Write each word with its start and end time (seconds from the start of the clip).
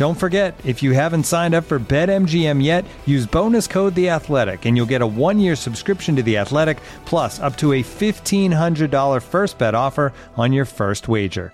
Don't 0.00 0.14
forget, 0.14 0.58
if 0.64 0.82
you 0.82 0.92
haven't 0.92 1.24
signed 1.24 1.54
up 1.54 1.64
for 1.64 1.78
BetMGM 1.78 2.64
yet, 2.64 2.86
use 3.04 3.26
bonus 3.26 3.66
code 3.66 3.94
The 3.94 4.08
Athletic, 4.08 4.64
and 4.64 4.74
you'll 4.74 4.86
get 4.86 5.02
a 5.02 5.06
one-year 5.06 5.54
subscription 5.54 6.16
to 6.16 6.22
The 6.22 6.38
Athletic, 6.38 6.78
plus 7.04 7.38
up 7.38 7.54
to 7.58 7.74
a 7.74 7.82
fifteen 7.82 8.50
hundred 8.50 8.90
dollar 8.90 9.20
first 9.20 9.58
bet 9.58 9.74
offer 9.74 10.14
on 10.38 10.54
your 10.54 10.64
first 10.64 11.06
wager. 11.06 11.52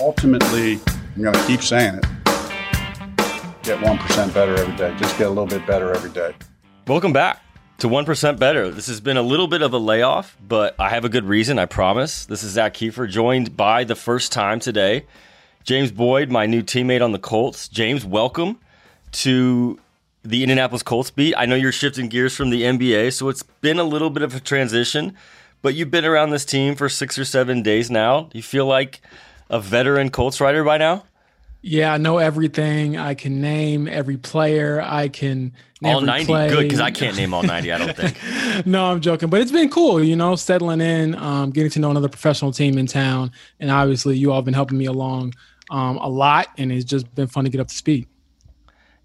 Ultimately, 0.00 0.78
I'm 1.16 1.22
going 1.22 1.34
to 1.34 1.46
keep 1.48 1.62
saying 1.62 1.96
it. 1.96 2.06
Get 3.64 3.80
1% 3.80 4.32
better 4.32 4.54
every 4.54 4.76
day. 4.76 4.94
Just 4.98 5.18
get 5.18 5.26
a 5.26 5.30
little 5.30 5.46
bit 5.46 5.66
better 5.66 5.92
every 5.92 6.10
day. 6.10 6.32
Welcome 6.86 7.12
back 7.12 7.42
to 7.80 7.88
1% 7.88 8.38
Better. 8.38 8.70
This 8.70 8.88
has 8.88 9.00
been 9.00 9.16
a 9.16 9.22
little 9.22 9.46
bit 9.46 9.62
of 9.62 9.72
a 9.72 9.78
layoff, 9.78 10.36
but 10.46 10.74
I 10.78 10.90
have 10.90 11.06
a 11.06 11.08
good 11.08 11.24
reason, 11.24 11.58
I 11.58 11.64
promise. 11.64 12.26
This 12.26 12.42
is 12.42 12.52
Zak 12.52 12.74
Keefer, 12.74 13.08
joined 13.08 13.56
by 13.56 13.84
the 13.84 13.94
first 13.94 14.32
time 14.32 14.60
today, 14.60 15.06
James 15.64 15.90
Boyd, 15.90 16.30
my 16.30 16.44
new 16.44 16.62
teammate 16.62 17.02
on 17.02 17.12
the 17.12 17.18
Colts. 17.18 17.68
James, 17.68 18.04
welcome 18.04 18.58
to 19.12 19.80
the 20.22 20.42
Indianapolis 20.42 20.82
Colts 20.82 21.10
beat. 21.10 21.34
I 21.38 21.46
know 21.46 21.54
you're 21.54 21.72
shifting 21.72 22.10
gears 22.10 22.36
from 22.36 22.50
the 22.50 22.64
NBA, 22.64 23.14
so 23.14 23.30
it's 23.30 23.44
been 23.44 23.78
a 23.78 23.84
little 23.84 24.10
bit 24.10 24.22
of 24.22 24.34
a 24.34 24.40
transition, 24.40 25.16
but 25.62 25.74
you've 25.74 25.90
been 25.90 26.04
around 26.04 26.30
this 26.30 26.44
team 26.44 26.74
for 26.74 26.90
six 26.90 27.18
or 27.18 27.24
seven 27.24 27.62
days 27.62 27.90
now. 27.90 28.24
Do 28.24 28.36
you 28.36 28.42
feel 28.42 28.66
like 28.66 29.00
a 29.48 29.58
veteran 29.58 30.10
Colts 30.10 30.38
rider 30.38 30.62
by 30.64 30.76
now? 30.76 31.04
Yeah, 31.62 31.92
I 31.92 31.98
know 31.98 32.18
everything. 32.18 32.96
I 32.96 33.14
can 33.14 33.40
name 33.40 33.86
every 33.86 34.16
player. 34.16 34.80
I 34.80 35.08
can 35.08 35.52
name 35.82 35.94
all 35.94 36.00
ninety. 36.00 36.26
Play. 36.26 36.48
Good 36.48 36.62
because 36.62 36.80
I 36.80 36.90
can't 36.90 37.16
name 37.18 37.34
all 37.34 37.42
ninety. 37.42 37.70
I 37.70 37.78
don't 37.78 37.94
think. 37.94 38.66
no, 38.66 38.86
I'm 38.86 39.00
joking, 39.00 39.28
but 39.28 39.42
it's 39.42 39.52
been 39.52 39.68
cool. 39.68 40.02
You 40.02 40.16
know, 40.16 40.36
settling 40.36 40.80
in, 40.80 41.14
um, 41.16 41.50
getting 41.50 41.70
to 41.72 41.80
know 41.80 41.90
another 41.90 42.08
professional 42.08 42.52
team 42.52 42.78
in 42.78 42.86
town, 42.86 43.32
and 43.58 43.70
obviously, 43.70 44.16
you 44.16 44.30
all 44.30 44.36
have 44.36 44.46
been 44.46 44.54
helping 44.54 44.78
me 44.78 44.86
along 44.86 45.34
um, 45.70 45.98
a 45.98 46.08
lot, 46.08 46.48
and 46.56 46.72
it's 46.72 46.84
just 46.84 47.14
been 47.14 47.26
fun 47.26 47.44
to 47.44 47.50
get 47.50 47.60
up 47.60 47.68
to 47.68 47.74
speed. 47.74 48.06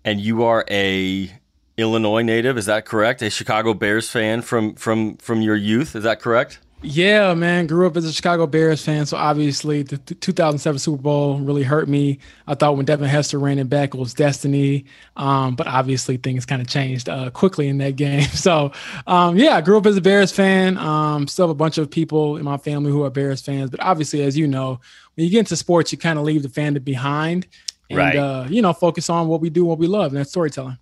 And 0.05 0.21
you 0.21 0.43
are 0.43 0.63
a 0.69 1.31
Illinois 1.77 2.21
native, 2.21 2.57
is 2.57 2.67
that 2.67 2.85
correct? 2.85 3.21
A 3.21 3.29
Chicago 3.29 3.73
Bears 3.73 4.09
fan 4.09 4.41
from 4.41 4.75
from 4.75 5.17
from 5.17 5.41
your 5.41 5.55
youth, 5.55 5.95
is 5.95 6.03
that 6.03 6.21
correct? 6.21 6.59
Yeah, 6.85 7.33
man. 7.33 7.65
Grew 7.65 7.87
up 7.87 7.97
as 7.97 8.05
a 8.05 8.13
Chicago 8.13 8.45
Bears 8.45 8.83
fan, 8.83 9.07
so 9.07 9.17
obviously 9.17 9.81
the 9.81 9.97
2007 9.97 10.77
Super 10.77 11.01
Bowl 11.01 11.39
really 11.39 11.63
hurt 11.63 11.89
me. 11.89 12.19
I 12.45 12.53
thought 12.53 12.77
when 12.77 12.85
Devin 12.85 13.09
Hester 13.09 13.39
ran 13.39 13.57
it 13.57 13.69
back, 13.69 13.95
it 13.95 13.97
was 13.97 14.13
destiny. 14.13 14.85
Um, 15.17 15.55
but 15.55 15.65
obviously 15.65 16.17
things 16.17 16.45
kind 16.45 16.61
of 16.61 16.67
changed 16.67 17.09
uh, 17.09 17.31
quickly 17.31 17.69
in 17.69 17.79
that 17.79 17.95
game. 17.95 18.29
So 18.29 18.71
um, 19.07 19.35
yeah, 19.35 19.55
I 19.55 19.61
grew 19.61 19.77
up 19.77 19.87
as 19.87 19.97
a 19.97 20.01
Bears 20.01 20.31
fan. 20.31 20.77
Um, 20.77 21.27
still 21.27 21.47
have 21.47 21.51
a 21.51 21.55
bunch 21.55 21.79
of 21.79 21.89
people 21.89 22.37
in 22.37 22.43
my 22.43 22.57
family 22.57 22.91
who 22.91 23.03
are 23.03 23.09
Bears 23.09 23.41
fans, 23.41 23.71
but 23.71 23.81
obviously, 23.81 24.21
as 24.21 24.37
you 24.37 24.47
know, 24.47 24.79
when 25.15 25.25
you 25.25 25.31
get 25.31 25.39
into 25.39 25.55
sports, 25.55 25.91
you 25.91 25.97
kind 25.97 26.19
of 26.19 26.25
leave 26.25 26.43
the 26.43 26.49
fandom 26.49 26.83
behind 26.83 27.47
and 27.89 27.97
right. 27.97 28.15
uh, 28.15 28.45
you 28.47 28.61
know 28.61 28.73
focus 28.73 29.09
on 29.09 29.27
what 29.27 29.41
we 29.41 29.49
do, 29.49 29.65
what 29.65 29.79
we 29.79 29.87
love, 29.87 30.11
and 30.11 30.19
that's 30.19 30.29
storytelling. 30.29 30.77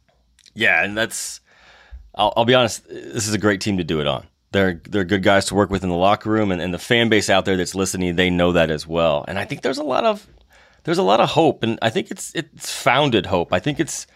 Yeah, 0.53 0.83
and 0.83 0.97
that's. 0.97 1.39
I'll, 2.15 2.33
I'll 2.37 2.45
be 2.45 2.53
honest. 2.53 2.87
This 2.89 3.27
is 3.27 3.33
a 3.33 3.39
great 3.39 3.61
team 3.61 3.77
to 3.77 3.83
do 3.83 3.99
it 3.99 4.05
on 4.05 4.27
they're 4.53 4.81
they're 4.89 5.03
good 5.03 5.23
guys 5.23 5.45
to 5.45 5.55
work 5.55 5.69
with 5.69 5.83
in 5.83 5.89
the 5.89 5.95
locker 5.95 6.29
room, 6.29 6.51
and, 6.51 6.61
and 6.61 6.73
the 6.73 6.79
fan 6.79 7.09
base 7.09 7.29
out 7.29 7.45
there 7.45 7.57
that's 7.57 7.75
listening, 7.75 8.15
they 8.15 8.29
know 8.29 8.53
that 8.53 8.71
as 8.71 8.87
well. 8.87 9.25
And 9.27 9.37
I 9.37 9.45
think 9.45 9.61
there's 9.61 9.77
a 9.77 9.83
lot 9.83 10.05
of 10.05 10.27
there's 10.83 10.97
a 10.97 11.03
lot 11.03 11.19
of 11.19 11.29
hope, 11.29 11.63
and 11.63 11.77
I 11.81 11.89
think 11.89 12.11
it's 12.11 12.33
it's 12.33 12.71
founded 12.71 13.25
hope. 13.25 13.51
I 13.51 13.59
think 13.59 13.79
it's 13.79 14.07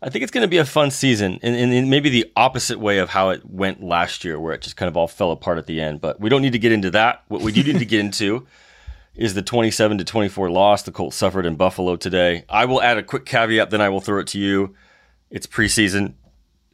I 0.00 0.10
think 0.10 0.22
it's 0.22 0.30
going 0.30 0.42
to 0.42 0.48
be 0.48 0.58
a 0.58 0.64
fun 0.64 0.90
season, 0.90 1.40
and, 1.42 1.90
maybe 1.90 2.08
the 2.08 2.30
opposite 2.36 2.78
way 2.78 2.98
of 2.98 3.08
how 3.08 3.30
it 3.30 3.44
went 3.44 3.82
last 3.82 4.24
year, 4.24 4.38
where 4.38 4.54
it 4.54 4.62
just 4.62 4.76
kind 4.76 4.88
of 4.88 4.96
all 4.96 5.08
fell 5.08 5.32
apart 5.32 5.58
at 5.58 5.66
the 5.66 5.80
end. 5.80 6.00
But 6.00 6.20
we 6.20 6.28
don't 6.28 6.42
need 6.42 6.52
to 6.52 6.58
get 6.58 6.70
into 6.70 6.90
that. 6.92 7.24
What 7.28 7.40
we 7.40 7.50
do 7.50 7.64
need 7.64 7.80
to 7.80 7.84
get 7.84 8.00
into 8.00 8.46
is 9.16 9.34
the 9.34 9.42
27 9.42 9.98
to 9.98 10.04
24 10.04 10.50
loss 10.50 10.82
the 10.82 10.92
Colts 10.92 11.16
suffered 11.16 11.46
in 11.46 11.56
Buffalo 11.56 11.96
today. 11.96 12.44
I 12.48 12.66
will 12.66 12.80
add 12.80 12.98
a 12.98 13.02
quick 13.02 13.24
caveat, 13.24 13.70
then 13.70 13.80
I 13.80 13.88
will 13.88 14.00
throw 14.00 14.20
it 14.20 14.28
to 14.28 14.38
you. 14.38 14.76
It's 15.30 15.46
preseason 15.48 16.14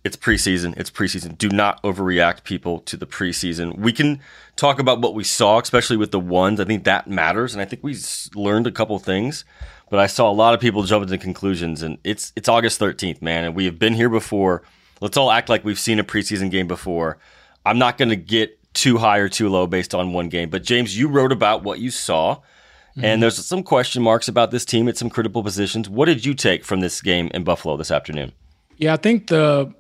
it's 0.04 0.16
preseason. 0.16 0.76
It's 0.76 0.90
preseason. 0.90 1.36
Do 1.38 1.48
not 1.48 1.82
overreact, 1.82 2.44
people, 2.44 2.80
to 2.80 2.96
the 2.96 3.06
preseason. 3.06 3.78
We 3.78 3.90
can 3.90 4.20
talk 4.54 4.78
about 4.78 5.00
what 5.00 5.14
we 5.14 5.24
saw, 5.24 5.58
especially 5.58 5.96
with 5.96 6.10
the 6.10 6.20
ones. 6.20 6.60
I 6.60 6.66
think 6.66 6.84
that 6.84 7.08
matters, 7.08 7.54
and 7.54 7.62
I 7.62 7.64
think 7.64 7.82
we 7.82 7.96
learned 8.34 8.66
a 8.66 8.70
couple 8.70 8.98
things. 8.98 9.46
But 9.90 10.00
I 10.00 10.06
saw 10.06 10.30
a 10.30 10.32
lot 10.32 10.52
of 10.52 10.60
people 10.60 10.82
jumping 10.82 11.08
to 11.08 11.18
conclusions, 11.18 11.82
and 11.82 11.98
it's 12.04 12.32
it's 12.36 12.48
August 12.48 12.78
13th, 12.80 13.22
man, 13.22 13.44
and 13.44 13.54
we 13.54 13.64
have 13.64 13.78
been 13.78 13.94
here 13.94 14.10
before. 14.10 14.62
Let's 15.00 15.16
all 15.16 15.30
act 15.30 15.48
like 15.48 15.64
we've 15.64 15.78
seen 15.78 15.98
a 15.98 16.04
preseason 16.04 16.50
game 16.50 16.68
before. 16.68 17.18
I'm 17.64 17.78
not 17.78 17.96
going 17.96 18.10
to 18.10 18.16
get 18.16 18.58
too 18.74 18.98
high 18.98 19.18
or 19.18 19.28
too 19.28 19.48
low 19.48 19.66
based 19.66 19.94
on 19.94 20.12
one 20.12 20.28
game, 20.28 20.50
but 20.50 20.62
James, 20.62 20.98
you 20.98 21.08
wrote 21.08 21.32
about 21.32 21.62
what 21.62 21.78
you 21.78 21.90
saw. 21.90 22.36
Mm-hmm. 22.36 23.04
And 23.04 23.22
there's 23.22 23.44
some 23.44 23.62
question 23.62 24.02
marks 24.02 24.28
about 24.28 24.50
this 24.50 24.64
team 24.64 24.88
at 24.88 24.96
some 24.96 25.10
critical 25.10 25.42
positions. 25.42 25.88
What 25.88 26.04
did 26.04 26.24
you 26.24 26.32
take 26.32 26.64
from 26.64 26.80
this 26.80 27.00
game 27.02 27.28
in 27.34 27.42
Buffalo 27.42 27.76
this 27.76 27.90
afternoon? 27.90 28.32
Yeah, 28.76 28.94
I 28.94 28.96
think 28.96 29.28
the 29.28 29.74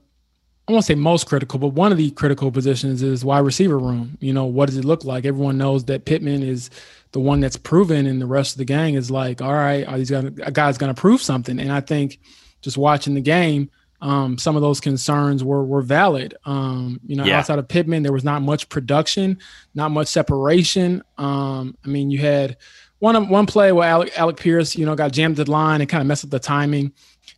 I 0.66 0.72
won't 0.72 0.84
say 0.84 0.94
most 0.94 1.26
critical, 1.26 1.58
but 1.58 1.68
one 1.68 1.92
of 1.92 1.98
the 1.98 2.10
critical 2.12 2.50
positions 2.50 3.02
is 3.02 3.24
wide 3.24 3.40
receiver 3.40 3.78
room. 3.78 4.16
You 4.20 4.32
know, 4.32 4.46
what 4.46 4.66
does 4.66 4.78
it 4.78 4.84
look 4.84 5.04
like? 5.04 5.26
Everyone 5.26 5.58
knows 5.58 5.84
that 5.86 6.06
Pittman 6.06 6.42
is 6.42 6.70
the 7.12 7.20
one 7.20 7.40
that's 7.40 7.58
proven, 7.58 8.06
and 8.06 8.20
the 8.20 8.26
rest 8.26 8.54
of 8.54 8.58
the 8.58 8.64
gang 8.64 8.94
is 8.94 9.10
like, 9.10 9.42
all 9.42 9.52
right, 9.52 9.86
are 9.86 9.98
these 9.98 10.10
guys, 10.10 10.24
a 10.42 10.50
guy's 10.50 10.78
going 10.78 10.94
to 10.94 10.98
prove 10.98 11.20
something? 11.20 11.58
And 11.58 11.70
I 11.70 11.80
think 11.80 12.18
just 12.62 12.78
watching 12.78 13.14
the 13.14 13.20
game, 13.20 13.70
um, 14.00 14.38
some 14.38 14.56
of 14.56 14.62
those 14.62 14.80
concerns 14.80 15.44
were 15.44 15.64
were 15.64 15.82
valid. 15.82 16.34
Um, 16.46 16.98
you 17.06 17.16
know, 17.16 17.24
yeah. 17.24 17.38
outside 17.38 17.58
of 17.58 17.68
Pittman, 17.68 18.02
there 18.02 18.12
was 18.12 18.24
not 18.24 18.40
much 18.40 18.68
production, 18.70 19.38
not 19.74 19.90
much 19.90 20.08
separation. 20.08 21.02
Um, 21.18 21.76
I 21.84 21.88
mean, 21.88 22.10
you 22.10 22.18
had 22.18 22.56
one 23.00 23.28
one 23.28 23.46
play 23.46 23.70
where 23.72 23.88
Alec, 23.88 24.18
Alec 24.18 24.38
Pierce, 24.38 24.76
you 24.76 24.86
know, 24.86 24.94
got 24.94 25.12
jammed 25.12 25.38
at 25.40 25.46
the 25.46 25.52
line 25.52 25.82
and 25.82 25.90
kind 25.90 26.00
of 26.00 26.06
messed 26.06 26.24
up 26.24 26.30
the 26.30 26.38
timing, 26.38 26.92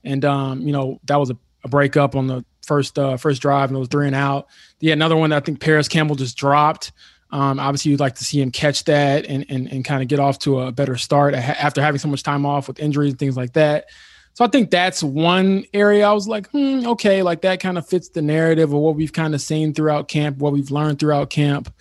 and 0.05 0.25
um, 0.25 0.61
you 0.61 0.73
know 0.73 1.01
that 1.05 1.17
was 1.17 1.31
a, 1.31 1.37
a 1.65 1.69
breakup 1.69 2.15
on 2.15 2.29
the 2.29 2.45
first 2.67 2.99
uh, 2.99 3.17
first 3.17 3.41
drive 3.41 3.71
and 3.71 3.77
it 3.77 3.81
was 3.81 3.89
three 3.89 4.07
and 4.07 4.17
out. 4.17 4.49
Yeah, 4.81 4.93
another 4.93 5.17
one 5.17 5.31
that 5.31 5.43
I 5.43 5.45
think 5.45 5.61
Parris 5.61 5.89
Campbell 5.89 6.17
just 6.17 6.37
dropped. 6.37 6.93
Um, 7.31 7.59
obviously, 7.59 7.91
you'd 7.91 8.01
like 8.01 8.17
to 8.17 8.25
see 8.25 8.41
him 8.41 8.51
catch 8.51 8.85
that 8.85 9.27
and 9.27 9.47
and, 9.49 9.71
and 9.73 9.85
kind 9.85 10.03
of 10.03 10.09
get 10.09 10.21
off 10.21 10.39
to 10.41 10.61
a 10.61 10.73
better 10.73 10.97
start 10.97 11.35
after 11.35 11.81
having 11.81 11.99
so 11.99 12.09
much 12.09 12.23
time 12.23 12.45
off 12.45 12.69
with 12.69 12.79
injuries 12.79 13.13
and 13.13 13.19
things 13.19 13.37
like 13.37 13.55
that. 13.55 13.87
So 14.35 14.45
I 14.45 14.49
think 14.49 14.71
that's 14.71 15.03
one 15.03 15.65
area 15.73 16.07
I 16.07 16.13
was 16.13 16.29
like, 16.29 16.51
hmm, 16.51 16.87
okay, 16.87 17.23
like 17.23 17.41
that 17.41 17.59
kind 17.59 17.79
of 17.79 17.89
fits 17.89 18.11
the 18.11 18.21
narrative 18.21 18.71
of 18.71 18.79
what 18.79 18.95
we've 18.95 19.13
kind 19.13 19.35
of 19.35 19.41
seen 19.41 19.73
throughout 19.73 20.09
camp, 20.09 20.37
what 20.37 20.53
we've 20.53 20.71
learned 20.71 20.99
throughout 20.99 21.31
camp. 21.31 21.73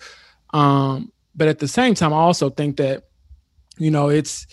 Um, 0.54 1.12
but 1.34 1.48
at 1.48 1.58
the 1.58 1.68
same 1.68 1.94
time, 1.94 2.14
I 2.14 2.16
also 2.16 2.48
think 2.48 2.78
that, 2.78 3.04
you 3.76 3.90
know, 3.90 4.08
it's 4.08 4.46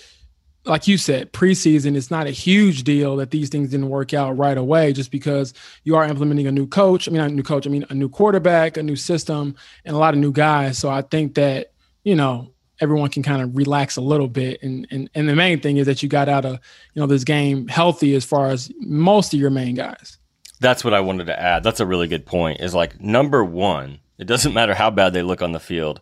like 0.65 0.87
you 0.87 0.97
said, 0.97 1.33
preseason, 1.33 1.95
it's 1.95 2.09
not 2.09 2.27
a 2.27 2.31
huge 2.31 2.83
deal 2.83 3.17
that 3.17 3.31
these 3.31 3.49
things 3.49 3.69
didn't 3.69 3.89
work 3.89 4.13
out 4.13 4.37
right 4.37 4.57
away 4.57 4.93
just 4.93 5.11
because 5.11 5.53
you 5.83 5.95
are 5.95 6.05
implementing 6.05 6.47
a 6.47 6.51
new 6.51 6.67
coach. 6.67 7.07
I 7.07 7.11
mean, 7.11 7.19
not 7.19 7.31
a 7.31 7.33
new 7.33 7.43
coach, 7.43 7.67
I 7.67 7.69
mean, 7.69 7.85
a 7.89 7.93
new 7.93 8.09
quarterback, 8.09 8.77
a 8.77 8.83
new 8.83 8.95
system, 8.95 9.55
and 9.83 9.95
a 9.95 9.99
lot 9.99 10.13
of 10.13 10.19
new 10.19 10.31
guys. 10.31 10.77
So 10.77 10.89
I 10.89 11.01
think 11.01 11.35
that, 11.35 11.73
you 12.03 12.15
know, 12.15 12.53
everyone 12.79 13.09
can 13.09 13.23
kind 13.23 13.41
of 13.41 13.55
relax 13.55 13.97
a 13.97 14.01
little 14.01 14.27
bit. 14.27 14.61
And, 14.63 14.87
and, 14.89 15.09
and 15.15 15.27
the 15.27 15.35
main 15.35 15.59
thing 15.59 15.77
is 15.77 15.85
that 15.85 16.01
you 16.01 16.09
got 16.09 16.29
out 16.29 16.45
of, 16.45 16.53
you 16.93 17.01
know, 17.01 17.07
this 17.07 17.23
game 17.23 17.67
healthy 17.67 18.15
as 18.15 18.23
far 18.23 18.47
as 18.47 18.71
most 18.79 19.33
of 19.33 19.39
your 19.39 19.49
main 19.49 19.75
guys. 19.75 20.17
That's 20.59 20.83
what 20.83 20.93
I 20.93 21.01
wanted 21.01 21.27
to 21.27 21.39
add. 21.39 21.63
That's 21.63 21.81
a 21.81 21.85
really 21.85 22.07
good 22.07 22.25
point 22.25 22.61
is 22.61 22.73
like 22.73 23.01
number 23.01 23.43
one, 23.43 23.99
It 24.17 24.27
doesn't 24.27 24.53
matter 24.59 24.73
how 24.73 24.91
bad 24.91 25.13
they 25.13 25.23
look 25.23 25.41
on 25.41 25.51
the 25.51 25.59
field. 25.59 25.99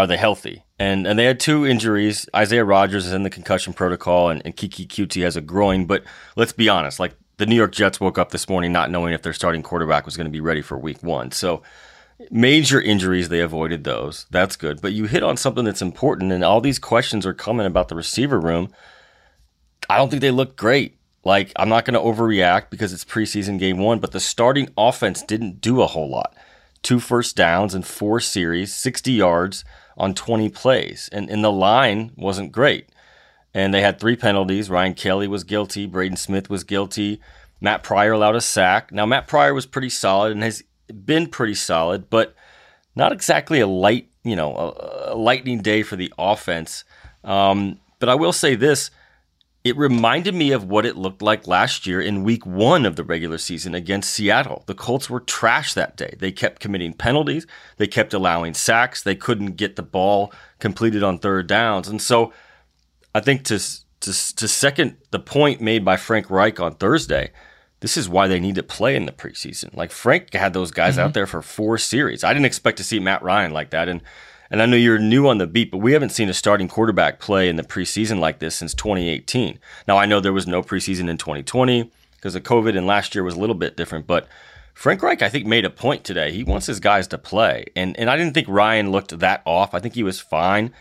Are 0.00 0.06
they 0.06 0.16
healthy? 0.16 0.64
And 0.78 1.06
and 1.06 1.18
they 1.18 1.26
had 1.26 1.38
two 1.38 1.66
injuries. 1.66 2.26
Isaiah 2.34 2.64
Rodgers 2.64 3.06
is 3.06 3.12
in 3.12 3.22
the 3.22 3.28
concussion 3.28 3.74
protocol, 3.74 4.30
and, 4.30 4.40
and 4.46 4.56
Keke 4.56 4.88
Coutee 4.88 5.24
has 5.24 5.36
a 5.36 5.42
groin. 5.42 5.84
But 5.84 6.04
let's 6.36 6.54
be 6.54 6.70
honest, 6.70 6.98
like 6.98 7.12
the 7.36 7.44
New 7.44 7.54
York 7.54 7.72
Jets 7.72 8.00
woke 8.00 8.16
up 8.16 8.30
this 8.30 8.48
morning 8.48 8.72
not 8.72 8.90
knowing 8.90 9.12
if 9.12 9.20
their 9.20 9.34
starting 9.34 9.62
quarterback 9.62 10.06
was 10.06 10.16
going 10.16 10.24
to 10.24 10.30
be 10.30 10.40
ready 10.40 10.62
for 10.62 10.78
Week 10.78 11.02
One. 11.02 11.32
So 11.32 11.62
major 12.30 12.80
injuries, 12.80 13.28
they 13.28 13.40
avoided 13.40 13.84
those. 13.84 14.24
That's 14.30 14.56
good. 14.56 14.80
But 14.80 14.94
you 14.94 15.04
hit 15.04 15.22
on 15.22 15.36
something 15.36 15.66
that's 15.66 15.82
important, 15.82 16.32
and 16.32 16.42
all 16.42 16.62
these 16.62 16.78
questions 16.78 17.26
are 17.26 17.34
coming 17.34 17.66
about 17.66 17.88
the 17.88 17.94
receiver 17.94 18.40
room. 18.40 18.72
I 19.90 19.98
don't 19.98 20.08
think 20.08 20.22
they 20.22 20.30
look 20.30 20.56
great. 20.56 20.96
Like, 21.24 21.52
I'm 21.56 21.68
not 21.68 21.84
going 21.84 21.92
to 21.92 22.00
overreact 22.00 22.70
because 22.70 22.94
it's 22.94 23.04
preseason 23.04 23.58
game 23.58 23.76
one, 23.76 23.98
but 23.98 24.12
the 24.12 24.20
starting 24.20 24.70
offense 24.78 25.22
didn't 25.22 25.60
do 25.60 25.82
a 25.82 25.86
whole 25.86 26.08
lot. 26.08 26.34
Two 26.82 27.00
first 27.00 27.36
downs 27.36 27.74
in 27.74 27.82
four 27.82 28.18
series, 28.18 28.74
60 28.74 29.12
yards 29.12 29.62
on 30.00 30.14
20 30.14 30.48
plays. 30.48 31.10
And, 31.12 31.28
and 31.28 31.44
the 31.44 31.52
line 31.52 32.12
wasn't 32.16 32.52
great. 32.52 32.88
And 33.52 33.74
they 33.74 33.82
had 33.82 34.00
three 34.00 34.16
penalties. 34.16 34.70
Ryan 34.70 34.94
Kelly 34.94 35.28
was 35.28 35.44
guilty. 35.44 35.84
Braden 35.84 36.16
Smith 36.16 36.48
was 36.48 36.64
guilty. 36.64 37.20
Matt 37.60 37.82
Pryor 37.82 38.12
allowed 38.12 38.34
a 38.34 38.40
sack. 38.40 38.90
Now, 38.90 39.04
Matt 39.04 39.28
Pryor 39.28 39.52
was 39.52 39.66
pretty 39.66 39.90
solid 39.90 40.32
and 40.32 40.42
has 40.42 40.64
been 41.04 41.26
pretty 41.26 41.54
solid, 41.54 42.08
but 42.08 42.34
not 42.96 43.12
exactly 43.12 43.60
a 43.60 43.66
light, 43.66 44.08
you 44.24 44.34
know, 44.34 44.56
a, 44.56 45.12
a 45.12 45.16
lightning 45.16 45.60
day 45.60 45.82
for 45.82 45.96
the 45.96 46.12
offense. 46.18 46.84
Um, 47.22 47.78
but 47.98 48.08
I 48.08 48.14
will 48.14 48.32
say 48.32 48.54
this 48.54 48.90
it 49.62 49.76
reminded 49.76 50.34
me 50.34 50.52
of 50.52 50.64
what 50.64 50.86
it 50.86 50.96
looked 50.96 51.20
like 51.20 51.46
last 51.46 51.86
year 51.86 52.00
in 52.00 52.24
week 52.24 52.46
one 52.46 52.86
of 52.86 52.96
the 52.96 53.04
regular 53.04 53.36
season 53.36 53.74
against 53.74 54.10
Seattle. 54.10 54.62
The 54.66 54.74
Colts 54.74 55.10
were 55.10 55.20
trash 55.20 55.74
that 55.74 55.96
day. 55.96 56.14
They 56.18 56.32
kept 56.32 56.60
committing 56.60 56.94
penalties, 56.94 57.46
they 57.76 57.86
kept 57.86 58.14
allowing 58.14 58.54
sacks, 58.54 59.02
they 59.02 59.14
couldn't 59.14 59.56
get 59.56 59.76
the 59.76 59.82
ball 59.82 60.32
completed 60.58 61.02
on 61.02 61.18
third 61.18 61.46
downs. 61.46 61.88
And 61.88 62.00
so 62.00 62.32
I 63.14 63.20
think 63.20 63.44
to, 63.44 63.58
to, 63.58 64.36
to 64.36 64.48
second 64.48 64.96
the 65.10 65.18
point 65.18 65.60
made 65.60 65.84
by 65.84 65.98
Frank 65.98 66.30
Reich 66.30 66.58
on 66.58 66.76
Thursday, 66.76 67.30
this 67.80 67.96
is 67.98 68.08
why 68.08 68.28
they 68.28 68.40
need 68.40 68.54
to 68.54 68.62
play 68.62 68.96
in 68.96 69.04
the 69.04 69.12
preseason. 69.12 69.74
Like 69.74 69.90
Frank 69.90 70.32
had 70.32 70.54
those 70.54 70.70
guys 70.70 70.94
mm-hmm. 70.94 71.06
out 71.06 71.14
there 71.14 71.26
for 71.26 71.42
four 71.42 71.76
series. 71.76 72.24
I 72.24 72.32
didn't 72.32 72.46
expect 72.46 72.78
to 72.78 72.84
see 72.84 72.98
Matt 72.98 73.22
Ryan 73.22 73.52
like 73.52 73.70
that. 73.70 73.90
And 73.90 74.02
and 74.50 74.60
I 74.60 74.66
know 74.66 74.76
you're 74.76 74.98
new 74.98 75.28
on 75.28 75.38
the 75.38 75.46
beat, 75.46 75.70
but 75.70 75.78
we 75.78 75.92
haven't 75.92 76.10
seen 76.10 76.28
a 76.28 76.34
starting 76.34 76.68
quarterback 76.68 77.20
play 77.20 77.48
in 77.48 77.56
the 77.56 77.62
preseason 77.62 78.18
like 78.18 78.40
this 78.40 78.56
since 78.56 78.74
2018. 78.74 79.58
Now, 79.86 79.96
I 79.96 80.06
know 80.06 80.20
there 80.20 80.32
was 80.32 80.46
no 80.46 80.62
preseason 80.62 81.08
in 81.08 81.18
2020 81.18 81.90
because 82.16 82.34
of 82.34 82.42
COVID, 82.42 82.76
and 82.76 82.86
last 82.86 83.14
year 83.14 83.22
was 83.22 83.36
a 83.36 83.40
little 83.40 83.54
bit 83.54 83.76
different, 83.76 84.06
but 84.06 84.28
Frank 84.74 85.02
Reich, 85.02 85.22
I 85.22 85.28
think, 85.28 85.46
made 85.46 85.64
a 85.64 85.70
point 85.70 86.04
today. 86.04 86.32
He 86.32 86.42
wants 86.42 86.66
his 86.66 86.80
guys 86.80 87.06
to 87.08 87.18
play. 87.18 87.66
And, 87.76 87.98
and 87.98 88.10
I 88.10 88.16
didn't 88.16 88.34
think 88.34 88.48
Ryan 88.48 88.90
looked 88.90 89.18
that 89.18 89.42
off. 89.44 89.74
I 89.74 89.78
think 89.78 89.94
he 89.94 90.02
was 90.02 90.20
fine. 90.20 90.72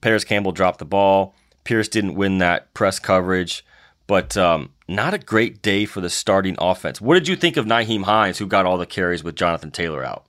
Parris 0.00 0.24
Campbell 0.24 0.52
dropped 0.52 0.78
the 0.78 0.84
ball. 0.84 1.34
Pierce 1.64 1.88
didn't 1.88 2.16
win 2.16 2.38
that 2.38 2.72
press 2.74 2.98
coverage, 2.98 3.64
but 4.06 4.36
um, 4.36 4.70
not 4.88 5.14
a 5.14 5.18
great 5.18 5.62
day 5.62 5.84
for 5.84 6.00
the 6.00 6.10
starting 6.10 6.56
offense. 6.58 7.00
What 7.00 7.14
did 7.14 7.28
you 7.28 7.36
think 7.36 7.56
of 7.56 7.66
Nyheim 7.66 8.04
Hines, 8.04 8.38
who 8.38 8.46
got 8.46 8.66
all 8.66 8.78
the 8.78 8.86
carries 8.86 9.24
with 9.24 9.36
Jonathan 9.36 9.70
Taylor 9.70 10.04
out? 10.04 10.25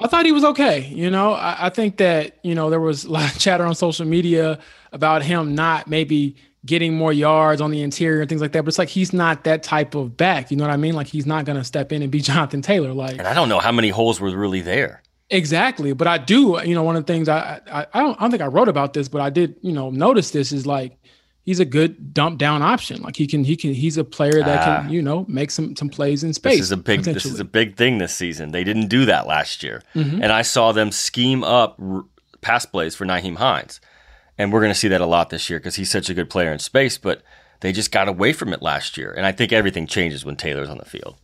I 0.00 0.06
thought 0.06 0.26
he 0.26 0.32
was 0.32 0.44
okay. 0.44 0.86
You 0.86 1.10
know, 1.10 1.32
I, 1.32 1.66
I, 1.66 1.68
think 1.70 1.96
that, 1.96 2.38
you 2.42 2.54
know, 2.54 2.70
there 2.70 2.80
was 2.80 3.04
a 3.04 3.10
lot 3.10 3.32
of 3.32 3.38
chatter 3.40 3.64
on 3.64 3.74
social 3.74 4.06
media 4.06 4.58
about 4.92 5.22
him 5.22 5.54
not 5.54 5.88
maybe 5.88 6.36
getting 6.64 6.94
more 6.94 7.12
yards 7.12 7.60
on 7.60 7.70
the 7.70 7.82
interior 7.82 8.20
and 8.20 8.28
things 8.28 8.40
like 8.40 8.52
that. 8.52 8.62
But 8.64 8.68
it's 8.68 8.78
like 8.78 8.88
he's 8.88 9.12
not 9.12 9.44
that 9.44 9.62
type 9.62 9.94
of 9.94 10.16
back. 10.16 10.50
You 10.50 10.56
know 10.56 10.64
what 10.64 10.72
I 10.72 10.76
mean? 10.76 10.94
Like 10.94 11.06
he's 11.06 11.26
not 11.26 11.44
going 11.44 11.58
to 11.58 11.64
step 11.64 11.92
in 11.92 12.02
and 12.02 12.12
be 12.12 12.20
Jonathan 12.22 12.62
Taylor. 12.62 12.92
Like, 12.92 13.18
and 13.18 13.26
I 13.26 13.34
don't 13.34 13.48
know 13.48 13.58
how 13.58 13.72
many 13.72 13.88
holes 13.88 14.20
were 14.20 14.34
really 14.36 14.60
there. 14.60 15.02
Exactly. 15.30 15.92
But 15.92 16.06
I 16.06 16.18
do, 16.18 16.58
you 16.64 16.74
know, 16.74 16.82
one 16.82 16.96
of 16.96 17.04
the 17.04 17.12
things 17.12 17.28
I, 17.28 17.60
I, 17.70 17.86
I 17.92 18.00
don't, 18.00 18.16
I 18.16 18.20
don't 18.22 18.30
think 18.30 18.42
I 18.42 18.46
wrote 18.46 18.68
about 18.68 18.94
this, 18.94 19.08
but 19.08 19.20
I 19.20 19.28
did, 19.30 19.56
you 19.60 19.72
know, 19.72 19.90
notice 19.90 20.30
this 20.30 20.52
is 20.52 20.66
like 20.66 20.96
he's 21.48 21.60
a 21.60 21.64
good 21.64 22.12
dump 22.12 22.38
down 22.38 22.60
option. 22.60 23.00
Like 23.00 23.16
he 23.16 23.26
can 23.26 23.42
he 23.42 23.56
can 23.56 23.72
he's 23.72 23.96
a 23.96 24.04
player 24.04 24.42
that 24.44 24.64
can 24.64 24.86
ah. 24.86 24.90
you 24.90 25.00
know 25.00 25.24
make 25.28 25.50
some 25.50 25.74
some 25.76 25.88
plays 25.88 26.22
in 26.22 26.34
space. 26.34 26.58
This 26.58 26.66
is 26.66 26.72
a 26.72 26.76
big 26.76 27.04
this 27.04 27.24
is 27.24 27.40
a 27.40 27.44
big 27.44 27.74
thing 27.76 27.96
this 27.96 28.14
season. 28.14 28.52
They 28.52 28.64
didn't 28.64 28.88
do 28.88 29.06
that 29.06 29.26
last 29.26 29.62
year, 29.62 29.82
mm-hmm. 29.94 30.22
and 30.22 30.30
I 30.30 30.42
saw 30.42 30.72
them 30.72 30.92
scheme 30.92 31.42
up 31.42 31.80
r- 31.80 32.04
pass 32.42 32.66
plays 32.66 32.94
for 32.94 33.06
Nyheim 33.06 33.36
Hines, 33.36 33.80
and 34.36 34.52
we're 34.52 34.60
going 34.60 34.72
to 34.72 34.78
see 34.78 34.88
that 34.88 35.00
a 35.00 35.06
lot 35.06 35.30
this 35.30 35.48
year 35.48 35.58
because 35.58 35.76
he's 35.76 35.90
such 35.90 36.10
a 36.10 36.14
good 36.14 36.28
player 36.28 36.52
in 36.52 36.58
space. 36.58 36.98
But 36.98 37.22
they 37.60 37.72
just 37.72 37.92
got 37.92 38.08
away 38.08 38.34
from 38.34 38.52
it 38.52 38.60
last 38.60 38.98
year, 38.98 39.10
and 39.10 39.24
I 39.24 39.32
think 39.32 39.50
everything 39.50 39.86
changes 39.86 40.26
when 40.26 40.36
Taylor's 40.36 40.68
on 40.68 40.76
the 40.76 40.84
field. 40.84 41.16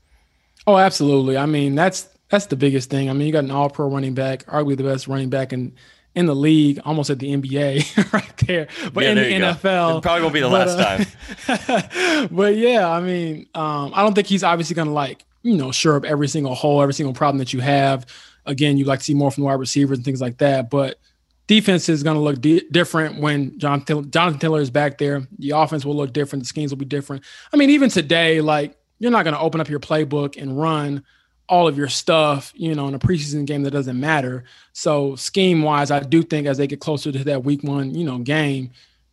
Oh, 0.66 0.78
absolutely. 0.78 1.36
I 1.36 1.44
mean 1.44 1.74
that's 1.74 2.08
that's 2.30 2.46
the 2.46 2.56
biggest 2.56 2.88
thing. 2.88 3.10
I 3.10 3.12
mean 3.12 3.26
you 3.26 3.32
got 3.34 3.44
an 3.44 3.50
All 3.50 3.68
Pro 3.68 3.90
running 3.90 4.14
back, 4.14 4.46
arguably 4.46 4.78
the 4.78 4.84
best 4.84 5.06
running 5.06 5.28
back 5.28 5.52
in 5.52 5.74
in 6.14 6.26
the 6.26 6.34
league, 6.34 6.81
almost 6.84 7.11
at 7.11 7.19
the 7.19 7.34
NBA 7.34 8.12
right 8.12 8.37
there, 8.38 8.69
but 8.93 9.05
yeah, 9.05 9.11
in 9.11 9.16
the 9.16 9.22
NFL. 9.22 10.02
probably 10.02 10.22
won't 10.22 10.34
be 10.34 10.40
the 10.40 10.49
but, 10.49 10.69
last 10.69 10.78
uh, 11.49 11.56
time. 11.56 12.28
but 12.32 12.56
yeah, 12.56 12.88
I 12.88 13.00
mean, 13.00 13.46
um, 13.55 13.93
I 13.94 14.02
don't 14.02 14.14
think 14.14 14.28
he's 14.28 14.44
obviously 14.44 14.75
going 14.75 14.88
to 14.88 14.94
like, 14.94 15.25
you 15.43 15.56
know, 15.56 15.72
sure 15.72 15.96
up 15.96 16.05
every 16.05 16.28
single 16.28 16.55
hole, 16.55 16.81
every 16.81 16.94
single 16.94 17.14
problem 17.14 17.38
that 17.38 17.52
you 17.52 17.61
have. 17.61 18.06
Again, 18.46 18.76
you 18.76 18.84
like 18.84 19.00
to 19.00 19.05
see 19.05 19.14
more 19.14 19.31
from 19.31 19.43
the 19.43 19.46
wide 19.46 19.58
receivers 19.58 19.99
and 19.99 20.05
things 20.05 20.20
like 20.20 20.38
that. 20.38 20.70
But 20.70 20.99
defense 21.46 21.88
is 21.88 22.02
going 22.02 22.17
to 22.17 22.22
look 22.22 22.40
di- 22.40 22.67
different 22.70 23.20
when 23.20 23.58
John 23.58 23.84
Jonathan 23.84 24.38
Taylor 24.38 24.60
is 24.60 24.70
back 24.70 24.99
there. 24.99 25.26
The 25.38 25.50
offense 25.50 25.84
will 25.84 25.96
look 25.96 26.12
different. 26.12 26.44
The 26.44 26.49
schemes 26.49 26.70
will 26.70 26.78
be 26.78 26.84
different. 26.84 27.25
I 27.52 27.56
mean, 27.56 27.70
even 27.70 27.90
today, 27.90 28.40
like, 28.40 28.76
you're 28.99 29.10
not 29.10 29.25
going 29.25 29.34
to 29.34 29.40
open 29.40 29.60
up 29.60 29.69
your 29.69 29.81
playbook 29.81 30.40
and 30.40 30.58
run 30.58 31.05
all 31.49 31.69
of 31.69 31.76
your 31.76 31.88
stuff, 31.88 32.52
you 32.56 32.75
know, 32.75 32.88
in 32.88 32.94
a 32.94 32.99
preseason 32.99 33.44
game 33.44 33.62
that 33.64 33.70
doesn't 33.70 33.99
matter. 33.99 34.44
So 34.73 35.14
scheme 35.17 35.62
wise, 35.62 35.91
I 35.91 36.00
do 36.00 36.23
think 36.23 36.46
as 36.46 36.56
they 36.56 36.67
get 36.67 36.81
closer 36.81 37.12
to 37.12 37.25
that 37.25 37.44
week 37.44 37.62
one, 37.62 37.94
you 37.94 38.05
know, 38.05 38.19
game, 38.19 38.70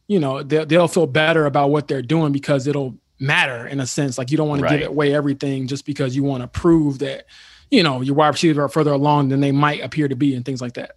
you 0.07 0.19
know, 0.19 0.41
they'll, 0.41 0.65
they'll 0.65 0.87
feel 0.87 1.07
better 1.07 1.45
about 1.45 1.71
what 1.71 1.87
they're 1.87 2.01
doing 2.01 2.31
because 2.31 2.67
it'll 2.67 2.95
matter 3.19 3.67
in 3.67 3.79
a 3.79 3.87
sense. 3.87 4.17
Like 4.17 4.31
you 4.31 4.37
don't 4.37 4.47
want 4.47 4.61
right. 4.61 4.71
to 4.71 4.77
give 4.79 4.89
away 4.89 5.13
everything 5.13 5.67
just 5.67 5.85
because 5.85 6.15
you 6.15 6.23
want 6.23 6.41
to 6.41 6.47
prove 6.47 6.99
that, 6.99 7.25
you 7.69 7.83
know, 7.83 8.01
your 8.01 8.15
wide 8.15 8.29
receivers 8.29 8.57
are 8.57 8.69
further 8.69 8.91
along 8.91 9.29
than 9.29 9.41
they 9.41 9.51
might 9.51 9.81
appear 9.81 10.07
to 10.07 10.15
be 10.15 10.35
and 10.35 10.45
things 10.45 10.61
like 10.61 10.73
that. 10.73 10.95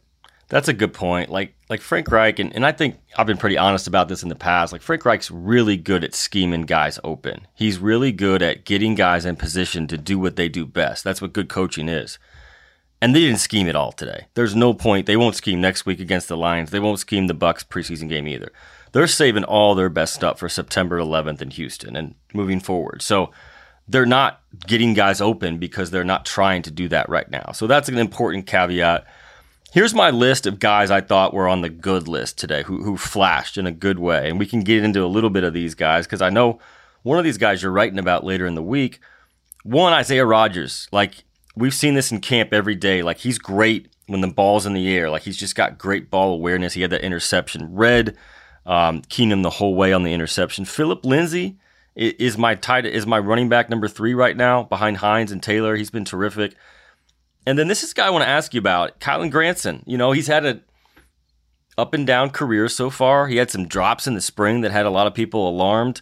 That's 0.55 0.69
a 0.69 0.73
good 0.73 0.93
point. 0.93 1.31
Like 1.31 1.53
like 1.69 1.81
Frank 1.81 2.09
Reich, 2.13 2.39
and, 2.39 2.55
and 2.55 2.65
I 2.65 2.71
think 2.71 3.01
I've 3.19 3.27
been 3.27 3.39
pretty 3.39 3.59
honest 3.59 3.89
about 3.89 4.07
this 4.07 4.23
in 4.23 4.29
the 4.29 4.37
past. 4.37 4.73
Like 4.73 4.83
Frank 4.83 5.05
Reich's 5.05 5.29
really 5.29 5.77
good 5.77 6.05
at 6.05 6.15
scheming 6.15 6.63
guys 6.63 7.01
open. 7.03 7.49
He's 7.55 7.79
really 7.79 8.13
good 8.13 8.41
at 8.41 8.65
getting 8.65 8.95
guys 8.95 9.25
in 9.25 9.35
position 9.35 9.89
to 9.89 9.99
do 9.99 10.17
what 10.17 10.37
they 10.37 10.49
do 10.49 10.65
best. 10.65 11.03
That's 11.03 11.21
what 11.21 11.33
good 11.33 11.49
coaching 11.49 11.89
is. 11.89 12.21
And 13.03 13.17
they 13.17 13.19
didn't 13.23 13.41
scheme 13.41 13.69
at 13.69 13.75
all 13.75 13.91
today. 13.91 14.29
There's 14.35 14.55
no 14.55 14.73
point. 14.73 15.07
They 15.07 15.17
won't 15.17 15.35
scheme 15.35 15.61
next 15.61 15.87
week 15.87 15.99
against 15.99 16.29
the 16.29 16.37
Lions. 16.37 16.71
They 16.71 16.79
won't 16.79 17.01
scheme 17.01 17.27
the 17.27 17.35
Bucs 17.35 17.67
preseason 17.67 18.09
game 18.09 18.29
either. 18.29 18.53
They're 18.93 19.09
saving 19.09 19.43
all 19.43 19.75
their 19.75 19.89
best 19.89 20.15
stuff 20.15 20.39
for 20.39 20.49
September 20.49 21.01
11th 21.01 21.43
in 21.43 21.51
Houston 21.51 21.97
and 21.97 22.15
moving 22.33 22.61
forward. 22.61 23.03
So 23.03 23.33
they're 23.89 24.07
not 24.07 24.41
getting 24.69 24.95
guys 24.95 25.21
open 25.21 25.59
because 25.59 25.91
they're 25.91 26.05
not 26.05 26.25
trying 26.25 26.63
to 26.63 26.71
do 26.71 26.87
that 26.91 27.09
right 27.09 27.29
now. 27.29 27.51
So 27.51 27.67
that's 27.67 27.89
an 27.89 27.99
important 27.99 28.47
caveat. 28.47 29.05
Here's 29.75 29.93
my 29.93 30.11
list 30.11 30.47
of 30.47 30.61
guys 30.61 30.93
I 30.93 31.01
thought 31.01 31.35
were 31.35 31.49
on 31.49 31.63
the 31.63 31.69
good 31.69 32.07
list 32.07 32.39
today 32.39 32.63
who, 32.63 32.85
who 32.85 32.97
flashed 32.97 33.59
in 33.59 33.67
a 33.67 33.73
good 33.73 33.99
way. 33.99 34.31
And 34.31 34.39
we 34.39 34.47
can 34.47 34.61
get 34.61 34.85
into 34.85 35.05
a 35.05 35.11
little 35.11 35.31
bit 35.31 35.43
of 35.43 35.53
these 35.53 35.75
guys 35.75 36.07
because 36.07 36.23
I 36.23 36.31
know 36.31 36.61
one 37.03 37.19
of 37.19 37.25
these 37.25 37.39
guys 37.39 37.61
you're 37.61 37.73
writing 37.73 37.99
about 37.99 38.23
later 38.23 38.47
in 38.47 38.55
the 38.55 38.63
week. 38.63 39.01
One, 39.65 39.93
Isaiah 39.93 40.27
Rodgers. 40.27 40.87
Like, 40.93 41.25
we've 41.57 41.75
seen 41.75 41.95
this 41.95 42.13
in 42.13 42.21
camp 42.21 42.53
every 42.53 42.77
day. 42.77 43.03
Like, 43.03 43.19
he's 43.19 43.37
great 43.37 43.89
when 44.07 44.21
the 44.21 44.29
ball's 44.29 44.65
in 44.65 44.75
the 44.75 44.97
air. 44.97 45.11
Like, 45.11 45.23
he's 45.23 45.37
just 45.37 45.57
got 45.57 45.77
great 45.77 46.09
ball 46.09 46.33
awareness. 46.33 46.75
He 46.75 46.83
had 46.83 46.91
that 46.91 47.03
interception. 47.03 47.75
Read 47.75 48.17
um, 48.65 49.03
Keenum 49.03 49.43
the 49.43 49.51
whole 49.51 49.75
way 49.75 49.93
on 49.93 50.05
the 50.05 50.13
interception. 50.13 50.67
Phillip 50.67 51.05
Lindsay 51.05 51.57
is 51.97 52.39
my 52.39 52.55
tight 52.55 52.87
is 52.87 53.09
my 53.09 53.19
running 53.19 53.49
back 53.49 53.69
number 53.69 53.89
three 53.89 54.15
right 54.15 54.37
now 54.37 54.63
behind 54.63 54.99
Hines 54.99 55.33
and 55.33 55.43
Taylor. 55.43 55.75
He's 55.75 55.91
been 55.91 56.05
terrific. 56.05 56.55
And 57.47 57.59
then 57.59 57.69
this 57.69 57.83
is 57.83 57.93
guy 57.93 58.07
I 58.07 58.11
want 58.11 58.25
to 58.25 58.29
ask 58.29 58.55
you 58.55 58.59
about, 58.59 59.01
Kylen 59.01 59.31
Granson. 59.31 59.83
You 59.87 59.99
know, 59.99 60.13
he's 60.13 60.29
had 60.29 60.47
a 60.47 60.61
up 61.77 61.93
and 61.93 62.07
down 62.07 62.31
career 62.31 62.69
so 62.69 62.89
far. 62.89 63.27
He 63.27 63.37
had 63.37 63.51
some 63.51 63.67
drops 63.67 64.07
in 64.07 64.15
the 64.15 64.21
spring 64.21 64.61
that 64.61 64.73
had 64.73 64.87
a 64.87 64.91
lot 64.91 65.07
of 65.07 65.15
people 65.15 65.49
alarmed. 65.49 66.01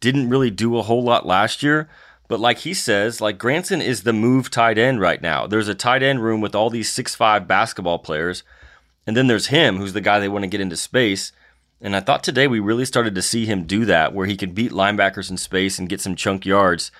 Didn't 0.00 0.28
really 0.28 0.50
do 0.50 0.76
a 0.76 0.82
whole 0.82 1.02
lot 1.02 1.26
last 1.26 1.62
year. 1.62 1.88
But 2.28 2.40
like 2.40 2.58
he 2.58 2.74
says, 2.74 3.20
like 3.20 3.38
Granson 3.38 3.82
is 3.82 4.02
the 4.02 4.12
move 4.12 4.50
tight 4.50 4.78
end 4.78 5.00
right 5.00 5.20
now. 5.20 5.46
There's 5.46 5.68
a 5.68 5.74
tight 5.74 6.02
end 6.02 6.22
room 6.22 6.40
with 6.40 6.54
all 6.54 6.70
these 6.70 6.90
six 6.90 7.14
five 7.14 7.48
basketball 7.48 7.98
players. 7.98 8.42
And 9.06 9.16
then 9.16 9.26
there's 9.26 9.48
him, 9.48 9.76
who's 9.76 9.92
the 9.92 10.00
guy 10.00 10.18
they 10.18 10.28
want 10.28 10.44
to 10.44 10.48
get 10.48 10.60
into 10.60 10.76
space. 10.76 11.32
And 11.80 11.94
I 11.94 12.00
thought 12.00 12.24
today 12.24 12.46
we 12.46 12.60
really 12.60 12.86
started 12.86 13.14
to 13.14 13.22
see 13.22 13.44
him 13.44 13.64
do 13.64 13.84
that, 13.84 14.14
where 14.14 14.26
he 14.26 14.36
could 14.36 14.54
beat 14.54 14.70
linebackers 14.72 15.30
in 15.30 15.36
space 15.36 15.78
and 15.78 15.88
get 15.88 16.00
some 16.00 16.16
chunk 16.16 16.46
yards. 16.46 16.90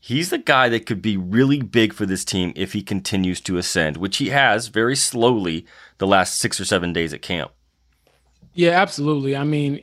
He's 0.00 0.30
the 0.30 0.38
guy 0.38 0.68
that 0.68 0.86
could 0.86 1.02
be 1.02 1.16
really 1.16 1.60
big 1.60 1.92
for 1.92 2.06
this 2.06 2.24
team 2.24 2.52
if 2.54 2.72
he 2.72 2.82
continues 2.82 3.40
to 3.42 3.58
ascend, 3.58 3.96
which 3.96 4.18
he 4.18 4.28
has 4.28 4.68
very 4.68 4.96
slowly 4.96 5.66
the 5.98 6.06
last 6.06 6.38
six 6.38 6.60
or 6.60 6.64
seven 6.64 6.92
days 6.92 7.12
at 7.12 7.22
camp. 7.22 7.50
Yeah, 8.54 8.70
absolutely. 8.70 9.36
I 9.36 9.44
mean, 9.44 9.82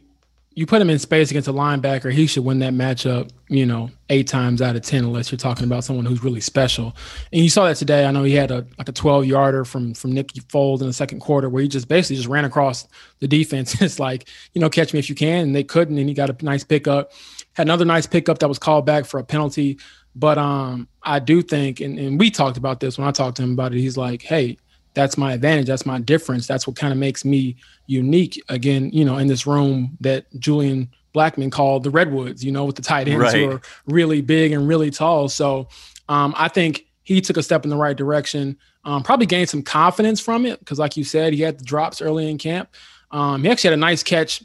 you 0.55 0.65
put 0.65 0.81
him 0.81 0.89
in 0.89 0.99
space 0.99 1.31
against 1.31 1.49
a 1.49 1.53
linebacker, 1.53 2.11
he 2.13 2.27
should 2.27 2.45
win 2.45 2.59
that 2.59 2.73
matchup, 2.73 3.29
you 3.49 3.65
know, 3.65 3.91
eight 4.09 4.25
times 4.25 4.61
out 4.61 4.77
of 4.77 4.83
ten, 4.83 5.03
unless 5.03 5.29
you're 5.29 5.37
talking 5.37 5.65
about 5.65 5.83
someone 5.83 6.05
who's 6.05 6.23
really 6.23 6.39
special. 6.39 6.95
And 7.33 7.43
you 7.43 7.49
saw 7.49 7.67
that 7.67 7.75
today. 7.75 8.05
I 8.05 8.11
know 8.11 8.23
he 8.23 8.33
had 8.33 8.51
a 8.51 8.65
like 8.77 8.87
a 8.87 8.93
12 8.93 9.25
yarder 9.25 9.65
from 9.65 9.93
from 9.93 10.13
Nicky 10.13 10.39
Foles 10.39 10.79
in 10.79 10.87
the 10.87 10.93
second 10.93 11.19
quarter 11.19 11.49
where 11.49 11.61
he 11.61 11.67
just 11.67 11.89
basically 11.89 12.15
just 12.15 12.29
ran 12.29 12.45
across 12.45 12.87
the 13.19 13.27
defense. 13.27 13.79
it's 13.81 13.99
like, 13.99 14.29
you 14.53 14.61
know, 14.61 14.69
catch 14.69 14.93
me 14.93 14.99
if 14.99 15.09
you 15.09 15.15
can. 15.15 15.43
And 15.43 15.55
they 15.55 15.63
couldn't, 15.63 15.97
and 15.97 16.07
he 16.07 16.15
got 16.15 16.29
a 16.29 16.45
nice 16.45 16.63
pickup. 16.63 17.11
Had 17.53 17.67
another 17.67 17.85
nice 17.85 18.07
pickup 18.07 18.39
that 18.39 18.47
was 18.47 18.59
called 18.59 18.85
back 18.85 19.05
for 19.05 19.19
a 19.19 19.25
penalty. 19.25 19.77
But 20.15 20.37
um, 20.37 20.87
I 21.03 21.19
do 21.19 21.41
think, 21.41 21.81
and, 21.81 21.99
and 21.99 22.19
we 22.19 22.31
talked 22.31 22.57
about 22.57 22.79
this 22.79 22.97
when 22.97 23.07
I 23.07 23.11
talked 23.11 23.37
to 23.37 23.43
him 23.43 23.51
about 23.51 23.73
it. 23.73 23.79
He's 23.79 23.97
like, 23.97 24.21
hey, 24.21 24.57
that's 24.93 25.17
my 25.17 25.33
advantage. 25.33 25.67
That's 25.67 25.85
my 25.85 25.99
difference. 25.99 26.47
That's 26.47 26.65
what 26.65 26.77
kind 26.77 26.93
of 26.93 26.97
makes 26.97 27.25
me 27.25 27.57
unique. 27.87 28.41
Again, 28.47 28.89
you 28.93 29.03
know, 29.03 29.17
in 29.17 29.27
this 29.27 29.45
room 29.45 29.97
that 29.99 30.25
Julian 30.39 30.89
Blackmon 31.13 31.51
called 31.51 31.83
the 31.83 31.89
Redwoods, 31.89 32.43
you 32.43 32.51
know, 32.51 32.65
with 32.65 32.77
the 32.77 32.81
tight 32.81 33.07
ends 33.07 33.21
right. 33.21 33.35
who 33.35 33.51
are 33.51 33.61
really 33.87 34.21
big 34.21 34.53
and 34.53 34.67
really 34.67 34.89
tall. 34.91 35.27
So 35.27 35.67
um, 36.07 36.33
I 36.37 36.47
think 36.47 36.85
he 37.03 37.21
took 37.21 37.37
a 37.37 37.43
step 37.43 37.63
in 37.63 37.69
the 37.69 37.77
right 37.77 37.95
direction. 37.95 38.57
Um, 38.83 39.03
probably 39.03 39.25
gained 39.25 39.49
some 39.49 39.63
confidence 39.63 40.19
from 40.19 40.45
it 40.45 40.59
because, 40.59 40.79
like 40.79 40.95
you 40.95 41.03
said, 41.03 41.33
he 41.33 41.41
had 41.41 41.59
the 41.59 41.63
drops 41.63 42.01
early 42.01 42.29
in 42.29 42.37
camp. 42.37 42.69
Um, 43.11 43.43
he 43.43 43.49
actually 43.49 43.69
had 43.69 43.79
a 43.79 43.81
nice 43.81 44.03
catch, 44.03 44.43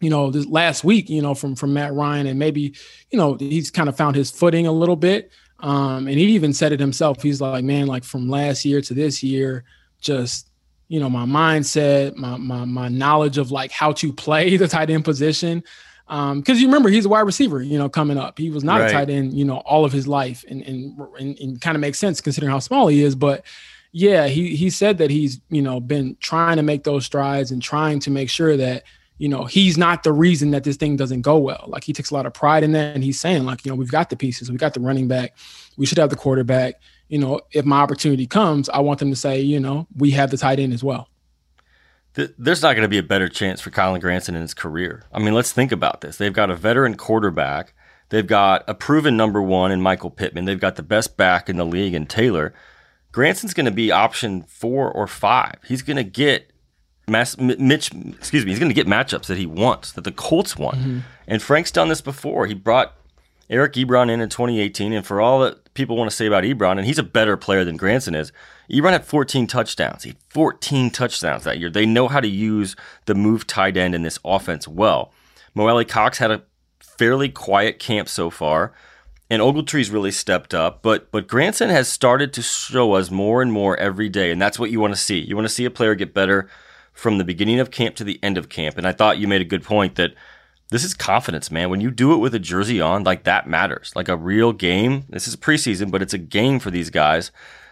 you 0.00 0.10
know, 0.10 0.30
this 0.30 0.46
last 0.46 0.84
week, 0.84 1.08
you 1.08 1.22
know, 1.22 1.34
from 1.34 1.54
from 1.54 1.74
Matt 1.74 1.92
Ryan, 1.92 2.26
and 2.26 2.38
maybe, 2.38 2.74
you 3.10 3.18
know, 3.18 3.34
he's 3.34 3.70
kind 3.70 3.88
of 3.88 3.96
found 3.96 4.16
his 4.16 4.30
footing 4.30 4.66
a 4.66 4.72
little 4.72 4.96
bit. 4.96 5.30
Um, 5.60 6.06
and 6.06 6.16
he 6.16 6.26
even 6.34 6.52
said 6.52 6.72
it 6.72 6.78
himself. 6.78 7.20
He's 7.22 7.40
like, 7.40 7.64
man, 7.64 7.86
like 7.86 8.04
from 8.04 8.28
last 8.28 8.64
year 8.64 8.80
to 8.80 8.94
this 8.94 9.22
year, 9.22 9.64
just 10.00 10.48
you 10.88 11.00
know, 11.00 11.10
my 11.10 11.24
mindset, 11.24 12.16
my 12.16 12.36
my 12.36 12.64
my 12.64 12.88
knowledge 12.88 13.38
of 13.38 13.50
like 13.50 13.70
how 13.70 13.92
to 13.92 14.12
play 14.12 14.56
the 14.56 14.68
tight 14.68 14.90
end 14.90 15.04
position. 15.04 15.62
Um, 16.08 16.40
because 16.40 16.58
you 16.60 16.68
remember 16.68 16.88
he's 16.88 17.04
a 17.04 17.08
wide 17.08 17.20
receiver, 17.20 17.60
you 17.62 17.76
know, 17.76 17.90
coming 17.90 18.16
up. 18.16 18.38
He 18.38 18.48
was 18.48 18.64
not 18.64 18.80
right. 18.80 18.90
a 18.90 18.92
tight 18.92 19.10
end, 19.10 19.34
you 19.34 19.44
know, 19.44 19.58
all 19.58 19.84
of 19.84 19.92
his 19.92 20.08
life, 20.08 20.44
and 20.48 20.62
and 20.62 20.98
and, 21.18 21.38
and 21.38 21.60
kind 21.60 21.76
of 21.76 21.80
makes 21.80 21.98
sense 21.98 22.20
considering 22.20 22.50
how 22.50 22.60
small 22.60 22.88
he 22.88 23.02
is. 23.02 23.14
But 23.14 23.44
yeah, 23.92 24.26
he 24.26 24.56
he 24.56 24.70
said 24.70 24.98
that 24.98 25.10
he's 25.10 25.40
you 25.50 25.60
know 25.60 25.80
been 25.80 26.16
trying 26.20 26.56
to 26.56 26.62
make 26.62 26.84
those 26.84 27.04
strides 27.04 27.50
and 27.50 27.62
trying 27.62 28.00
to 28.00 28.10
make 28.10 28.30
sure 28.30 28.56
that 28.56 28.84
you 29.18 29.28
know, 29.28 29.44
he's 29.44 29.76
not 29.76 30.04
the 30.04 30.12
reason 30.12 30.52
that 30.52 30.64
this 30.64 30.76
thing 30.76 30.96
doesn't 30.96 31.22
go 31.22 31.36
well. 31.38 31.64
Like 31.66 31.84
he 31.84 31.92
takes 31.92 32.10
a 32.10 32.14
lot 32.14 32.24
of 32.24 32.32
pride 32.32 32.62
in 32.62 32.72
that. 32.72 32.94
And 32.94 33.02
he's 33.02 33.20
saying, 33.20 33.44
like, 33.44 33.64
you 33.64 33.70
know, 33.70 33.74
we've 33.74 33.90
got 33.90 34.10
the 34.10 34.16
pieces, 34.16 34.50
we 34.50 34.56
got 34.56 34.74
the 34.74 34.80
running 34.80 35.08
back, 35.08 35.36
we 35.76 35.86
should 35.86 35.98
have 35.98 36.10
the 36.10 36.16
quarterback. 36.16 36.80
You 37.08 37.18
know, 37.18 37.40
if 37.52 37.64
my 37.64 37.80
opportunity 37.80 38.26
comes, 38.26 38.68
I 38.68 38.78
want 38.78 39.00
them 39.00 39.10
to 39.10 39.16
say, 39.16 39.40
you 39.40 39.58
know, 39.58 39.86
we 39.96 40.12
have 40.12 40.30
the 40.30 40.36
tight 40.36 40.58
end 40.58 40.72
as 40.72 40.84
well. 40.84 41.08
There's 42.14 42.62
not 42.62 42.74
going 42.74 42.82
to 42.82 42.88
be 42.88 42.98
a 42.98 43.02
better 43.02 43.28
chance 43.28 43.60
for 43.60 43.70
Kylen 43.70 44.00
Granson 44.00 44.34
in 44.34 44.42
his 44.42 44.54
career. 44.54 45.04
I 45.12 45.18
mean, 45.20 45.34
let's 45.34 45.52
think 45.52 45.72
about 45.72 46.00
this. 46.00 46.16
They've 46.16 46.32
got 46.32 46.50
a 46.50 46.56
veteran 46.56 46.96
quarterback. 46.96 47.74
They've 48.08 48.26
got 48.26 48.64
a 48.66 48.74
proven 48.74 49.16
number 49.16 49.40
one 49.40 49.70
in 49.70 49.80
Michael 49.80 50.10
Pittman. 50.10 50.44
They've 50.44 50.58
got 50.58 50.76
the 50.76 50.82
best 50.82 51.16
back 51.16 51.48
in 51.48 51.56
the 51.56 51.66
league 51.66 51.94
in 51.94 52.06
Taylor. 52.06 52.54
Granson's 53.12 53.54
going 53.54 53.66
to 53.66 53.72
be 53.72 53.92
option 53.92 54.42
four 54.42 54.90
or 54.90 55.06
five. 55.06 55.56
He's 55.66 55.82
going 55.82 55.96
to 55.96 56.04
get 56.04 56.50
Mass, 57.08 57.36
Mitch, 57.38 57.92
excuse 57.92 58.44
me, 58.44 58.50
he's 58.50 58.58
going 58.58 58.70
to 58.70 58.74
get 58.74 58.86
matchups 58.86 59.26
that 59.26 59.38
he 59.38 59.46
wants, 59.46 59.92
that 59.92 60.04
the 60.04 60.12
Colts 60.12 60.56
want. 60.56 60.78
Mm-hmm. 60.78 60.98
And 61.26 61.42
Frank's 61.42 61.70
done 61.70 61.88
this 61.88 62.00
before. 62.00 62.46
He 62.46 62.54
brought 62.54 62.94
Eric 63.50 63.74
Ebron 63.74 64.10
in 64.10 64.20
in 64.20 64.28
2018, 64.28 64.92
and 64.92 65.06
for 65.06 65.20
all 65.20 65.40
that 65.40 65.72
people 65.74 65.96
want 65.96 66.10
to 66.10 66.16
say 66.16 66.26
about 66.26 66.44
Ebron, 66.44 66.76
and 66.76 66.84
he's 66.84 66.98
a 66.98 67.02
better 67.02 67.36
player 67.36 67.64
than 67.64 67.76
Granson 67.76 68.14
is, 68.14 68.32
Ebron 68.70 68.92
had 68.92 69.04
14 69.04 69.46
touchdowns. 69.46 70.02
He 70.02 70.10
had 70.10 70.18
14 70.28 70.90
touchdowns 70.90 71.44
that 71.44 71.58
year. 71.58 71.70
They 71.70 71.86
know 71.86 72.08
how 72.08 72.20
to 72.20 72.28
use 72.28 72.76
the 73.06 73.14
move 73.14 73.46
tight 73.46 73.76
end 73.76 73.94
in 73.94 74.02
this 74.02 74.18
offense 74.24 74.68
well. 74.68 75.12
Mo 75.54 75.66
Alie-Cox 75.66 76.18
had 76.18 76.30
a 76.30 76.42
fairly 76.80 77.30
quiet 77.30 77.78
camp 77.78 78.08
so 78.08 78.28
far, 78.28 78.74
and 79.30 79.40
Ogletree's 79.40 79.90
really 79.90 80.10
stepped 80.10 80.52
up, 80.52 80.82
but 80.82 81.10
but 81.10 81.28
Granson 81.28 81.70
has 81.70 81.88
started 81.88 82.32
to 82.34 82.42
show 82.42 82.94
us 82.94 83.10
more 83.10 83.40
and 83.40 83.52
more 83.52 83.76
every 83.78 84.08
day, 84.08 84.30
and 84.30 84.40
that's 84.40 84.58
what 84.58 84.70
you 84.70 84.80
want 84.80 84.94
to 84.94 85.00
see. 85.00 85.18
You 85.18 85.36
want 85.36 85.46
to 85.46 85.54
see 85.54 85.64
a 85.64 85.70
player 85.70 85.94
get 85.94 86.14
better 86.14 86.48
from 86.98 87.16
the 87.16 87.24
beginning 87.24 87.60
of 87.60 87.70
camp 87.70 87.94
to 87.94 88.02
the 88.02 88.18
end 88.24 88.36
of 88.36 88.48
camp. 88.48 88.76
And 88.76 88.84
I 88.84 88.90
thought 88.90 89.18
you 89.18 89.28
made 89.28 89.40
a 89.40 89.44
good 89.44 89.62
point 89.62 89.94
that 89.94 90.14
this 90.70 90.82
is 90.82 90.94
confidence, 90.94 91.48
man. 91.48 91.70
When 91.70 91.80
you 91.80 91.92
do 91.92 92.12
it 92.12 92.16
with 92.16 92.34
a 92.34 92.40
jersey 92.40 92.80
on, 92.80 93.04
like 93.04 93.22
that 93.22 93.46
matters. 93.46 93.92
Like 93.94 94.08
a 94.08 94.16
real 94.16 94.52
game. 94.52 95.04
This 95.08 95.28
is 95.28 95.36
preseason, 95.36 95.92
but 95.92 96.02
it's 96.02 96.12
a 96.12 96.18
game 96.18 96.58
for 96.58 96.72
these 96.72 96.90
guys 96.90 97.30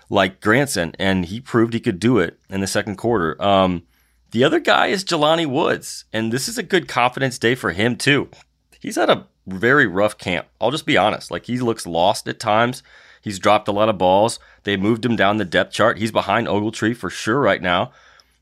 like 0.09 0.41
Granson, 0.41 0.95
and 1.01 1.25
he 1.25 1.41
proved 1.41 1.75
he 1.75 1.81
could 1.81 1.99
do 1.99 2.21
it 2.21 2.39
in 2.49 2.61
the 2.61 2.69
second 2.69 2.97
quarter. 2.99 3.43
Um, 3.43 3.83
the 4.31 4.45
other 4.45 4.61
guy 4.61 4.87
is 4.87 5.05
Jelani 5.05 5.47
Woods, 5.47 6.05
and 6.13 6.33
this 6.33 6.47
is 6.47 6.57
a 6.57 6.63
good 6.63 6.87
confidence 6.87 7.37
day 7.37 7.57
for 7.57 7.73
him 7.73 7.97
too. 7.97 8.31
He's 8.79 8.95
had 8.95 9.11
a 9.11 9.27
very 9.45 9.89
rough 9.89 10.19
camp. 10.19 10.47
I'll 10.61 10.71
just 10.71 10.87
be 10.87 10.97
honest. 10.97 11.33
Like 11.33 11.47
he 11.47 11.59
looks 11.59 11.85
lost 11.85 12.29
at 12.29 12.39
times. 12.39 12.85
He's 13.21 13.41
dropped 13.41 13.67
a 13.67 13.73
lot 13.73 13.89
of 13.89 13.99
balls. 13.99 14.39
They 14.63 14.77
moved 14.77 15.05
him 15.05 15.17
down 15.17 15.39
the 15.39 15.45
depth 15.45 15.73
chart. 15.73 15.99
He's 15.99 16.13
behind 16.13 16.47
Ogletree 16.47 16.97
for 16.97 17.11
sure 17.11 17.41
right 17.41 17.61
now. 17.61 17.91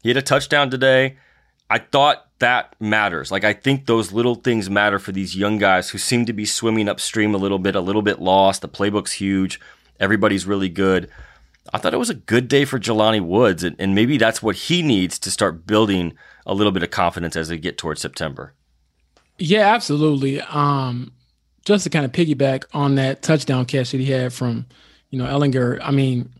He 0.04 0.10
had 0.10 0.18
a 0.18 0.22
touchdown 0.22 0.70
today. 0.70 1.16
I 1.70 1.78
thought 1.78 2.26
that 2.38 2.76
matters. 2.78 3.32
Like 3.32 3.42
I 3.42 3.54
think 3.54 3.86
those 3.86 4.12
little 4.12 4.34
things 4.34 4.68
matter 4.68 4.98
for 4.98 5.12
these 5.12 5.34
young 5.34 5.56
guys 5.56 5.88
who 5.88 5.98
seem 5.98 6.26
to 6.26 6.34
be 6.34 6.44
swimming 6.44 6.90
upstream 6.90 7.34
a 7.34 7.38
little 7.38 7.58
bit, 7.58 7.74
a 7.74 7.80
little 7.80 8.02
bit 8.02 8.20
lost. 8.20 8.60
The 8.60 8.68
playbook's 8.68 9.12
huge. 9.12 9.58
Everybody's 9.98 10.46
really 10.46 10.68
good. 10.68 11.10
I 11.72 11.78
thought 11.78 11.94
it 11.94 11.98
was 11.98 12.10
a 12.10 12.14
good 12.14 12.48
day 12.48 12.66
for 12.66 12.78
Jelani 12.78 13.22
Woods, 13.22 13.64
and, 13.64 13.74
and 13.78 13.94
maybe 13.94 14.18
that's 14.18 14.42
what 14.42 14.56
he 14.56 14.82
needs 14.82 15.18
to 15.20 15.30
start 15.30 15.66
building 15.66 16.12
a 16.44 16.52
little 16.52 16.70
bit 16.70 16.82
of 16.82 16.90
confidence 16.90 17.34
as 17.34 17.48
they 17.48 17.56
get 17.56 17.78
towards 17.78 18.02
September. 18.02 18.52
Yeah, 19.38 19.74
absolutely. 19.74 20.42
Um, 20.42 21.12
just 21.64 21.84
to 21.84 21.90
kind 21.90 22.04
of 22.04 22.12
piggyback 22.12 22.64
on 22.74 22.96
that 22.96 23.22
touchdown 23.22 23.64
catch 23.64 23.92
that 23.92 24.00
he 24.00 24.10
had 24.10 24.34
from, 24.34 24.66
you 25.08 25.18
know, 25.18 25.24
Ehlinger. 25.24 25.78
I 25.82 25.92
mean, 25.92 26.34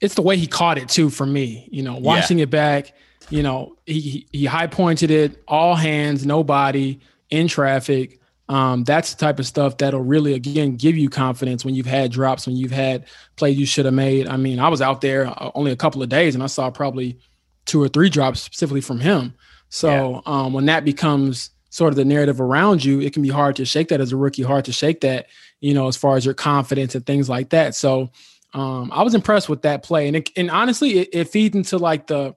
it's 0.00 0.14
the 0.14 0.22
way 0.22 0.36
he 0.36 0.46
caught 0.46 0.78
it 0.78 0.88
too 0.88 1.10
for 1.10 1.26
me. 1.26 1.68
You 1.70 1.82
know, 1.82 1.96
watching 1.96 2.38
yeah. 2.38 2.44
it 2.44 2.50
back, 2.50 2.92
you 3.30 3.42
know, 3.42 3.76
he 3.86 4.26
he 4.32 4.44
high 4.44 4.66
pointed 4.66 5.10
it, 5.10 5.42
all 5.46 5.74
hands, 5.74 6.24
nobody 6.24 7.00
in 7.30 7.48
traffic. 7.48 8.20
Um, 8.48 8.84
that's 8.84 9.12
the 9.12 9.20
type 9.20 9.38
of 9.38 9.46
stuff 9.46 9.76
that'll 9.76 10.00
really 10.00 10.32
again 10.32 10.76
give 10.76 10.96
you 10.96 11.10
confidence 11.10 11.64
when 11.64 11.74
you've 11.74 11.86
had 11.86 12.10
drops, 12.10 12.46
when 12.46 12.56
you've 12.56 12.70
had 12.70 13.04
plays 13.36 13.58
you 13.58 13.66
should 13.66 13.84
have 13.84 13.94
made. 13.94 14.26
I 14.26 14.36
mean, 14.38 14.58
I 14.58 14.68
was 14.68 14.80
out 14.80 15.02
there 15.02 15.26
uh, 15.26 15.50
only 15.54 15.70
a 15.70 15.76
couple 15.76 16.02
of 16.02 16.08
days 16.08 16.34
and 16.34 16.42
I 16.42 16.46
saw 16.46 16.70
probably 16.70 17.18
two 17.66 17.82
or 17.82 17.88
three 17.88 18.08
drops 18.08 18.40
specifically 18.40 18.80
from 18.80 19.00
him. 19.00 19.34
So 19.68 19.90
yeah. 19.90 20.20
um, 20.24 20.54
when 20.54 20.64
that 20.66 20.84
becomes 20.86 21.50
sort 21.68 21.92
of 21.92 21.96
the 21.96 22.04
narrative 22.04 22.40
around 22.40 22.82
you, 22.82 23.00
it 23.00 23.12
can 23.12 23.22
be 23.22 23.28
hard 23.28 23.56
to 23.56 23.66
shake 23.66 23.88
that 23.88 24.00
as 24.00 24.12
a 24.12 24.16
rookie, 24.16 24.42
hard 24.42 24.64
to 24.64 24.72
shake 24.72 25.02
that, 25.02 25.26
you 25.60 25.74
know, 25.74 25.86
as 25.86 25.96
far 25.96 26.16
as 26.16 26.24
your 26.24 26.32
confidence 26.32 26.94
and 26.94 27.04
things 27.04 27.28
like 27.28 27.50
that. 27.50 27.74
So 27.74 28.10
um, 28.54 28.90
I 28.92 29.02
was 29.02 29.14
impressed 29.14 29.48
with 29.48 29.62
that 29.62 29.82
play, 29.82 30.06
and 30.06 30.16
it, 30.16 30.30
and 30.36 30.50
honestly, 30.50 30.98
it, 30.98 31.08
it 31.12 31.24
feeds 31.28 31.54
into 31.54 31.78
like 31.78 32.06
the 32.06 32.34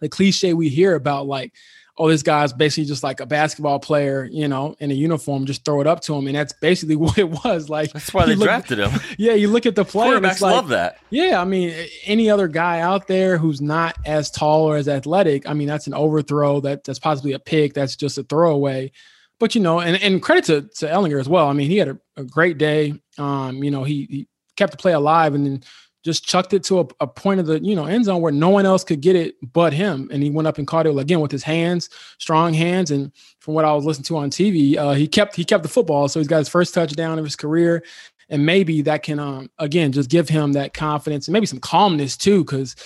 the 0.00 0.08
cliche 0.08 0.54
we 0.54 0.68
hear 0.68 0.94
about 0.94 1.26
like, 1.26 1.52
oh, 1.96 2.08
this 2.08 2.22
guy's 2.22 2.52
basically 2.52 2.86
just 2.86 3.02
like 3.02 3.20
a 3.20 3.26
basketball 3.26 3.78
player, 3.78 4.26
you 4.30 4.48
know, 4.48 4.74
in 4.80 4.90
a 4.90 4.94
uniform, 4.94 5.44
just 5.44 5.64
throw 5.64 5.80
it 5.80 5.86
up 5.86 6.00
to 6.00 6.14
him, 6.14 6.26
and 6.26 6.36
that's 6.36 6.52
basically 6.54 6.96
what 6.96 7.18
it 7.18 7.30
was. 7.44 7.70
Like 7.70 7.92
that's 7.92 8.12
why 8.12 8.26
they 8.26 8.34
look, 8.34 8.46
drafted 8.46 8.78
him. 8.78 8.90
Yeah, 9.18 9.32
you 9.32 9.48
look 9.48 9.66
at 9.66 9.74
the 9.74 9.84
play. 9.84 10.08
Quarterbacks 10.08 10.40
like, 10.40 10.54
love 10.54 10.68
that. 10.68 10.98
Yeah, 11.10 11.40
I 11.40 11.44
mean, 11.44 11.74
any 12.04 12.28
other 12.28 12.48
guy 12.48 12.80
out 12.80 13.06
there 13.06 13.38
who's 13.38 13.60
not 13.60 13.96
as 14.04 14.30
tall 14.30 14.64
or 14.64 14.76
as 14.76 14.88
athletic, 14.88 15.48
I 15.48 15.54
mean, 15.54 15.68
that's 15.68 15.86
an 15.86 15.94
overthrow. 15.94 16.60
That 16.60 16.84
that's 16.84 16.98
possibly 16.98 17.32
a 17.32 17.38
pick. 17.38 17.72
That's 17.72 17.96
just 17.96 18.18
a 18.18 18.22
throwaway. 18.24 18.92
But 19.38 19.54
you 19.54 19.62
know, 19.62 19.80
and, 19.80 19.96
and 20.02 20.22
credit 20.22 20.44
to, 20.44 20.62
to 20.86 20.92
Ehlinger 20.92 21.18
as 21.18 21.28
well. 21.28 21.48
I 21.48 21.54
mean, 21.54 21.70
he 21.70 21.78
had 21.78 21.88
a, 21.88 21.98
a 22.18 22.24
great 22.24 22.58
day. 22.58 22.92
Um, 23.16 23.64
you 23.64 23.70
know, 23.70 23.84
he, 23.84 24.06
he 24.10 24.28
kept 24.60 24.72
the 24.72 24.76
play 24.76 24.92
alive 24.92 25.34
and 25.34 25.46
then 25.46 25.62
just 26.02 26.24
chucked 26.24 26.52
it 26.52 26.62
to 26.64 26.80
a, 26.80 26.86
a, 27.00 27.06
point 27.06 27.40
of 27.40 27.46
the 27.46 27.60
you 27.60 27.74
know 27.74 27.84
end 27.86 28.04
zone 28.04 28.20
where 28.20 28.32
no 28.32 28.50
one 28.50 28.66
else 28.66 28.84
could 28.84 29.00
get 29.00 29.16
it 29.16 29.34
but 29.52 29.72
him. 29.72 30.08
And 30.12 30.22
he 30.22 30.30
went 30.30 30.48
up 30.48 30.58
and 30.58 30.66
caught 30.66 30.86
it 30.86 30.96
again 30.96 31.20
with 31.20 31.32
his 31.32 31.42
hands 31.42 31.88
strong 32.18 32.52
hands. 32.52 32.90
And 32.90 33.10
from 33.38 33.54
what 33.54 33.64
i 33.64 33.72
was 33.72 33.86
listening 33.86 34.04
to 34.04 34.16
on 34.18 34.30
tv 34.30 34.76
uh, 34.76 34.92
he 34.92 35.08
kept 35.08 35.34
he 35.34 35.44
kept 35.44 35.62
the 35.62 35.68
football. 35.68 36.08
So 36.08 36.20
he's 36.20 36.28
got 36.28 36.38
his 36.38 36.48
first 36.48 36.74
touchdown 36.74 37.18
of 37.18 37.24
his 37.24 37.36
career. 37.36 37.82
And 38.28 38.46
maybe 38.46 38.82
that 38.82 39.02
can 39.02 39.18
um, 39.18 39.50
again 39.58 39.92
just 39.92 40.10
give 40.10 40.28
him 40.28 40.52
that 40.52 40.74
confidence 40.74 41.26
and 41.26 41.32
maybe 41.32 41.46
some 41.46 41.58
calmness 41.60 42.16
too 42.16 42.44
because 42.44 42.76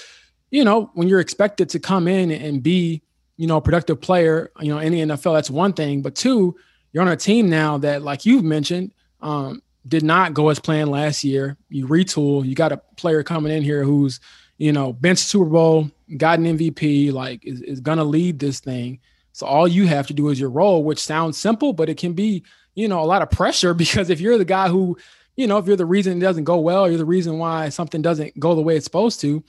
you 0.51 0.65
know 0.65 0.91
when 0.95 1.09
you're 1.09 1.21
expected 1.21 1.69
to 1.71 1.81
come 1.81 2.09
in 2.09 2.31
and 2.31 2.63
be 2.63 3.03
you 3.37 3.47
know 3.47 3.57
a 3.57 3.61
productive 3.61 4.01
player 4.01 4.53
you 4.61 4.69
know 4.69 4.79
in 4.79 4.93
the 4.93 5.01
nfl 5.01 5.35
that's 5.35 5.51
one 5.51 5.73
thing. 5.73 6.03
But 6.03 6.15
two 6.15 6.57
you're 6.93 7.03
on 7.03 7.09
a 7.09 7.17
team 7.17 7.51
now 7.51 7.79
that 7.79 8.03
like 8.03 8.25
you've 8.25 8.45
mentioned 8.45 8.93
um, 9.21 9.63
did 9.87 10.03
not 10.03 10.35
go 10.35 10.49
as 10.49 10.59
planned 10.59 10.91
last 10.91 11.25
year. 11.25 11.57
You 11.69 11.87
retool. 11.87 12.45
You 12.45 12.55
got 12.55 12.73
a 12.73 12.79
player 12.97 13.23
coming 13.23 13.53
in 13.53 13.63
here 13.63 13.85
who's, 13.85 14.21
you 14.59 14.73
know, 14.73 14.93
bench 14.93 15.19
Super 15.19 15.45
Bowl, 15.47 15.91
got 16.17 16.39
an 16.39 16.59
MVP, 16.59 17.13
like 17.13 17.45
is, 17.45 17.61
is 17.61 17.81
gonna 17.81 18.05
lead 18.05 18.39
this 18.39 18.61
thing. 18.61 19.01
So 19.33 19.47
all 19.47 19.67
you 19.67 19.87
have 19.87 20.07
to 20.07 20.15
do 20.15 20.29
is 20.29 20.39
your 20.39 20.51
role, 20.51 20.85
which 20.85 21.01
sounds 21.01 21.37
simple, 21.37 21.73
but 21.73 21.89
it 21.89 21.99
can 21.99 22.13
be, 22.13 22.45
you 22.75 22.87
know, 22.87 23.01
a 23.01 23.05
lot 23.05 23.23
of 23.23 23.31
pressure 23.31 23.75
because 23.75 24.11
if 24.11 24.21
you're 24.21 24.39
the 24.39 24.45
guy 24.45 24.69
who, 24.69 24.97
you 25.37 25.47
know, 25.47 25.59
if 25.59 25.67
you're 25.67 25.77
the 25.77 25.85
reason 25.85 26.17
it 26.17 26.21
doesn't 26.21 26.45
go 26.45 26.59
well, 26.59 26.89
you're 26.89 26.99
the 26.99 27.05
reason 27.05 27.39
why 27.39 27.69
something 27.69 28.01
doesn't 28.01 28.39
go 28.39 28.55
the 28.55 28.63
way 28.63 28.77
it's 28.77 28.85
supposed 28.85 29.21
to, 29.21 29.43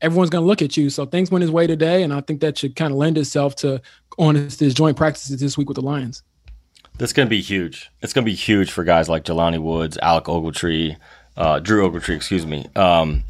everyone's 0.00 0.30
going 0.30 0.42
to 0.42 0.46
look 0.46 0.62
at 0.62 0.76
you. 0.76 0.90
So 0.90 1.06
things 1.06 1.30
went 1.30 1.42
his 1.42 1.50
way 1.50 1.66
today, 1.66 2.02
and 2.02 2.12
I 2.12 2.20
think 2.20 2.40
that 2.40 2.58
should 2.58 2.76
kind 2.76 2.92
of 2.92 2.98
lend 2.98 3.18
itself 3.18 3.56
to 3.56 3.80
on 4.18 4.34
his 4.34 4.74
joint 4.74 4.96
practices 4.96 5.40
this 5.40 5.56
week 5.56 5.68
with 5.68 5.76
the 5.76 5.82
Lions. 5.82 6.22
That's 7.00 7.14
going 7.14 7.26
to 7.26 7.30
be 7.30 7.40
huge. 7.40 7.90
It's 8.02 8.12
going 8.12 8.26
to 8.26 8.30
be 8.30 8.36
huge 8.36 8.70
for 8.70 8.84
guys 8.84 9.08
like 9.08 9.24
Jelani 9.24 9.58
Woods, 9.58 9.96
Alec 10.02 10.24
Ogletree, 10.24 10.98
uh, 11.34 11.58
Drew 11.58 11.88
Ogletree, 11.90 12.14
excuse 12.14 12.44
me. 12.44 12.66
Um, 12.76 13.24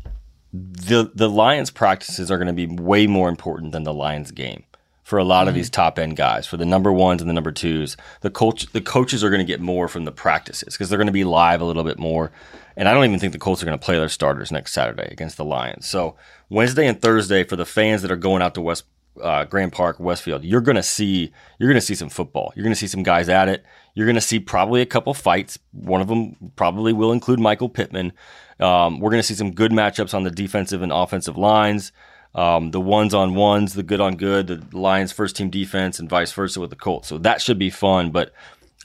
the 0.52 1.08
the 1.14 1.30
Lions 1.30 1.70
practices 1.70 2.32
are 2.32 2.36
going 2.36 2.48
to 2.48 2.52
be 2.52 2.66
way 2.66 3.06
more 3.06 3.28
important 3.28 3.70
than 3.70 3.84
the 3.84 3.94
Lions 3.94 4.32
game 4.32 4.64
for 5.04 5.20
a 5.20 5.24
lot 5.24 5.46
of 5.46 5.54
these 5.54 5.70
top 5.70 6.00
end 6.00 6.16
guys, 6.16 6.48
for 6.48 6.56
the 6.56 6.66
number 6.66 6.92
ones 6.92 7.22
and 7.22 7.30
the 7.30 7.32
number 7.32 7.52
twos. 7.52 7.96
The 8.22 8.30
coach, 8.30 8.66
the 8.72 8.80
coaches 8.80 9.22
are 9.22 9.30
going 9.30 9.38
to 9.38 9.44
get 9.44 9.60
more 9.60 9.86
from 9.86 10.04
the 10.04 10.10
practices 10.10 10.74
because 10.74 10.88
they're 10.88 10.98
going 10.98 11.06
to 11.06 11.12
be 11.12 11.22
live 11.22 11.60
a 11.60 11.64
little 11.64 11.84
bit 11.84 11.98
more. 11.98 12.32
And 12.76 12.88
I 12.88 12.92
don't 12.92 13.04
even 13.04 13.20
think 13.20 13.32
the 13.32 13.38
Colts 13.38 13.62
are 13.62 13.66
going 13.66 13.78
to 13.78 13.84
play 13.84 14.00
their 14.00 14.08
starters 14.08 14.50
next 14.50 14.72
Saturday 14.72 15.08
against 15.12 15.36
the 15.36 15.44
Lions. 15.44 15.86
So 15.86 16.16
Wednesday 16.48 16.88
and 16.88 17.00
Thursday 17.00 17.44
for 17.44 17.54
the 17.54 17.64
fans 17.64 18.02
that 18.02 18.10
are 18.10 18.16
going 18.16 18.42
out 18.42 18.54
to 18.54 18.60
West 18.60 18.84
uh, 19.20 19.44
Grand 19.44 19.72
Park, 19.72 19.98
Westfield, 19.98 20.44
you're 20.44 20.60
to 20.76 20.82
see 20.82 21.32
you're 21.58 21.72
to 21.72 21.80
see 21.80 21.94
some 21.94 22.08
football. 22.08 22.52
You're 22.54 22.64
to 22.74 22.74
see 22.74 22.86
some 22.86 23.02
guys 23.02 23.28
at 23.28 23.48
it. 23.48 23.64
You're 23.94 24.06
to 24.14 24.20
see 24.20 24.40
probably 24.40 24.80
a 24.80 24.86
couple 24.86 25.12
fights. 25.14 25.58
One 25.72 26.00
of 26.00 26.08
them 26.08 26.52
probably 26.56 26.92
will 26.92 27.12
include 27.12 27.40
Michael 27.40 27.68
Pittman. 27.68 28.12
Um, 28.60 29.00
we're 29.00 29.10
to 29.22 29.22
see 29.22 29.34
some 29.34 29.52
good 29.52 29.72
matchups 29.72 30.14
on 30.14 30.22
the 30.22 30.30
defensive 30.30 30.82
and 30.82 30.92
offensive 30.92 31.36
lines. 31.36 31.92
Um, 32.34 32.70
the 32.70 32.80
ones 32.80 33.12
on 33.12 33.34
ones, 33.34 33.74
the 33.74 33.82
good 33.82 34.00
on 34.00 34.16
good, 34.16 34.46
the 34.46 34.64
Lions 34.76 35.10
first 35.10 35.34
team 35.34 35.50
defense, 35.50 35.98
and 35.98 36.08
vice 36.08 36.30
versa 36.32 36.60
with 36.60 36.70
the 36.70 36.76
Colts. 36.76 37.08
So 37.08 37.18
that 37.18 37.42
should 37.42 37.58
be 37.58 37.70
fun. 37.70 38.10
But 38.10 38.32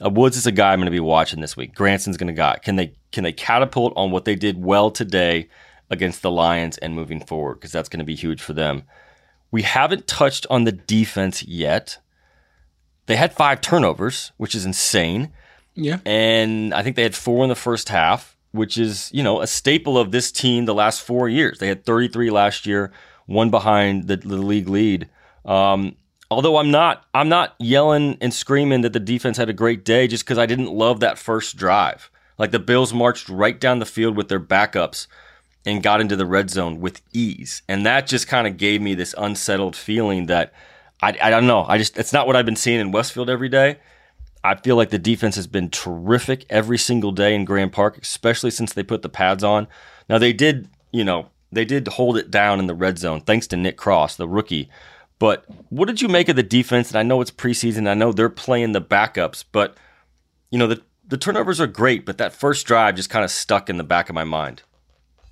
uh, 0.04 0.10
Woods 0.10 0.36
is 0.36 0.46
a 0.46 0.52
guy 0.52 0.72
I'm 0.72 0.80
going 0.80 0.86
to 0.86 0.90
be 0.90 1.00
watching 1.00 1.40
this 1.40 1.56
week. 1.56 1.74
Granson's 1.74 2.16
going 2.16 2.26
to 2.26 2.32
got 2.32 2.62
can 2.62 2.76
they 2.76 2.94
can 3.12 3.22
they 3.22 3.32
catapult 3.32 3.92
on 3.96 4.10
what 4.10 4.24
they 4.24 4.34
did 4.34 4.62
well 4.62 4.90
today 4.90 5.48
against 5.90 6.22
the 6.22 6.30
Lions 6.30 6.78
and 6.78 6.94
moving 6.94 7.24
forward 7.24 7.54
because 7.54 7.72
that's 7.72 7.88
going 7.88 8.00
to 8.00 8.04
be 8.04 8.16
huge 8.16 8.42
for 8.42 8.52
them. 8.52 8.82
We 9.50 9.62
haven't 9.62 10.06
touched 10.06 10.46
on 10.50 10.64
the 10.64 10.72
defense 10.72 11.42
yet. 11.42 11.98
They 13.06 13.16
had 13.16 13.32
five 13.32 13.60
turnovers, 13.60 14.32
which 14.36 14.54
is 14.54 14.64
insane. 14.64 15.32
Yeah, 15.74 15.98
and 16.04 16.72
I 16.74 16.82
think 16.82 16.96
they 16.96 17.02
had 17.02 17.14
four 17.14 17.44
in 17.44 17.48
the 17.48 17.54
first 17.54 17.90
half, 17.90 18.36
which 18.52 18.78
is 18.78 19.10
you 19.12 19.22
know 19.22 19.40
a 19.40 19.46
staple 19.46 19.98
of 19.98 20.10
this 20.10 20.32
team 20.32 20.64
the 20.64 20.74
last 20.74 21.02
four 21.02 21.28
years. 21.28 21.58
They 21.58 21.68
had 21.68 21.84
33 21.84 22.30
last 22.30 22.66
year 22.66 22.92
one 23.26 23.50
behind 23.50 24.06
the, 24.06 24.16
the 24.16 24.36
league 24.36 24.68
lead. 24.68 25.08
Um, 25.44 25.96
although 26.30 26.56
I'm 26.56 26.70
not, 26.70 27.04
I'm 27.12 27.28
not 27.28 27.54
yelling 27.58 28.16
and 28.20 28.32
screaming 28.32 28.80
that 28.82 28.92
the 28.92 29.00
defense 29.00 29.36
had 29.36 29.50
a 29.50 29.52
great 29.52 29.84
day 29.84 30.06
just 30.06 30.24
because 30.24 30.38
I 30.38 30.46
didn't 30.46 30.72
love 30.72 31.00
that 31.00 31.18
first 31.18 31.56
drive. 31.56 32.10
Like 32.38 32.50
the 32.50 32.58
Bills 32.58 32.92
marched 32.92 33.28
right 33.28 33.58
down 33.58 33.78
the 33.78 33.86
field 33.86 34.16
with 34.16 34.28
their 34.28 34.40
backups 34.40 35.06
and 35.66 35.82
got 35.82 36.00
into 36.00 36.16
the 36.16 36.24
red 36.24 36.48
zone 36.48 36.80
with 36.80 37.02
ease, 37.12 37.62
and 37.68 37.84
that 37.84 38.06
just 38.06 38.28
kind 38.28 38.46
of 38.46 38.56
gave 38.56 38.80
me 38.80 38.94
this 38.94 39.14
unsettled 39.18 39.76
feeling 39.76 40.26
that 40.26 40.52
I, 41.02 41.16
I 41.20 41.30
don't 41.30 41.46
know. 41.46 41.64
I 41.64 41.76
just 41.76 41.98
it's 41.98 42.12
not 42.12 42.26
what 42.26 42.36
I've 42.36 42.46
been 42.46 42.56
seeing 42.56 42.80
in 42.80 42.92
Westfield 42.92 43.28
every 43.28 43.48
day. 43.48 43.78
I 44.44 44.54
feel 44.54 44.76
like 44.76 44.90
the 44.90 44.98
defense 44.98 45.34
has 45.34 45.48
been 45.48 45.70
terrific 45.70 46.46
every 46.48 46.78
single 46.78 47.10
day 47.10 47.34
in 47.34 47.44
Grand 47.44 47.72
Park, 47.72 47.98
especially 48.00 48.52
since 48.52 48.72
they 48.72 48.84
put 48.84 49.02
the 49.02 49.08
pads 49.08 49.42
on. 49.42 49.66
Now 50.08 50.18
they 50.18 50.32
did, 50.32 50.68
you 50.92 51.02
know, 51.02 51.30
they 51.50 51.64
did 51.64 51.88
hold 51.88 52.16
it 52.16 52.30
down 52.30 52.60
in 52.60 52.68
the 52.68 52.74
red 52.74 52.98
zone 52.98 53.20
thanks 53.20 53.48
to 53.48 53.56
Nick 53.56 53.76
Cross, 53.76 54.16
the 54.16 54.28
rookie. 54.28 54.70
But 55.18 55.44
what 55.70 55.86
did 55.86 56.00
you 56.00 56.08
make 56.08 56.28
of 56.28 56.36
the 56.36 56.42
defense? 56.42 56.90
And 56.90 56.98
I 56.98 57.02
know 57.02 57.20
it's 57.20 57.30
preseason. 57.30 57.88
I 57.88 57.94
know 57.94 58.12
they're 58.12 58.28
playing 58.28 58.72
the 58.72 58.80
backups, 58.80 59.44
but 59.50 59.76
you 60.50 60.58
know 60.58 60.68
the 60.68 60.82
the 61.08 61.16
turnovers 61.16 61.60
are 61.60 61.66
great, 61.66 62.04
but 62.04 62.18
that 62.18 62.32
first 62.32 62.66
drive 62.66 62.96
just 62.96 63.10
kind 63.10 63.24
of 63.24 63.30
stuck 63.30 63.70
in 63.70 63.76
the 63.76 63.84
back 63.84 64.08
of 64.08 64.14
my 64.14 64.24
mind. 64.24 64.62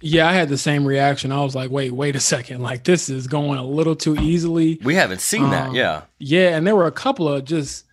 Yeah, 0.06 0.28
I 0.28 0.34
had 0.34 0.50
the 0.50 0.58
same 0.58 0.84
reaction. 0.84 1.32
I 1.32 1.42
was 1.42 1.54
like, 1.54 1.70
wait, 1.70 1.90
wait 1.92 2.14
a 2.14 2.20
second. 2.20 2.60
Like 2.60 2.84
this 2.84 3.08
is 3.08 3.26
going 3.26 3.58
a 3.58 3.64
little 3.64 3.96
too 3.96 4.16
easily. 4.16 4.78
We 4.84 4.94
haven't 4.94 5.22
seen 5.22 5.44
um, 5.44 5.50
that. 5.50 5.72
Yeah. 5.72 6.02
Yeah, 6.18 6.56
and 6.56 6.66
there 6.66 6.76
were 6.76 6.86
a 6.86 6.92
couple 6.92 7.26
of 7.26 7.44
just 7.46 7.86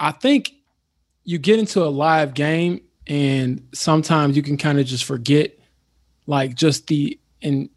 I 0.00 0.10
think 0.10 0.52
you 1.24 1.38
get 1.38 1.58
into 1.58 1.82
a 1.84 1.88
live 1.88 2.32
game 2.32 2.80
and 3.06 3.68
sometimes 3.74 4.36
you 4.36 4.42
can 4.42 4.56
kind 4.56 4.80
of 4.80 4.86
just 4.86 5.04
forget 5.04 5.58
like 6.26 6.54
just 6.54 6.86
the 6.86 7.18
and 7.42 7.68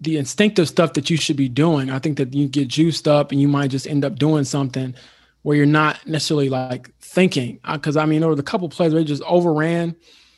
the 0.00 0.16
instinctive 0.16 0.68
stuff 0.68 0.92
that 0.92 1.10
you 1.10 1.16
should 1.16 1.36
be 1.36 1.48
doing. 1.48 1.90
I 1.90 1.98
think 1.98 2.16
that 2.18 2.32
you 2.32 2.46
get 2.46 2.68
juiced 2.68 3.08
up 3.08 3.32
and 3.32 3.40
you 3.40 3.48
might 3.48 3.72
just 3.72 3.88
end 3.88 4.04
up 4.04 4.20
doing 4.20 4.44
something 4.44 4.94
where 5.42 5.56
you're 5.56 5.66
not 5.66 6.06
necessarily 6.06 6.48
like 6.48 6.94
thinking. 7.00 7.58
Because 7.70 7.96
uh, 7.96 8.02
I 8.02 8.06
mean, 8.06 8.20
there 8.20 8.30
was 8.30 8.38
a 8.38 8.44
couple 8.44 8.68
plays 8.68 8.92
where 8.92 9.02
they 9.02 9.08
just 9.08 9.22
overran. 9.24 9.96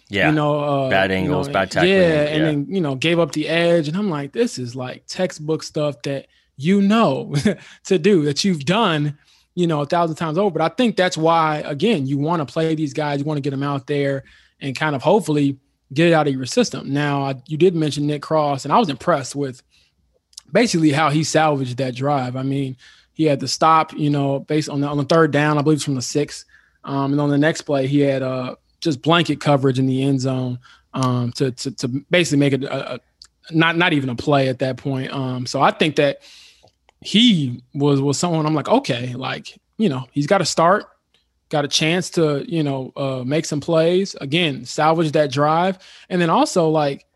Yeah, 0.09 0.29
you 0.29 0.35
know, 0.35 0.61
uh, 0.61 0.91
bad 0.91 1.11
angles, 1.11 1.47
you 1.47 1.53
know, 1.53 1.59
bad 1.59 1.71
tackling. 1.71 1.95
Yeah, 1.95 2.01
yeah, 2.01 2.23
and 2.29 2.45
then 2.45 2.67
you 2.75 2.81
know 2.81 2.95
gave 2.95 3.19
up 3.19 3.33
the 3.33 3.49
edge, 3.49 3.89
and 3.89 3.97
I'm 3.97 4.11
like, 4.11 4.33
this 4.33 4.59
is 4.59 4.77
like 4.77 5.05
textbook 5.07 5.63
stuff 5.63 6.03
that 6.03 6.27
you 6.57 6.83
know 6.83 7.35
to 7.85 7.99
do 7.99 8.23
that 8.25 8.45
you've 8.45 8.65
done, 8.65 9.19
you 9.55 9.67
know, 9.67 9.81
a 9.81 9.87
thousand 9.87 10.17
times 10.17 10.39
over. 10.39 10.59
But 10.59 10.63
I 10.63 10.75
think 10.75 10.97
that's 10.97 11.17
why, 11.17 11.59
again, 11.65 12.07
you 12.07 12.19
want 12.19 12.47
to 12.47 12.53
play 12.53 12.75
these 12.75 12.93
guys, 12.93 13.21
you 13.21 13.25
want 13.25 13.39
to 13.39 13.43
get 13.43 13.51
them 13.51 13.63
out 13.63 13.87
there, 13.87 14.25
and 14.61 14.77
kind 14.77 14.95
of 14.95 15.03
hopefully 15.03 15.59
get 15.93 16.09
it 16.09 16.13
out 16.13 16.27
of 16.27 16.35
your 16.35 16.47
system. 16.47 16.93
Now, 16.93 17.35
you 17.47 17.57
did 17.57 17.75
mention 17.75 18.07
Nick 18.07 18.23
Cross, 18.23 18.65
and 18.65 18.73
I 18.73 18.79
was 18.79 18.89
impressed 18.89 19.35
with 19.35 19.63
basically 20.51 20.93
how 20.93 21.11
he 21.11 21.25
salvaged 21.25 21.79
that 21.79 21.95
drive. 21.95 22.37
I 22.37 22.43
mean, 22.43 22.77
he 23.13 23.25
had 23.25 23.41
to 23.41 23.49
stop, 23.49 23.93
you 23.93 24.11
know, 24.11 24.41
based 24.41 24.69
on 24.69 24.81
the, 24.81 24.87
on 24.87 24.97
the 24.97 25.05
third 25.05 25.33
down, 25.33 25.59
I 25.59 25.63
believe 25.63 25.77
it's 25.77 25.85
from 25.85 25.95
the 25.95 26.03
six. 26.03 26.45
Um, 26.85 27.13
and 27.13 27.21
on 27.21 27.31
the 27.31 27.39
next 27.39 27.63
play, 27.63 27.87
he 27.87 28.01
had 28.01 28.23
uh, 28.23 28.57
just 28.83 29.01
blanket 29.01 29.41
coverage 29.41 29.79
in 29.79 29.87
the 29.87 30.03
end 30.03 30.21
zone 30.21 30.59
um, 30.93 31.33
to, 31.33 31.51
to, 31.53 31.71
to 31.71 31.89
basically 32.11 32.39
make 32.39 32.53
it 32.53 32.65
a, 32.65 32.95
a, 32.95 33.01
not 33.51 33.77
not 33.77 33.93
even 33.95 34.11
a 34.11 34.15
play 34.15 34.49
at 34.49 34.59
that 34.59 34.77
point. 34.77 35.11
Um, 35.13 35.47
so 35.47 35.63
I 35.63 35.71
think 35.71 35.97
that 35.97 36.21
he 37.01 37.63
was 37.75 38.01
was 38.01 38.19
someone 38.19 38.45
I'm 38.45 38.55
like, 38.55 38.69
okay, 38.69 39.15
like 39.15 39.59
you 39.79 39.89
know, 39.89 40.07
he's 40.13 40.27
got 40.27 40.39
to 40.39 40.45
start 40.45 40.87
got 41.49 41.65
a 41.65 41.69
chance 41.69 42.11
to 42.11 42.45
you 42.51 42.63
know 42.63 42.93
uh, 42.97 43.23
make 43.25 43.45
some 43.45 43.61
plays 43.61 44.15
again, 44.17 44.65
salvage 44.65 45.13
that 45.13 45.31
drive, 45.31 45.79
and 46.09 46.21
then 46.21 46.31
also 46.31 46.69
like, 46.69 47.07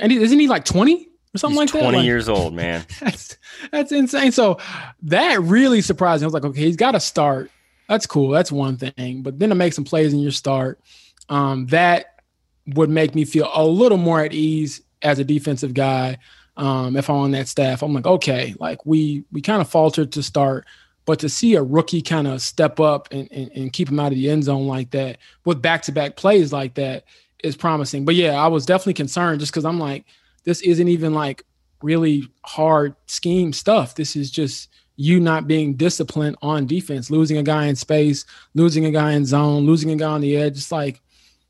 and 0.00 0.12
isn't 0.12 0.38
he 0.38 0.48
like 0.48 0.64
twenty 0.64 1.08
or 1.34 1.38
something 1.38 1.60
He's 1.60 1.72
like 1.72 1.82
20 1.82 1.86
that? 1.86 1.92
20 1.92 2.04
years 2.04 2.28
old, 2.28 2.54
man. 2.54 2.84
that's 3.00 3.36
that's 3.70 3.92
insane. 3.92 4.32
So 4.32 4.58
that 5.02 5.40
really 5.40 5.80
surprised 5.80 6.22
me. 6.22 6.24
I 6.24 6.28
was 6.28 6.34
like, 6.34 6.44
okay, 6.44 6.60
he's 6.60 6.76
got 6.76 6.92
to 6.92 7.00
start. 7.00 7.50
That's 7.90 8.06
cool. 8.06 8.30
That's 8.30 8.52
one 8.52 8.76
thing. 8.76 9.22
But 9.22 9.40
then 9.40 9.48
to 9.48 9.56
make 9.56 9.72
some 9.72 9.82
plays 9.82 10.12
in 10.12 10.20
your 10.20 10.30
start, 10.30 10.80
um, 11.28 11.66
that 11.66 12.20
would 12.68 12.88
make 12.88 13.16
me 13.16 13.24
feel 13.24 13.50
a 13.52 13.66
little 13.66 13.98
more 13.98 14.20
at 14.20 14.32
ease 14.32 14.80
as 15.02 15.18
a 15.18 15.24
defensive 15.24 15.74
guy. 15.74 16.18
Um, 16.56 16.94
if 16.94 17.10
I'm 17.10 17.16
on 17.16 17.32
that 17.32 17.48
staff, 17.48 17.82
I'm 17.82 17.92
like, 17.92 18.06
okay, 18.06 18.54
like 18.60 18.86
we 18.86 19.24
we 19.32 19.42
kind 19.42 19.60
of 19.60 19.68
faltered 19.68 20.12
to 20.12 20.22
start, 20.22 20.66
but 21.04 21.18
to 21.18 21.28
see 21.28 21.56
a 21.56 21.64
rookie 21.64 22.00
kind 22.00 22.28
of 22.28 22.40
step 22.42 22.78
up 22.78 23.08
and, 23.10 23.26
and, 23.32 23.50
and 23.56 23.72
keep 23.72 23.88
him 23.88 23.98
out 23.98 24.12
of 24.12 24.18
the 24.18 24.30
end 24.30 24.44
zone 24.44 24.68
like 24.68 24.92
that 24.92 25.18
with 25.44 25.60
back 25.60 25.82
to 25.82 25.92
back 25.92 26.14
plays 26.14 26.52
like 26.52 26.74
that 26.74 27.06
is 27.42 27.56
promising. 27.56 28.04
But 28.04 28.14
yeah, 28.14 28.34
I 28.34 28.46
was 28.46 28.66
definitely 28.66 28.94
concerned 28.94 29.40
just 29.40 29.50
because 29.50 29.64
I'm 29.64 29.80
like, 29.80 30.04
this 30.44 30.60
isn't 30.60 30.86
even 30.86 31.12
like 31.12 31.42
really 31.82 32.28
hard 32.44 32.94
scheme 33.06 33.52
stuff. 33.52 33.96
This 33.96 34.14
is 34.14 34.30
just 34.30 34.68
you 35.00 35.18
not 35.18 35.46
being 35.46 35.74
disciplined 35.74 36.36
on 36.42 36.66
defense, 36.66 37.10
losing 37.10 37.38
a 37.38 37.42
guy 37.42 37.66
in 37.66 37.76
space, 37.76 38.24
losing 38.54 38.84
a 38.84 38.90
guy 38.90 39.12
in 39.12 39.24
zone, 39.24 39.64
losing 39.64 39.90
a 39.90 39.96
guy 39.96 40.10
on 40.10 40.20
the 40.20 40.36
edge. 40.36 40.58
It's 40.58 40.70
like 40.70 41.00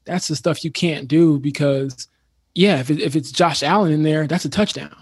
that's 0.05 0.29
the 0.29 0.37
stuff 0.37 0.65
you 0.65 0.71
can't 0.71 1.09
do 1.09 1.39
because, 1.39 2.09
yeah, 2.55 2.79
if, 2.79 2.91
it, 2.91 3.01
if 3.01 3.17
it's 3.17 3.33
Josh 3.33 3.63
Allen 3.63 3.93
in 3.93 4.03
there, 4.03 4.27
that's 4.27 4.45
a 4.45 4.51
touchdown 4.51 4.95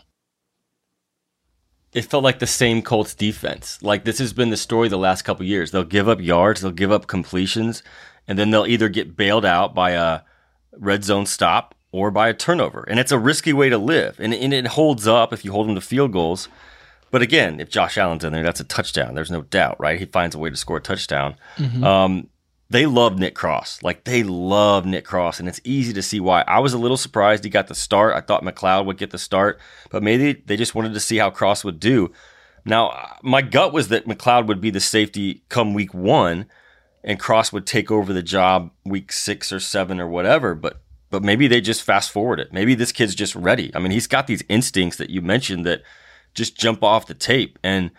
it 1.93 2.05
felt 2.05 2.23
like 2.23 2.39
the 2.39 2.47
same 2.47 2.83
Colts 2.83 3.15
defense. 3.15 3.83
Like 3.83 4.05
this 4.05 4.19
has 4.19 4.33
been 4.33 4.51
the 4.51 4.57
story 4.57 4.89
the 4.89 4.99
last 4.99 5.23
couple 5.23 5.45
years. 5.45 5.71
They'll 5.71 5.85
give 5.85 6.09
up 6.09 6.21
yards, 6.21 6.61
they'll 6.61 6.71
give 6.71 6.93
up 6.93 7.07
completions, 7.07 7.83
and 8.27 8.39
then 8.39 8.51
they'll 8.51 8.67
either 8.67 8.89
get 8.89 9.17
bailed 9.17 9.45
out 9.45 9.75
by 9.75 9.93
a 9.93 10.21
red 10.73 11.03
zone 11.03 11.27
stop 11.27 11.75
or 11.91 12.11
by 12.11 12.29
a 12.29 12.35
turnover. 12.35 12.85
And 12.89 13.01
it's 13.01 13.13
a 13.13 13.19
risky 13.19 13.53
way 13.53 13.71
to 13.71 13.79
live. 13.79 14.21
And, 14.21 14.35
and 14.35 14.53
it 14.53 14.67
holds 14.67 15.07
up 15.07 15.33
if 15.33 15.45
you 15.45 15.53
hold 15.53 15.69
them 15.69 15.75
to 15.75 15.81
field 15.81 16.13
goals. 16.13 16.49
But 17.11 17.23
again, 17.23 17.61
if 17.61 17.71
Josh 17.71 17.97
Allen's 17.97 18.25
in 18.25 18.33
there, 18.33 18.43
that's 18.43 18.61
a 18.61 18.65
touchdown. 18.65 19.15
There's 19.15 19.31
no 19.31 19.43
doubt, 19.43 19.77
right? 19.79 19.99
He 19.99 20.05
finds 20.07 20.35
a 20.35 20.39
way 20.39 20.51
to 20.51 20.57
score 20.57 20.77
a 20.77 20.83
touchdown. 20.83 21.37
Mm-hmm. 21.57 21.85
Um, 21.85 22.29
they 22.71 22.85
love 22.85 23.19
Nick 23.19 23.35
Cross. 23.35 23.83
Like 23.83 24.05
they 24.05 24.23
love 24.23 24.85
Nick 24.85 25.05
Cross, 25.05 25.41
and 25.41 25.49
it's 25.49 25.61
easy 25.65 25.93
to 25.95 26.03
see 26.03 26.21
why. 26.21 26.45
I 26.47 26.59
was 26.59 26.75
a 26.75 26.79
little 26.79 26.99
surprised 26.99 27.45
he 27.45 27.51
got 27.51 27.69
the 27.69 27.75
start. 27.75 28.15
I 28.15 28.21
thought 28.21 28.45
McLeod 28.45 28.85
would 28.87 28.99
get 28.99 29.11
the 29.11 29.19
start, 29.19 29.59
but 29.91 30.03
maybe 30.03 30.35
they 30.35 30.57
just 30.57 30.75
wanted 30.75 30.93
to 30.95 31.01
see 31.01 31.17
how 31.17 31.31
Cross 31.31 31.65
would 31.65 31.81
do. 31.81 32.13
Now, 32.65 33.17
my 33.23 33.41
gut 33.41 33.73
was 33.73 33.89
that 33.89 34.07
McLeod 34.07 34.47
would 34.47 34.61
be 34.61 34.71
the 34.71 34.81
safety 34.81 35.43
come 35.49 35.73
week 35.73 35.95
one, 35.95 36.47
and 37.03 37.19
Cross 37.19 37.53
would 37.53 37.67
take 37.67 37.91
over 37.91 38.13
the 38.13 38.23
job 38.23 38.71
week 38.85 39.13
six 39.13 39.51
or 39.51 39.61
seven 39.61 39.99
or 39.99 40.09
whatever. 40.09 40.55
But 40.55 40.83
but 41.11 41.23
maybe 41.23 41.49
they 41.49 41.63
just 41.63 41.83
fast 41.83 42.11
forward 42.11 42.39
it. 42.39 42.53
Maybe 42.53 42.75
this 42.75 42.93
kid's 42.93 43.15
just 43.15 43.35
ready. 43.35 43.71
I 43.75 43.79
mean, 43.79 43.93
he's 43.93 44.07
got 44.07 44.27
these 44.27 44.45
instincts 44.51 44.99
that 44.99 45.09
you 45.09 45.23
mentioned 45.23 45.65
that 45.65 45.83
just 46.39 46.57
jump 46.57 46.83
off 46.83 47.07
the 47.07 47.15
tape. 47.15 47.59
And 47.63 47.91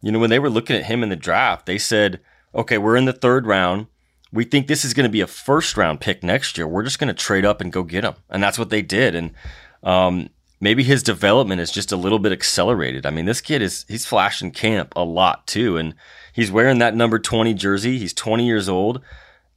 you 0.00 0.10
know, 0.10 0.18
when 0.18 0.30
they 0.30 0.38
were 0.38 0.48
looking 0.48 0.76
at 0.76 0.86
him 0.86 1.02
in 1.02 1.10
the 1.10 1.16
draft, 1.16 1.66
they 1.66 1.76
said, 1.78 2.20
"Okay, 2.54 2.78
we're 2.78 2.96
in 2.96 3.04
the 3.04 3.12
third 3.12 3.46
round." 3.46 3.86
we 4.32 4.44
think 4.44 4.66
this 4.66 4.84
is 4.84 4.94
going 4.94 5.04
to 5.08 5.12
be 5.12 5.20
a 5.20 5.26
first 5.26 5.76
round 5.76 6.00
pick 6.00 6.22
next 6.22 6.56
year. 6.56 6.66
We're 6.66 6.84
just 6.84 6.98
going 6.98 7.08
to 7.08 7.14
trade 7.14 7.44
up 7.44 7.60
and 7.60 7.72
go 7.72 7.82
get 7.82 8.04
him. 8.04 8.14
And 8.28 8.42
that's 8.42 8.58
what 8.58 8.70
they 8.70 8.82
did. 8.82 9.14
And 9.14 9.32
um, 9.82 10.30
maybe 10.60 10.82
his 10.82 11.02
development 11.02 11.60
is 11.60 11.70
just 11.70 11.90
a 11.90 11.96
little 11.96 12.18
bit 12.18 12.32
accelerated. 12.32 13.06
I 13.06 13.10
mean, 13.10 13.24
this 13.24 13.40
kid 13.40 13.62
is 13.62 13.84
he's 13.88 14.06
flashing 14.06 14.52
camp 14.52 14.92
a 14.94 15.04
lot 15.04 15.46
too, 15.46 15.76
and 15.76 15.94
he's 16.32 16.52
wearing 16.52 16.78
that 16.78 16.94
number 16.94 17.18
twenty 17.18 17.54
jersey. 17.54 17.98
He's 17.98 18.12
twenty 18.12 18.46
years 18.46 18.68
old, 18.68 19.00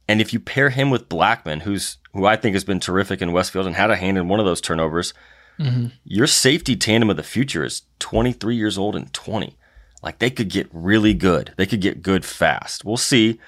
and 0.08 0.20
if 0.20 0.32
you 0.32 0.40
pair 0.40 0.70
him 0.70 0.90
with 0.90 1.08
Blackmon, 1.08 1.62
who's 1.62 1.98
who 2.12 2.26
I 2.26 2.36
think 2.36 2.54
has 2.54 2.64
been 2.64 2.80
terrific 2.80 3.20
in 3.20 3.32
Westfield 3.32 3.66
and 3.66 3.76
had 3.76 3.90
a 3.90 3.96
hand 3.96 4.18
in 4.18 4.28
one 4.28 4.40
of 4.40 4.46
those 4.46 4.60
turnovers, 4.60 5.14
mm-hmm. 5.58 5.86
your 6.04 6.26
safety 6.26 6.76
tandem 6.76 7.10
of 7.10 7.16
the 7.16 7.22
future 7.22 7.64
is 7.64 7.82
twenty 7.98 8.32
three 8.32 8.56
years 8.56 8.78
old 8.78 8.96
and 8.96 9.12
twenty. 9.12 9.56
Like 10.02 10.18
they 10.18 10.30
could 10.30 10.50
get 10.50 10.68
really 10.72 11.14
good. 11.14 11.54
They 11.56 11.66
could 11.66 11.80
get 11.80 12.02
good 12.02 12.24
fast. 12.24 12.84
We'll 12.84 12.96
see. 12.96 13.40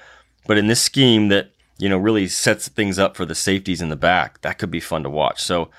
But 0.47 0.57
in 0.57 0.67
this 0.67 0.81
scheme 0.81 1.27
that, 1.27 1.51
you 1.77 1.87
know, 1.87 1.97
really 1.97 2.27
sets 2.27 2.67
things 2.67 2.97
up 2.97 3.15
for 3.15 3.25
the 3.25 3.35
safeties 3.35 3.81
in 3.81 3.89
the 3.89 3.95
back, 3.95 4.41
that 4.41 4.57
could 4.57 4.71
be 4.71 4.79
fun 4.79 5.03
to 5.03 5.09
watch. 5.09 5.43
So 5.43 5.69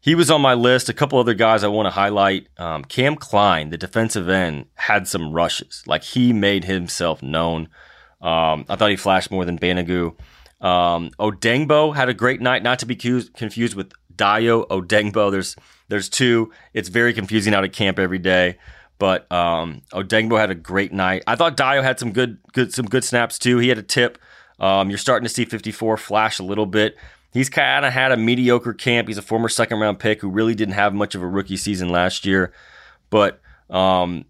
he 0.00 0.14
was 0.14 0.30
on 0.30 0.40
my 0.40 0.54
list. 0.54 0.88
A 0.88 0.92
couple 0.92 1.18
other 1.18 1.34
guys 1.34 1.62
I 1.62 1.68
want 1.68 1.86
to 1.86 1.90
highlight. 1.90 2.48
Um, 2.58 2.84
Cam 2.84 3.16
Klein, 3.16 3.70
the 3.70 3.78
defensive 3.78 4.28
end, 4.28 4.66
had 4.74 5.06
some 5.06 5.32
rushes. 5.32 5.84
Like 5.86 6.02
he 6.02 6.32
made 6.32 6.64
himself 6.64 7.22
known. 7.22 7.68
Um, 8.20 8.64
I 8.68 8.76
thought 8.76 8.90
he 8.90 8.96
flashed 8.96 9.30
more 9.30 9.44
than 9.44 9.58
Banogu. 9.58 10.16
Um, 10.60 11.10
Odeyingbo 11.18 11.94
had 11.94 12.08
a 12.08 12.14
great 12.14 12.40
night, 12.40 12.62
not 12.62 12.78
to 12.80 12.86
be 12.86 12.96
confused 12.96 13.74
with 13.74 13.92
Dayo 14.16 14.66
Odengbo. 14.68 15.30
There's 15.30 15.56
there's 15.88 16.08
two. 16.08 16.50
It's 16.72 16.88
very 16.88 17.12
confusing 17.12 17.54
out 17.54 17.64
at 17.64 17.72
camp 17.72 17.98
every 17.98 18.18
day. 18.18 18.58
But 18.98 19.30
um, 19.32 19.82
Odeyingbo 19.92 20.38
had 20.38 20.50
a 20.50 20.54
great 20.54 20.92
night. 20.92 21.24
I 21.26 21.36
thought 21.36 21.56
Dayo 21.56 21.82
had 21.82 21.98
some 21.98 22.12
good, 22.12 22.38
good, 22.52 22.72
some 22.72 22.86
good 22.86 23.04
snaps 23.04 23.38
too. 23.38 23.58
He 23.58 23.68
had 23.68 23.78
a 23.78 23.82
tip. 23.82 24.18
Um, 24.60 24.88
you're 24.88 24.98
starting 24.98 25.24
to 25.24 25.34
see 25.34 25.44
54 25.44 25.96
flash 25.96 26.38
a 26.38 26.44
little 26.44 26.66
bit. 26.66 26.96
He's 27.32 27.50
kind 27.50 27.84
of 27.84 27.92
had 27.92 28.12
a 28.12 28.16
mediocre 28.16 28.72
camp. 28.72 29.08
He's 29.08 29.18
a 29.18 29.22
former 29.22 29.48
second 29.48 29.80
round 29.80 29.98
pick 29.98 30.20
who 30.20 30.28
really 30.28 30.54
didn't 30.54 30.74
have 30.74 30.94
much 30.94 31.16
of 31.16 31.22
a 31.22 31.26
rookie 31.26 31.56
season 31.56 31.88
last 31.88 32.24
year. 32.24 32.52
But 33.10 33.40
um, 33.68 34.24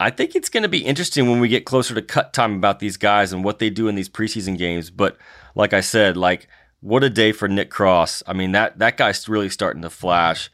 I 0.00 0.10
think 0.10 0.34
it's 0.34 0.48
going 0.48 0.62
to 0.62 0.68
be 0.68 0.84
interesting 0.84 1.28
when 1.28 1.40
we 1.40 1.48
get 1.48 1.66
closer 1.66 1.94
to 1.94 2.00
cut 2.00 2.32
time 2.32 2.54
about 2.54 2.78
these 2.78 2.96
guys 2.96 3.32
and 3.32 3.44
what 3.44 3.58
they 3.58 3.68
do 3.68 3.88
in 3.88 3.96
these 3.96 4.08
preseason 4.08 4.56
games. 4.56 4.90
But 4.90 5.18
like 5.54 5.74
I 5.74 5.80
said, 5.80 6.16
like 6.16 6.48
what 6.80 7.04
a 7.04 7.10
day 7.10 7.32
for 7.32 7.48
Nick 7.48 7.70
Cross. 7.70 8.22
I 8.26 8.32
mean 8.32 8.52
that 8.52 8.78
that 8.78 8.96
guy's 8.96 9.28
really 9.28 9.50
starting 9.50 9.82
to 9.82 9.90
flash. 9.90 10.50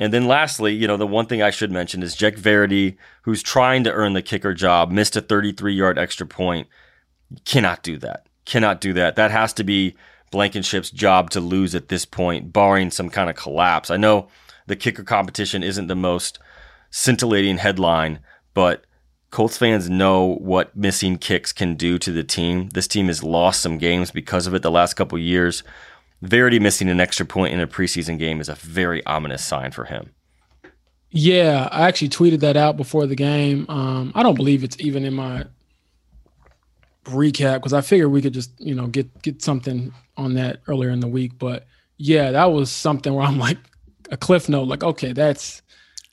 And 0.00 0.14
then 0.14 0.26
lastly, 0.26 0.72
you 0.74 0.88
know, 0.88 0.96
the 0.96 1.06
one 1.06 1.26
thing 1.26 1.42
I 1.42 1.50
should 1.50 1.70
mention 1.70 2.02
is 2.02 2.16
Jake 2.16 2.38
Verity, 2.38 2.96
who's 3.22 3.42
trying 3.42 3.84
to 3.84 3.92
earn 3.92 4.14
the 4.14 4.22
kicker 4.22 4.54
job, 4.54 4.90
missed 4.90 5.14
a 5.14 5.20
33 5.20 5.74
yard 5.74 5.98
extra 5.98 6.26
point. 6.26 6.66
Cannot 7.44 7.82
do 7.82 7.98
that. 7.98 8.26
Cannot 8.46 8.80
do 8.80 8.94
that. 8.94 9.14
That 9.16 9.30
has 9.30 9.52
to 9.52 9.62
be 9.62 9.94
Blankenship's 10.30 10.90
job 10.90 11.30
to 11.30 11.40
lose 11.40 11.74
at 11.74 11.88
this 11.88 12.06
point, 12.06 12.52
barring 12.52 12.90
some 12.90 13.10
kind 13.10 13.28
of 13.28 13.36
collapse. 13.36 13.90
I 13.90 13.98
know 13.98 14.28
the 14.66 14.74
kicker 14.74 15.04
competition 15.04 15.62
isn't 15.62 15.88
the 15.88 15.94
most 15.94 16.38
scintillating 16.90 17.58
headline, 17.58 18.20
but 18.54 18.84
Colts 19.30 19.58
fans 19.58 19.90
know 19.90 20.36
what 20.36 20.76
missing 20.76 21.18
kicks 21.18 21.52
can 21.52 21.74
do 21.74 21.98
to 21.98 22.10
the 22.10 22.24
team. 22.24 22.68
This 22.70 22.88
team 22.88 23.06
has 23.06 23.22
lost 23.22 23.60
some 23.60 23.78
games 23.78 24.10
because 24.10 24.46
of 24.46 24.54
it 24.54 24.62
the 24.62 24.70
last 24.70 24.94
couple 24.94 25.18
years. 25.18 25.62
Verity 26.22 26.58
missing 26.58 26.88
an 26.88 27.00
extra 27.00 27.24
point 27.24 27.54
in 27.54 27.60
a 27.60 27.66
preseason 27.66 28.18
game 28.18 28.40
is 28.40 28.48
a 28.48 28.54
very 28.54 29.04
ominous 29.06 29.44
sign 29.44 29.70
for 29.70 29.84
him. 29.84 30.10
Yeah, 31.10 31.68
I 31.72 31.88
actually 31.88 32.10
tweeted 32.10 32.40
that 32.40 32.56
out 32.56 32.76
before 32.76 33.06
the 33.06 33.16
game. 33.16 33.66
Um, 33.68 34.12
I 34.14 34.22
don't 34.22 34.36
believe 34.36 34.62
it's 34.62 34.78
even 34.78 35.04
in 35.04 35.14
my 35.14 35.44
recap 37.04 37.56
because 37.56 37.72
I 37.72 37.80
figured 37.80 38.10
we 38.10 38.22
could 38.22 38.34
just 38.34 38.52
you 38.60 38.74
know 38.74 38.86
get 38.86 39.22
get 39.22 39.42
something 39.42 39.92
on 40.16 40.34
that 40.34 40.60
earlier 40.68 40.90
in 40.90 41.00
the 41.00 41.08
week. 41.08 41.38
But 41.38 41.66
yeah, 41.96 42.30
that 42.30 42.52
was 42.52 42.70
something 42.70 43.12
where 43.12 43.26
I'm 43.26 43.38
like 43.48 43.58
a 44.10 44.16
cliff 44.16 44.48
note, 44.48 44.64
like 44.64 44.84
okay, 44.84 45.12
that's 45.12 45.62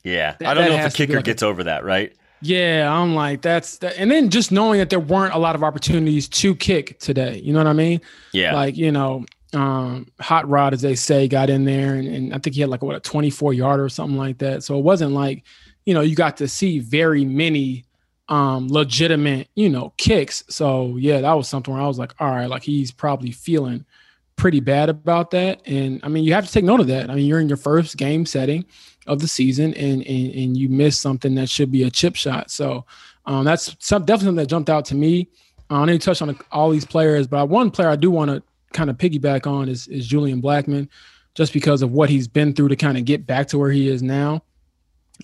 yeah. 0.03 0.35
That, 0.39 0.49
I 0.49 0.53
don't 0.53 0.69
know 0.69 0.77
if 0.77 0.91
the 0.91 0.97
kicker 0.97 1.15
like 1.17 1.25
gets 1.25 1.43
a, 1.43 1.47
over 1.47 1.63
that, 1.65 1.83
right? 1.83 2.15
Yeah, 2.41 2.91
I'm 2.91 3.15
like 3.15 3.41
that's 3.41 3.79
that, 3.79 3.97
and 3.97 4.09
then 4.09 4.29
just 4.29 4.51
knowing 4.51 4.79
that 4.79 4.89
there 4.89 4.99
weren't 4.99 5.33
a 5.33 5.39
lot 5.39 5.55
of 5.55 5.63
opportunities 5.63 6.27
to 6.29 6.55
kick 6.55 6.99
today. 6.99 7.39
You 7.43 7.53
know 7.53 7.59
what 7.59 7.67
I 7.67 7.73
mean? 7.73 8.01
Yeah. 8.31 8.55
Like 8.55 8.77
you 8.77 8.91
know, 8.91 9.25
um, 9.53 10.07
hot 10.19 10.47
rod, 10.49 10.73
as 10.73 10.81
they 10.81 10.95
say, 10.95 11.27
got 11.27 11.49
in 11.49 11.63
there, 11.63 11.95
and, 11.95 12.07
and, 12.07 12.33
I 12.33 12.37
think 12.37 12.55
he 12.55 12.61
had 12.61 12.69
like 12.69 12.83
what 12.83 12.95
a 12.95 12.99
24 12.99 13.53
yard 13.53 13.79
or 13.79 13.89
something 13.89 14.17
like 14.17 14.39
that. 14.39 14.63
So 14.63 14.77
it 14.77 14.81
wasn't 14.81 15.13
like, 15.13 15.43
you 15.85 15.93
know, 15.93 16.01
you 16.01 16.15
got 16.15 16.37
to 16.37 16.47
see 16.47 16.79
very 16.79 17.23
many 17.23 17.85
um, 18.29 18.67
legitimate, 18.67 19.47
you 19.55 19.69
know, 19.69 19.93
kicks. 19.97 20.43
So 20.49 20.97
yeah, 20.97 21.21
that 21.21 21.33
was 21.33 21.47
something 21.47 21.73
where 21.73 21.81
I 21.81 21.87
was 21.87 21.97
like, 21.97 22.13
all 22.19 22.29
right, 22.29 22.49
like 22.49 22.63
he's 22.63 22.91
probably 22.91 23.31
feeling 23.31 23.85
pretty 24.35 24.59
bad 24.59 24.89
about 24.89 25.31
that. 25.31 25.61
And 25.65 26.01
I 26.03 26.09
mean, 26.09 26.25
you 26.25 26.33
have 26.33 26.45
to 26.45 26.51
take 26.51 26.65
note 26.65 26.81
of 26.81 26.87
that. 26.87 27.09
I 27.09 27.15
mean, 27.15 27.25
you're 27.25 27.39
in 27.39 27.47
your 27.47 27.57
first 27.57 27.95
game 27.95 28.25
setting 28.25 28.65
of 29.07 29.19
the 29.19 29.27
season, 29.27 29.73
and 29.75 30.05
and, 30.05 30.33
and 30.33 30.57
you 30.57 30.67
miss 30.67 30.99
something 30.99 31.35
that 31.35 31.49
should 31.49 31.71
be 31.71 31.83
a 31.83 31.89
chip 31.89 32.15
shot. 32.15 32.51
So 32.51 32.85
um, 33.25 33.45
that's 33.45 33.75
some, 33.79 34.03
definitely 34.03 34.25
something 34.25 34.43
that 34.43 34.49
jumped 34.49 34.69
out 34.69 34.85
to 34.85 34.95
me. 34.95 35.29
I 35.69 35.83
know 35.85 35.93
you 35.93 35.99
touched 35.99 36.21
on 36.21 36.37
all 36.51 36.69
these 36.69 36.85
players, 36.85 37.27
but 37.27 37.49
one 37.49 37.71
player 37.71 37.89
I 37.89 37.97
do 37.97 38.09
want 38.09 38.31
to 38.31 38.43
kind 38.73 38.89
of 38.89 38.97
piggyback 38.97 39.47
on 39.47 39.69
is, 39.69 39.87
is 39.87 40.07
Julian 40.07 40.41
Blackmon, 40.41 40.87
just 41.35 41.53
because 41.53 41.81
of 41.81 41.91
what 41.91 42.09
he's 42.09 42.27
been 42.27 42.53
through 42.53 42.69
to 42.69 42.75
kind 42.75 42.97
of 42.97 43.05
get 43.05 43.25
back 43.25 43.47
to 43.49 43.57
where 43.57 43.71
he 43.71 43.87
is 43.87 44.01
now. 44.01 44.43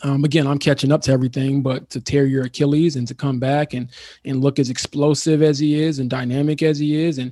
Um, 0.02 0.24
again, 0.24 0.48
I'm 0.48 0.58
catching 0.58 0.92
up 0.92 1.02
to 1.04 1.12
everything, 1.12 1.62
but 1.62 1.90
to 1.92 2.02
tear 2.02 2.26
your 2.26 2.46
Achilles 2.46 2.96
and 2.96 3.08
to 3.08 3.14
come 3.14 3.40
back 3.40 3.74
and 3.74 3.90
and 4.26 4.42
look 4.42 4.58
as 4.58 4.70
explosive 4.70 5.44
as 5.44 5.60
he 5.60 5.82
is 5.82 6.00
and 6.00 6.10
dynamic 6.10 6.64
as 6.64 6.80
he 6.80 7.04
is, 7.04 7.20
and 7.20 7.32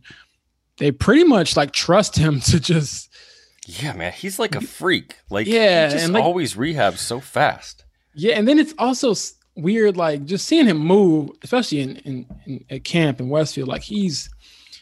they 0.77 0.91
pretty 0.91 1.23
much 1.23 1.57
like 1.57 1.71
trust 1.71 2.15
him 2.15 2.39
to 2.41 2.59
just. 2.59 3.09
Yeah, 3.67 3.93
man, 3.93 4.11
he's 4.11 4.39
like 4.39 4.55
a 4.55 4.61
freak. 4.61 5.15
Like, 5.29 5.47
yeah, 5.47 5.87
he 5.87 5.93
just 5.93 6.05
and 6.05 6.13
like, 6.13 6.23
always 6.23 6.55
rehabs 6.55 6.97
so 6.97 7.19
fast. 7.19 7.85
Yeah, 8.13 8.35
and 8.37 8.47
then 8.47 8.59
it's 8.59 8.73
also 8.77 9.13
weird, 9.55 9.97
like 9.97 10.25
just 10.25 10.45
seeing 10.45 10.65
him 10.65 10.77
move, 10.77 11.31
especially 11.43 11.81
in, 11.81 11.97
in, 11.97 12.25
in 12.45 12.65
at 12.69 12.83
camp 12.83 13.19
in 13.19 13.29
Westfield. 13.29 13.67
Like 13.69 13.83
he's 13.83 14.29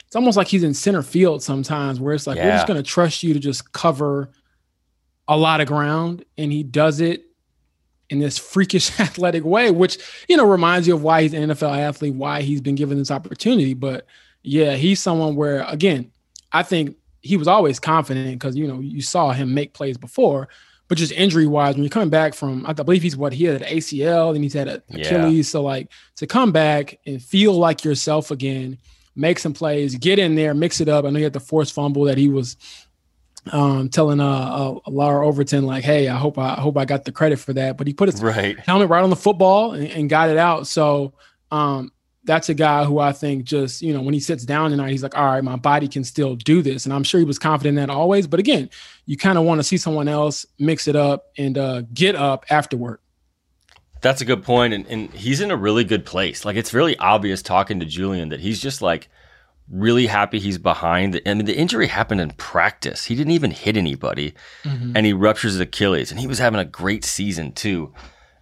it's 0.10 0.15
almost 0.15 0.38
like 0.38 0.48
he's 0.48 0.63
in 0.63 0.74
center 0.74 1.04
field 1.04 1.43
sometimes 1.43 2.00
where 2.00 2.15
it's 2.15 2.26
like 2.26 2.38
yeah. 2.38 2.45
we're 2.45 2.52
just 2.54 2.65
going 2.65 2.82
to 2.82 2.84
trust 2.84 3.22
you 3.22 3.32
to 3.36 3.39
just 3.39 3.72
cover 3.74 4.32
a 5.28 5.38
lot 5.38 5.62
of 5.62 5.67
ground 5.67 6.26
and 6.36 6.52
he 6.52 6.63
does 6.63 7.00
it 7.00 7.26
in 8.10 8.17
this 8.17 8.36
freakish 8.39 8.89
athletic 9.00 9.43
way 9.45 9.69
which 9.69 10.00
you 10.28 10.36
know 10.36 10.48
reminds 10.48 10.88
you 10.88 10.95
of 10.95 11.04
why 11.04 11.22
he's 11.22 11.34
an 11.36 11.48
NFL 11.52 11.78
athlete 11.78 12.15
why 12.15 12.41
he's 12.41 12.60
been 12.60 12.74
given 12.74 12.98
this 12.98 13.12
opportunity 13.12 13.76
but 13.76 14.08
yeah 14.41 14.74
he's 14.74 15.00
someone 15.00 15.36
where 15.36 15.62
again 15.67 16.12
I 16.52 16.63
think 16.63 16.98
he 17.22 17.38
was 17.38 17.48
always 17.48 17.80
confident 17.80 18.32
because 18.32 18.56
you 18.56 18.65
know 18.65 18.80
you 18.80 19.04
saw 19.04 19.32
him 19.32 19.54
make 19.54 19.76
plays 19.76 19.95
before 19.95 20.50
but 20.88 20.98
just 20.98 21.12
injury 21.12 21.45
wise 21.45 21.76
when 21.76 21.84
you're 21.84 21.91
coming 21.91 22.10
back 22.10 22.34
from 22.34 22.65
I 22.65 22.74
believe 22.74 23.04
he's 23.04 23.15
what 23.15 23.32
he 23.32 23.43
had 23.43 23.62
an 23.62 23.78
ACL 23.78 24.34
and 24.34 24.43
he's 24.43 24.54
had 24.54 24.69
an 24.69 24.82
Achilles 24.89 25.48
yeah. 25.48 25.52
so 25.52 25.62
like 25.62 25.91
to 26.15 26.26
come 26.26 26.52
back 26.52 26.98
and 27.06 27.22
feel 27.22 27.54
like 27.54 27.84
yourself 27.84 28.32
again 28.32 28.80
make 29.19 29.38
some 29.38 29.53
plays, 29.53 29.95
get 29.95 30.17
in 30.17 30.36
there, 30.36 30.53
mix 30.53 30.82
it 30.82 30.88
up. 30.88 31.05
I 31.05 31.10
know 31.10 31.17
he 31.17 31.23
had 31.23 31.34
the 31.34 31.39
forced 31.39 31.73
fumble 31.73 32.05
that 32.05 32.17
he 32.17 32.29
was 32.29 32.55
um, 33.51 33.89
telling 33.89 34.19
uh, 34.19 34.25
uh, 34.86 34.89
Larra 34.89 35.27
Overton 35.27 35.65
like, 35.65 35.84
"Hey, 35.84 36.08
I 36.08 36.17
hope 36.17 36.38
I, 36.38 36.55
I, 36.55 36.60
hope 36.60 36.77
I 36.77 36.86
got 36.86 37.05
the 37.05 37.12
credit 37.12 37.39
for 37.39 37.53
that." 37.53 37.77
But 37.77 37.88
he 37.88 37.93
put 37.93 38.10
his 38.10 38.21
right. 38.21 38.58
helmet 38.60 38.89
right 38.89 39.03
on 39.03 39.10
the 39.10 39.15
football 39.15 39.73
and, 39.73 39.88
and 39.88 40.10
got 40.10 40.29
it 40.29 40.38
out. 40.38 40.67
So 40.67 41.13
um, 41.51 41.91
that's 42.23 42.49
a 42.49 42.53
guy 42.53 42.84
who 42.86 42.99
I 42.99 43.12
think 43.12 43.43
just 43.45 43.82
you 43.82 43.93
know 43.93 44.01
when 44.01 44.13
he 44.13 44.19
sits 44.19 44.45
down 44.45 44.71
tonight, 44.71 44.91
he's 44.91 45.03
like, 45.03 45.17
"All 45.17 45.25
right, 45.25 45.43
my 45.43 45.55
body 45.55 45.88
can 45.88 46.03
still 46.03 46.36
do 46.36 46.62
this," 46.62 46.86
and 46.86 46.93
I'm 46.93 47.03
sure 47.03 47.19
he 47.19 47.25
was 47.25 47.39
confident 47.39 47.77
in 47.77 47.88
that 47.88 47.93
always. 47.93 48.27
But 48.27 48.39
again, 48.39 48.69
you 49.05 49.17
kind 49.17 49.38
of 49.38 49.45
want 49.45 49.60
to 49.60 49.63
see 49.63 49.77
someone 49.77 50.08
else 50.08 50.45
mix 50.60 50.88
it 50.88 50.95
up 50.95 51.25
and 51.38 51.58
uh, 51.58 51.82
get 51.93 52.15
up 52.15 52.45
afterward. 52.49 52.99
That's 54.01 54.21
a 54.21 54.25
good 54.25 54.43
point, 54.43 54.73
and, 54.73 54.85
and 54.88 55.09
he's 55.13 55.41
in 55.41 55.51
a 55.51 55.57
really 55.57 55.83
good 55.83 56.05
place. 56.05 56.45
Like 56.45 56.55
it's 56.55 56.73
really 56.73 56.97
obvious 56.97 57.41
talking 57.41 57.79
to 57.79 57.85
Julian 57.85 58.29
that 58.29 58.39
he's 58.39 58.62
just 58.62 58.81
like 58.81 59.09
really 59.69 60.07
happy 60.07 60.39
he's 60.39 60.57
behind. 60.57 61.21
I 61.25 61.33
mean, 61.33 61.45
the 61.45 61.57
injury 61.57 61.88
happened 61.88 62.21
in 62.21 62.31
practice. 62.31 63.05
He 63.05 63.15
didn't 63.15 63.33
even 63.33 63.51
hit 63.51 63.77
anybody, 63.77 64.33
mm-hmm. 64.63 64.93
and 64.95 65.05
he 65.05 65.13
ruptures 65.13 65.53
his 65.53 65.62
Achilles, 65.62 66.12
and 66.12 66.19
he 66.19 66.27
was 66.27 66.39
having 66.39 66.59
a 66.59 66.65
great 66.65 67.03
season 67.03 67.51
too. 67.51 67.93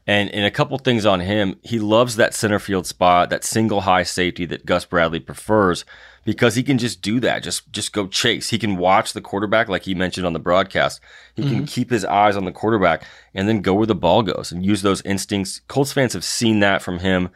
And 0.05 0.29
and 0.33 0.45
a 0.45 0.51
couple 0.51 0.77
things 0.77 1.05
on 1.05 1.19
him, 1.19 1.59
he 1.63 1.79
loves 1.79 2.15
that 2.15 2.33
center 2.33 2.59
field 2.59 2.87
spot, 2.87 3.29
that 3.29 3.43
single 3.43 3.81
high 3.81 4.03
safety 4.03 4.45
that 4.45 4.65
Gus 4.65 4.85
Bradley 4.85 5.19
prefers 5.19 5.83
because 6.27 6.55
he 6.55 6.61
can 6.61 6.77
just 6.77 7.01
do 7.01 7.21
that. 7.21 7.41
Just 7.41 7.71
just 7.71 7.93
go 7.93 8.05
chase. 8.05 8.49
He 8.49 8.59
can 8.59 8.75
watch 8.75 9.13
the 9.13 9.21
quarterback 9.21 9.69
like 9.69 9.83
he 9.83 9.95
mentioned 9.95 10.27
on 10.27 10.33
the 10.33 10.39
broadcast. 10.39 10.99
He 11.37 11.41
mm-hmm. 11.41 11.55
can 11.55 11.65
keep 11.65 11.89
his 11.89 12.03
eyes 12.03 12.35
on 12.35 12.43
the 12.43 12.51
quarterback 12.51 13.05
and 13.33 13.47
then 13.47 13.61
go 13.61 13.73
where 13.73 13.87
the 13.87 13.95
ball 13.95 14.23
goes 14.23 14.51
and 14.51 14.65
use 14.65 14.81
those 14.81 15.01
instincts. 15.03 15.61
Colts 15.69 15.93
fans 15.93 16.11
have 16.11 16.25
seen 16.25 16.59
that 16.59 16.81
from 16.81 16.99
him. 16.99 17.29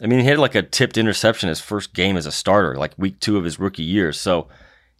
I 0.00 0.06
mean, 0.06 0.20
he 0.20 0.26
had 0.26 0.38
like 0.38 0.54
a 0.54 0.62
tipped 0.62 0.96
interception 0.96 1.48
his 1.48 1.60
first 1.60 1.94
game 1.94 2.16
as 2.16 2.24
a 2.24 2.30
starter, 2.30 2.76
like 2.76 2.92
week 2.96 3.18
two 3.18 3.36
of 3.38 3.42
his 3.42 3.58
rookie 3.58 3.82
year. 3.82 4.12
So 4.12 4.46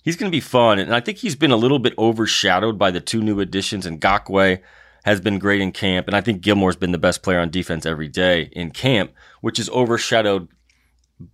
he's 0.02 0.16
going 0.16 0.30
to 0.30 0.37
be 0.37 0.40
fun. 0.40 0.80
And 0.80 0.92
I 0.92 0.98
think 0.98 1.18
he's 1.18 1.37
been 1.37 1.52
a 1.52 1.56
little 1.56 1.78
bit 1.78 1.94
overshadowed 1.98 2.76
by 2.76 2.90
the 2.90 3.00
two 3.00 3.22
new 3.22 3.38
additions. 3.38 3.87
And 3.87 4.00
Ngakoue 4.00 4.61
has 5.04 5.20
been 5.20 5.38
great 5.38 5.61
in 5.61 5.70
camp. 5.70 6.08
And 6.08 6.16
I 6.16 6.22
think 6.22 6.42
Gilmore's 6.42 6.74
been 6.74 6.90
the 6.90 6.98
best 6.98 7.22
player 7.22 7.38
on 7.38 7.50
defense 7.50 7.87
every 7.87 8.08
day 8.08 8.50
in 8.50 8.72
camp, 8.72 9.12
which 9.42 9.58
has 9.58 9.70
overshadowed 9.70 10.48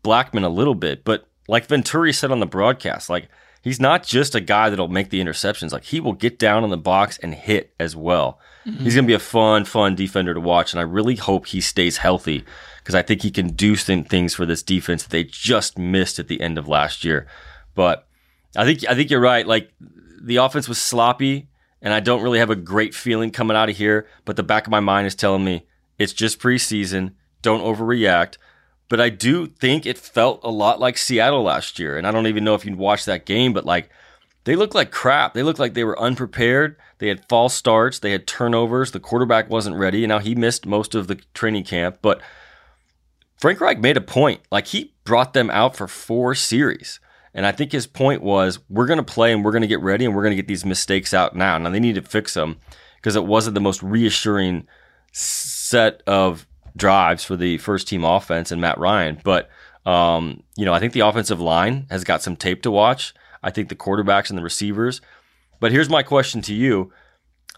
Blackmon 0.05 0.45
a 0.45 0.49
little 0.49 0.75
bit. 0.75 1.03
But 1.03 1.28
like 1.49 1.67
Venturi 1.67 2.13
said 2.13 2.31
on 2.31 2.41
the 2.41 2.47
broadcast, 2.47 3.11
like 3.11 3.29
he's 3.63 3.81
not 3.81 4.05
just 4.05 4.35
a 4.35 4.41
guy 4.41 4.71
that'll 4.71 4.89
make 4.89 5.11
the 5.11 5.21
interceptions. 5.21 5.73
Like 5.73 5.85
he 5.85 5.99
will 5.99 6.13
get 6.13 6.39
down 6.39 6.63
in 6.63 6.71
the 6.71 6.77
box 6.77 7.19
and 7.19 7.35
hit 7.35 7.75
as 7.81 7.97
well. 7.97 8.39
Mm-hmm. 8.67 8.85
He's 8.85 8.95
going 8.95 9.05
to 9.05 9.09
be 9.09 9.15
a 9.15 9.19
fun, 9.19 9.65
fun 9.65 9.95
defender 9.95 10.35
to 10.35 10.41
watch, 10.41 10.73
and 10.73 10.81
I 10.81 10.85
really 10.85 11.17
hope 11.17 11.47
he 11.47 11.61
stays 11.61 11.97
healthy 11.97 12.45
because 12.79 12.95
I 12.95 13.03
think 13.03 13.23
he 13.23 13.31
can 13.31 13.49
do 13.49 13.77
some 13.77 14.05
things 14.05 14.35
for 14.35 14.47
this 14.47 14.63
defense 14.63 15.03
that 15.03 15.11
they 15.11 15.25
just 15.25 15.79
missed 15.79 16.19
at 16.19 16.29
the 16.29 16.41
end 16.41 16.59
of 16.59 16.69
last 16.69 17.05
year. 17.05 17.27
But 17.75 18.07
I 18.57 18.65
think 18.65 18.89
I 18.89 18.95
think 18.95 19.11
you're 19.11 19.21
right. 19.21 19.47
Like 19.47 19.71
the 20.21 20.37
offense 20.37 20.69
was 20.69 20.79
sloppy, 20.79 21.49
and 21.81 21.95
I 21.95 22.01
don't 22.01 22.23
really 22.23 22.41
have 22.41 22.51
a 22.51 22.57
great 22.57 22.95
feeling 22.95 23.31
coming 23.31 23.57
out 23.57 23.71
of 23.71 23.77
here. 23.77 24.07
But 24.25 24.37
the 24.37 24.43
back 24.43 24.67
of 24.67 24.71
my 24.71 24.81
mind 24.81 25.07
is 25.07 25.15
telling 25.15 25.45
me 25.45 25.67
it's 25.99 26.13
just 26.13 26.41
preseason. 26.41 27.15
Don't 27.41 27.63
overreact. 27.63 28.37
But 28.89 29.01
I 29.01 29.11
do 29.11 29.47
think 29.47 29.85
it 29.85 29.99
felt 29.99 30.41
a 30.43 30.51
lot 30.51 30.81
like 30.81 30.97
Seattle 30.97 31.43
last 31.43 31.79
year. 31.79 31.97
And 31.97 32.07
I 32.07 32.11
don't 32.11 32.27
even 32.27 32.45
know 32.45 32.55
if 32.55 32.65
you 32.65 32.75
watched 32.75 33.07
that 33.07 33.27
game, 33.27 33.53
but 33.53 33.67
like 33.67 33.91
they 34.45 34.57
looked 34.57 34.75
like 34.75 34.91
crap. 34.91 35.35
They 35.35 35.43
looked 35.43 35.59
like 35.59 35.75
they 35.75 35.85
were 35.85 36.01
unprepared. 36.01 36.77
They 36.99 37.09
had 37.09 37.29
false 37.29 37.55
starts. 37.55 37.99
They 37.99 38.13
had 38.13 38.27
turnovers. 38.27 38.93
The 38.93 39.01
quarterback 39.01 39.51
wasn't 39.51 39.77
ready. 39.77 40.05
And 40.05 40.09
now 40.09 40.21
he 40.21 40.35
missed 40.35 40.65
most 40.65 40.95
of 40.95 41.07
the 41.07 41.17
training 41.35 41.65
camp. 41.65 41.99
But 42.01 42.23
Frank 43.37 43.61
Reich 43.61 43.79
made 43.79 43.99
a 43.99 44.01
point. 44.01 44.41
Like 44.51 44.69
he 44.69 44.95
brought 45.05 45.35
them 45.35 45.51
out 45.51 45.77
for 45.77 45.87
four 45.87 46.35
series. 46.35 46.99
And 47.35 47.45
I 47.45 47.53
think 47.53 47.73
his 47.73 47.87
point 47.87 48.23
was 48.23 48.59
we're 48.69 48.87
going 48.87 48.97
to 48.97 49.05
play 49.05 49.33
and 49.33 49.45
we're 49.45 49.53
going 49.53 49.63
to 49.63 49.69
get 49.69 49.83
ready 49.83 50.05
and 50.05 50.17
we're 50.17 50.23
going 50.23 50.33
to 50.33 50.43
get 50.43 50.49
these 50.49 50.65
mistakes 50.65 51.13
out 51.13 51.37
now. 51.37 51.59
Now 51.59 51.71
they 51.71 51.79
need 51.79 51.95
to 51.95 52.03
fix 52.03 52.35
them 52.35 52.59
because 52.97 53.15
it 53.15 53.27
wasn't 53.27 53.55
the 53.55 53.61
most 53.61 53.83
reassuring 53.83 54.67
set 55.13 56.03
of 56.07 56.48
drives 56.79 57.25
for 57.25 57.37
the 57.37 57.59
first 57.59 57.89
team 57.89 58.05
offense 58.05 58.51
and 58.51 58.61
Matt 58.61 58.79
Ryan. 58.79 59.21
But, 59.23 59.51
um, 59.85 60.43
you 60.57 60.65
know, 60.65 60.73
I 60.73 60.81
think 60.81 60.93
the 60.93 61.01
offensive 61.01 61.41
line 61.41 61.87
has 61.91 62.05
got 62.05 62.23
some 62.23 62.37
tape 62.37 62.63
to 62.63 62.71
watch. 62.71 63.15
I 63.43 63.51
think 63.51 63.69
the 63.69 63.77
quarterbacks 63.77 64.31
and 64.31 64.39
the 64.39 64.43
receivers. 64.43 65.01
But 65.61 65.73
here's 65.73 65.91
my 65.91 66.03
question 66.03 66.41
to 66.43 66.55
you. 66.55 66.93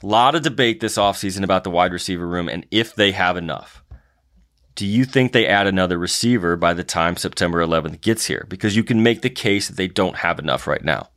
A 0.03 0.07
lot 0.07 0.35
of 0.35 0.43
debate 0.43 0.81
this 0.81 0.97
offseason 0.97 1.45
about 1.45 1.65
the 1.65 1.71
wide 1.71 1.93
receiver 1.93 2.27
room 2.27 2.49
and 2.49 2.67
if 2.71 2.95
they 2.95 3.13
have 3.13 3.37
enough. 3.37 3.83
Do 4.75 4.87
you 4.87 5.05
think 5.05 5.33
they 5.33 5.47
add 5.47 5.67
another 5.67 5.99
receiver 5.99 6.57
by 6.57 6.73
the 6.73 6.85
time 6.85 7.17
September 7.17 7.65
11th 7.65 8.01
gets 8.01 8.27
here? 8.27 8.47
Because 8.49 8.77
you 8.77 8.85
can 8.85 9.03
make 9.03 9.21
the 9.21 9.29
case 9.31 9.69
that 9.69 9.77
they 9.77 9.89
don't 9.89 10.17
have 10.17 10.39
enough 10.39 10.67
right 10.67 10.83
now. 10.83 11.11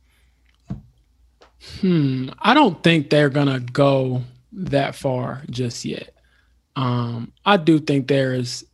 Hmm. 1.80 2.28
I 2.40 2.52
don't 2.52 2.82
think 2.82 3.08
they're 3.08 3.30
going 3.30 3.46
to 3.46 3.60
go 3.60 4.22
that 4.52 4.94
far 4.94 5.42
just 5.48 5.84
yet. 5.84 6.13
Um, 6.76 7.32
I 7.44 7.56
do 7.56 7.78
think 7.78 8.08
there 8.08 8.34
is 8.34 8.64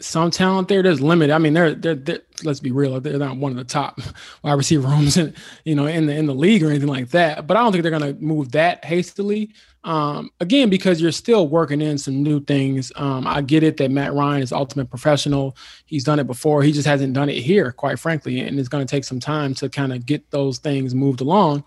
some 0.00 0.30
talent 0.30 0.68
there. 0.68 0.82
There's 0.82 1.00
limited. 1.00 1.32
I 1.32 1.38
mean, 1.38 1.54
they're, 1.54 1.74
they're, 1.74 1.94
they're 1.94 2.20
let's 2.44 2.60
be 2.60 2.70
real. 2.70 3.00
They're 3.00 3.18
not 3.18 3.36
one 3.36 3.52
of 3.52 3.58
the 3.58 3.64
top 3.64 4.00
wide 4.42 4.52
receiver 4.52 4.88
rooms, 4.88 5.16
in, 5.16 5.34
you 5.64 5.74
know, 5.74 5.86
in 5.86 6.06
the 6.06 6.14
in 6.14 6.26
the 6.26 6.34
league 6.34 6.62
or 6.62 6.70
anything 6.70 6.88
like 6.88 7.10
that. 7.10 7.46
But 7.46 7.56
I 7.56 7.60
don't 7.60 7.72
think 7.72 7.82
they're 7.82 7.98
to 7.98 8.14
move 8.14 8.52
that 8.52 8.84
hastily. 8.84 9.52
Um, 9.84 10.30
again, 10.40 10.68
because 10.68 11.00
you're 11.00 11.12
still 11.12 11.46
working 11.48 11.80
in 11.80 11.96
some 11.96 12.22
new 12.22 12.40
things. 12.40 12.90
Um, 12.96 13.26
I 13.26 13.40
get 13.40 13.62
it 13.62 13.76
that 13.76 13.90
Matt 13.90 14.14
Ryan 14.14 14.42
is 14.42 14.52
ultimate 14.52 14.90
professional. 14.90 15.56
He's 15.86 16.04
done 16.04 16.18
it 16.18 16.26
before. 16.26 16.62
He 16.62 16.72
just 16.72 16.88
hasn't 16.88 17.12
done 17.12 17.28
it 17.28 17.40
here, 17.40 17.70
quite 17.70 17.98
frankly, 17.98 18.40
and 18.40 18.58
it's 18.58 18.68
going 18.68 18.84
to 18.84 18.90
take 18.90 19.04
some 19.04 19.20
time 19.20 19.54
to 19.54 19.68
kind 19.68 19.92
of 19.92 20.04
get 20.04 20.30
those 20.30 20.58
things 20.58 20.94
moved 20.94 21.20
along. 21.20 21.64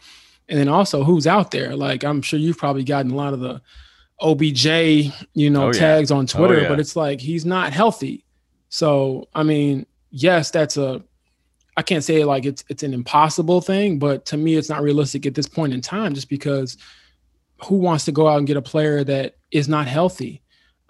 And 0.50 0.60
then 0.60 0.68
also, 0.68 1.04
who's 1.04 1.28
out 1.28 1.52
there? 1.52 1.76
Like 1.76 2.04
I'm 2.04 2.22
sure 2.22 2.40
you've 2.40 2.58
probably 2.58 2.84
gotten 2.84 3.12
a 3.12 3.16
lot 3.16 3.34
of 3.34 3.40
the 3.40 3.62
OBJ, 4.22 4.66
you 5.34 5.50
know, 5.50 5.68
oh, 5.68 5.74
tags 5.74 6.12
on 6.12 6.24
oh, 6.24 6.28
Twitter, 6.28 6.58
oh, 6.58 6.62
yeah. 6.62 6.70
but 6.70 6.80
it's 6.80 6.96
like 6.96 7.20
he's 7.20 7.46
not 7.46 7.74
healthy. 7.74 8.26
So, 8.70 9.28
I 9.34 9.44
mean, 9.44 9.86
yes, 10.12 10.52
that's 10.52 10.78
a 10.78 11.04
I 11.78 11.82
can't 11.82 12.04
say 12.04 12.26
like 12.26 12.46
it's 12.46 12.64
it's 12.68 12.84
an 12.84 12.94
impossible 12.94 13.62
thing, 13.62 14.00
but 14.00 14.26
to 14.28 14.38
me 14.38 14.56
it's 14.56 14.70
not 14.70 14.82
realistic 14.82 15.26
at 15.26 15.34
this 15.34 15.48
point 15.48 15.74
in 15.74 15.82
time 15.82 16.14
just 16.14 16.30
because 16.30 16.78
who 17.64 17.76
wants 17.76 18.06
to 18.06 18.12
go 18.12 18.28
out 18.28 18.38
and 18.38 18.48
get 18.48 18.58
a 18.58 18.62
player 18.62 19.04
that 19.04 19.38
is 19.52 19.70
not 19.70 19.88
healthy? 19.88 20.42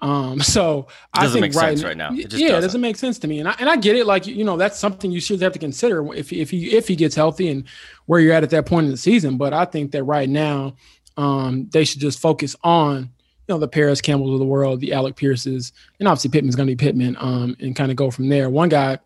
Um, 0.02 0.40
so 0.42 0.88
I 1.14 1.28
think 1.28 1.54
right, 1.54 1.80
right, 1.84 1.98
now. 1.98 2.12
yeah, 2.12 2.26
doesn't. 2.26 2.42
it 2.42 2.62
doesn't 2.62 2.82
make 2.82 2.96
sense 2.96 3.20
to 3.20 3.28
me. 3.28 3.40
And 3.40 3.50
I, 3.50 3.56
and 3.60 3.70
I 3.70 3.76
get 3.76 3.96
it. 3.96 4.06
Like, 4.06 4.26
you 4.26 4.44
know, 4.44 4.58
that's 4.58 4.80
something 4.80 5.12
you 5.12 5.22
should 5.22 5.42
have 5.42 5.54
to 5.54 5.60
consider 5.60 6.14
if, 6.14 6.32
if 6.34 6.50
he, 6.50 6.76
if 6.76 6.88
he 6.88 6.96
gets 6.96 7.16
healthy 7.16 7.50
and 7.50 7.66
where 8.06 8.20
you're 8.20 8.34
at 8.34 8.44
at 8.44 8.50
that 8.52 8.66
point 8.66 8.86
in 8.86 8.92
the 8.92 8.98
season. 8.98 9.38
But 9.38 9.54
I 9.54 9.66
think 9.66 9.92
that 9.92 10.04
right 10.04 10.30
now, 10.30 10.76
um, 11.18 11.70
they 11.72 11.84
should 11.84 12.00
just 12.00 12.20
focus 12.20 12.56
on 12.64 13.12
you 13.50 13.56
know, 13.56 13.60
the 13.60 13.68
Parris 13.68 14.00
Campbells 14.00 14.34
of 14.34 14.40
the 14.40 14.46
world, 14.46 14.80
the 14.80 14.94
Alec 14.94 15.16
Pierces, 15.16 15.74
and 15.98 16.08
obviously 16.08 16.30
Pittman's 16.30 16.56
going 16.56 16.68
to 16.68 16.76
be 16.76 16.86
Pittman, 16.86 17.18
um, 17.20 17.58
and 17.60 17.76
kind 17.76 17.90
of 17.90 17.98
go 17.98 18.12
from 18.12 18.30
there. 18.30 18.48
One 18.48 18.70
guy, 18.70 19.00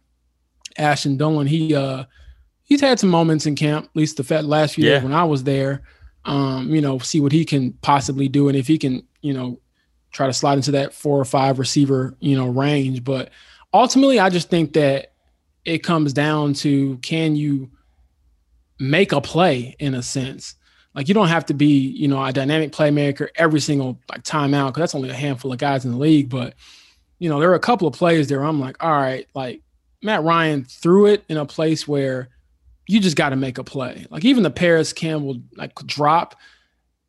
Ashton 0.77 1.17
Dulin, 1.17 1.47
he 1.47 1.73
uh, 1.73 2.03
he's 2.63 2.82
had 2.82 2.99
some 2.99 3.10
moments 3.10 3.45
in 3.45 3.56
camp, 3.56 3.86
at 3.86 3.95
least 3.95 4.17
the 4.17 4.41
last 4.41 4.75
few 4.75 4.84
yeah. 4.84 4.95
days 4.95 5.03
when 5.03 5.13
I 5.13 5.23
was 5.23 5.45
there. 5.45 5.84
Um, 6.25 6.69
you 6.69 6.82
know, 6.82 6.99
see 6.99 7.21
what 7.21 7.32
he 7.32 7.45
can 7.45 7.71
possibly 7.82 8.27
do, 8.27 8.49
and 8.49 8.58
if 8.58 8.67
he 8.67 8.77
can, 8.77 9.08
you 9.21 9.34
know, 9.34 9.62
try 10.12 10.27
to 10.27 10.34
slide 10.34 10.56
into 10.56 10.71
that 10.71 10.93
four 10.93 11.17
or 11.17 11.25
five 11.25 11.58
receiver, 11.58 12.17
you 12.19 12.36
know, 12.36 12.49
range. 12.49 13.06
But 13.06 13.29
ultimately, 13.73 14.19
I 14.19 14.29
just 14.29 14.49
think 14.49 14.73
that 14.73 15.13
it 15.63 15.79
comes 15.79 16.12
down 16.12 16.53
to 16.56 16.97
can 16.97 17.38
you 17.38 17.71
make 18.77 19.13
a 19.13 19.21
play 19.21 19.77
in 19.79 19.95
a 19.95 20.03
sense 20.03 20.56
like 20.95 21.08
you 21.08 21.13
don't 21.13 21.27
have 21.27 21.45
to 21.47 21.53
be, 21.53 21.67
you 21.67 22.08
know, 22.08 22.23
a 22.23 22.32
dynamic 22.32 22.71
playmaker 22.71 23.29
every 23.36 23.60
single 23.60 23.99
like 24.10 24.23
timeout 24.23 24.67
because 24.67 24.82
that's 24.82 24.95
only 24.95 25.10
a 25.10 25.13
handful 25.13 25.51
of 25.51 25.58
guys 25.58 25.86
in 25.86 25.91
the 25.91 25.97
league. 25.97 26.29
But 26.29 26.53
you 27.19 27.29
know, 27.29 27.39
there 27.39 27.51
are 27.51 27.56
a 27.56 27.60
couple 27.60 27.88
of 27.88 27.93
plays 27.93 28.27
there. 28.27 28.43
I'm 28.43 28.60
like, 28.60 28.84
all 28.84 28.91
right, 28.91 29.27
like 29.34 29.62
Matt 30.01 30.23
Ryan 30.23 30.65
threw 30.65 31.08
it 31.08 31.23
in 31.29 31.38
a 31.38 31.45
place 31.45 31.88
where 31.88 32.29
you 32.88 32.99
just 32.99 33.15
got 33.15 33.29
to 33.29 33.36
make 33.36 33.58
a 33.58 33.63
play. 33.63 34.06
Like 34.10 34.25
even 34.25 34.43
the 34.43 34.51
Parris 34.51 34.93
Campbell 34.93 35.38
like 35.56 35.73
drop, 35.86 36.36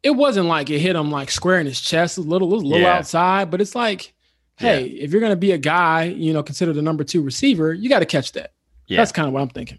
it 0.02 0.10
wasn't 0.10 0.46
like 0.46 0.70
it 0.70 0.78
hit 0.78 0.96
him 0.96 1.10
like 1.10 1.30
square 1.30 1.58
in 1.58 1.66
his 1.66 1.80
chest, 1.80 2.16
a 2.16 2.20
little, 2.20 2.54
a 2.54 2.56
little 2.56 2.78
yeah. 2.78 2.98
outside, 2.98 3.50
but 3.50 3.60
it's 3.60 3.74
like, 3.74 4.14
hey, 4.56 4.86
yeah. 4.86 5.02
if 5.02 5.10
you're 5.10 5.20
gonna 5.20 5.36
be 5.36 5.52
a 5.52 5.58
guy, 5.58 6.04
you 6.04 6.32
know, 6.32 6.42
consider 6.42 6.72
the 6.72 6.82
number 6.82 7.04
two 7.04 7.22
receiver, 7.22 7.72
you 7.72 7.88
got 7.88 7.98
to 7.98 8.06
catch 8.06 8.32
that. 8.32 8.52
Yeah. 8.86 8.98
That's 8.98 9.12
kind 9.12 9.26
of 9.26 9.34
what 9.34 9.40
I'm 9.40 9.48
thinking. 9.48 9.78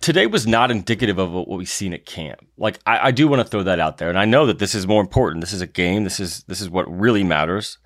Today 0.00 0.26
was 0.26 0.46
not 0.46 0.70
indicative 0.70 1.18
of 1.18 1.32
what 1.32 1.48
we've 1.48 1.68
seen 1.68 1.92
at 1.92 2.06
camp. 2.06 2.46
Like 2.56 2.78
I, 2.86 3.08
I 3.08 3.10
do 3.10 3.26
want 3.26 3.42
to 3.42 3.48
throw 3.48 3.62
that 3.64 3.80
out 3.80 3.98
there, 3.98 4.08
and 4.08 4.18
I 4.18 4.24
know 4.24 4.46
that 4.46 4.58
this 4.58 4.74
is 4.74 4.86
more 4.86 5.00
important. 5.00 5.40
This 5.40 5.52
is 5.52 5.62
a 5.62 5.66
game. 5.66 6.04
This 6.04 6.20
is 6.20 6.44
this 6.44 6.60
is 6.60 6.70
what 6.70 6.84
really 6.88 7.24
matters 7.24 7.78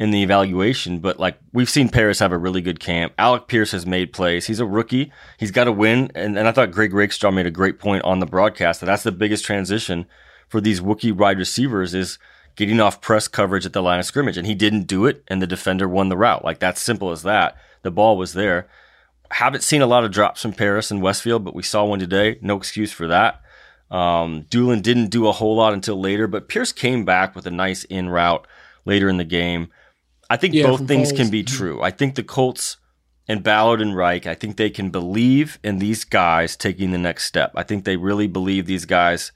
in 0.00 0.10
the 0.10 0.22
evaluation. 0.22 0.98
But 0.98 1.20
like 1.20 1.38
we've 1.52 1.68
seen 1.68 1.90
Parris 1.90 2.18
have 2.18 2.32
a 2.32 2.38
really 2.38 2.62
good 2.62 2.80
camp. 2.80 3.12
Alec 3.18 3.46
Pierce 3.46 3.70
has 3.72 3.86
made 3.86 4.12
plays. 4.12 4.46
He's 4.46 4.58
a 4.58 4.66
rookie. 4.66 5.12
He's 5.38 5.50
got 5.50 5.64
to 5.64 5.72
win. 5.72 6.10
And, 6.14 6.36
and 6.38 6.48
I 6.48 6.52
thought 6.52 6.72
Greg 6.72 6.94
Rakestraw 6.94 7.30
made 7.30 7.46
a 7.46 7.50
great 7.52 7.78
point 7.78 8.02
on 8.02 8.18
the 8.18 8.26
broadcast 8.26 8.80
that 8.80 8.86
that's 8.86 9.02
the 9.02 9.12
biggest 9.12 9.44
transition 9.44 10.06
for 10.48 10.60
these 10.60 10.80
rookie 10.80 11.12
wide 11.12 11.38
receivers 11.38 11.94
is 11.94 12.18
getting 12.56 12.80
off 12.80 13.00
press 13.00 13.28
coverage 13.28 13.66
at 13.66 13.74
the 13.74 13.82
line 13.82 14.00
of 14.00 14.06
scrimmage. 14.06 14.38
And 14.38 14.46
he 14.46 14.54
didn't 14.54 14.86
do 14.86 15.04
it, 15.04 15.22
and 15.28 15.40
the 15.40 15.46
defender 15.46 15.86
won 15.86 16.08
the 16.08 16.16
route. 16.16 16.44
Like 16.44 16.58
that's 16.58 16.80
simple 16.80 17.10
as 17.10 17.22
that. 17.22 17.56
The 17.82 17.90
ball 17.90 18.16
was 18.16 18.32
there. 18.32 18.68
Haven't 19.30 19.62
seen 19.62 19.82
a 19.82 19.86
lot 19.86 20.04
of 20.04 20.10
drops 20.10 20.42
from 20.42 20.52
Parris 20.52 20.90
and 20.90 21.02
Westfield, 21.02 21.44
but 21.44 21.54
we 21.54 21.62
saw 21.62 21.84
one 21.84 21.98
today. 21.98 22.38
No 22.40 22.56
excuse 22.56 22.92
for 22.92 23.06
that. 23.06 23.42
Um, 23.90 24.44
Dulin 24.44 24.82
didn't 24.82 25.08
do 25.10 25.26
a 25.26 25.32
whole 25.32 25.56
lot 25.56 25.72
until 25.72 26.00
later, 26.00 26.26
but 26.26 26.48
Pierce 26.48 26.72
came 26.72 27.04
back 27.04 27.34
with 27.34 27.46
a 27.46 27.50
nice 27.50 27.84
in 27.84 28.08
route 28.08 28.46
later 28.84 29.08
in 29.08 29.16
the 29.16 29.24
game. 29.24 29.68
I 30.28 30.36
think 30.36 30.54
yeah, 30.54 30.66
both 30.66 30.86
things 30.86 31.10
can 31.12 31.28
be 31.28 31.42
true. 31.42 31.82
I 31.82 31.90
think 31.90 32.14
the 32.14 32.22
Colts 32.22 32.76
and 33.26 33.42
Ballard 33.42 33.80
and 33.80 33.96
Reich, 33.96 34.26
I 34.26 34.34
think 34.34 34.56
they 34.56 34.70
can 34.70 34.90
believe 34.90 35.58
in 35.64 35.78
these 35.78 36.04
guys 36.04 36.56
taking 36.56 36.92
the 36.92 36.98
next 36.98 37.24
step. 37.24 37.52
I 37.56 37.64
think 37.64 37.84
they 37.84 37.96
really 37.96 38.28
believe 38.28 38.66
these 38.66 38.84
guys 38.84 39.32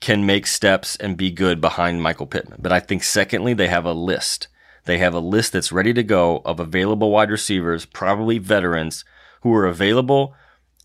can 0.00 0.26
make 0.26 0.46
steps 0.46 0.96
and 0.96 1.16
be 1.16 1.30
good 1.30 1.60
behind 1.60 2.02
Michael 2.02 2.26
Pittman. 2.26 2.60
But 2.62 2.72
I 2.72 2.80
think 2.80 3.02
secondly, 3.02 3.54
they 3.54 3.68
have 3.68 3.84
a 3.84 3.92
list. 3.92 4.48
They 4.88 4.96
have 4.96 5.12
a 5.12 5.20
list 5.20 5.52
that's 5.52 5.70
ready 5.70 5.92
to 5.92 6.02
go 6.02 6.40
of 6.46 6.58
available 6.58 7.10
wide 7.10 7.30
receivers, 7.30 7.84
probably 7.84 8.38
veterans 8.38 9.04
who 9.42 9.52
are 9.54 9.66
available 9.66 10.34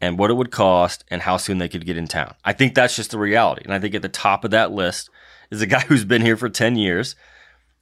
and 0.01 0.19
what 0.19 0.29
it 0.29 0.33
would 0.33 0.51
cost 0.51 1.05
and 1.09 1.21
how 1.21 1.37
soon 1.37 1.57
they 1.57 1.69
could 1.69 1.85
get 1.85 1.95
in 1.95 2.09
town. 2.09 2.35
I 2.43 2.51
think 2.51 2.75
that's 2.75 2.97
just 2.97 3.11
the 3.11 3.17
reality. 3.17 3.61
And 3.63 3.73
I 3.73 3.79
think 3.79 3.95
at 3.95 4.01
the 4.01 4.09
top 4.09 4.43
of 4.43 4.51
that 4.51 4.73
list 4.73 5.09
is 5.51 5.61
a 5.61 5.67
guy 5.73 5.79
who's 5.79 6.03
been 6.03 6.21
here 6.21 6.35
for 6.35 6.49
10 6.49 6.75
years, 6.75 7.15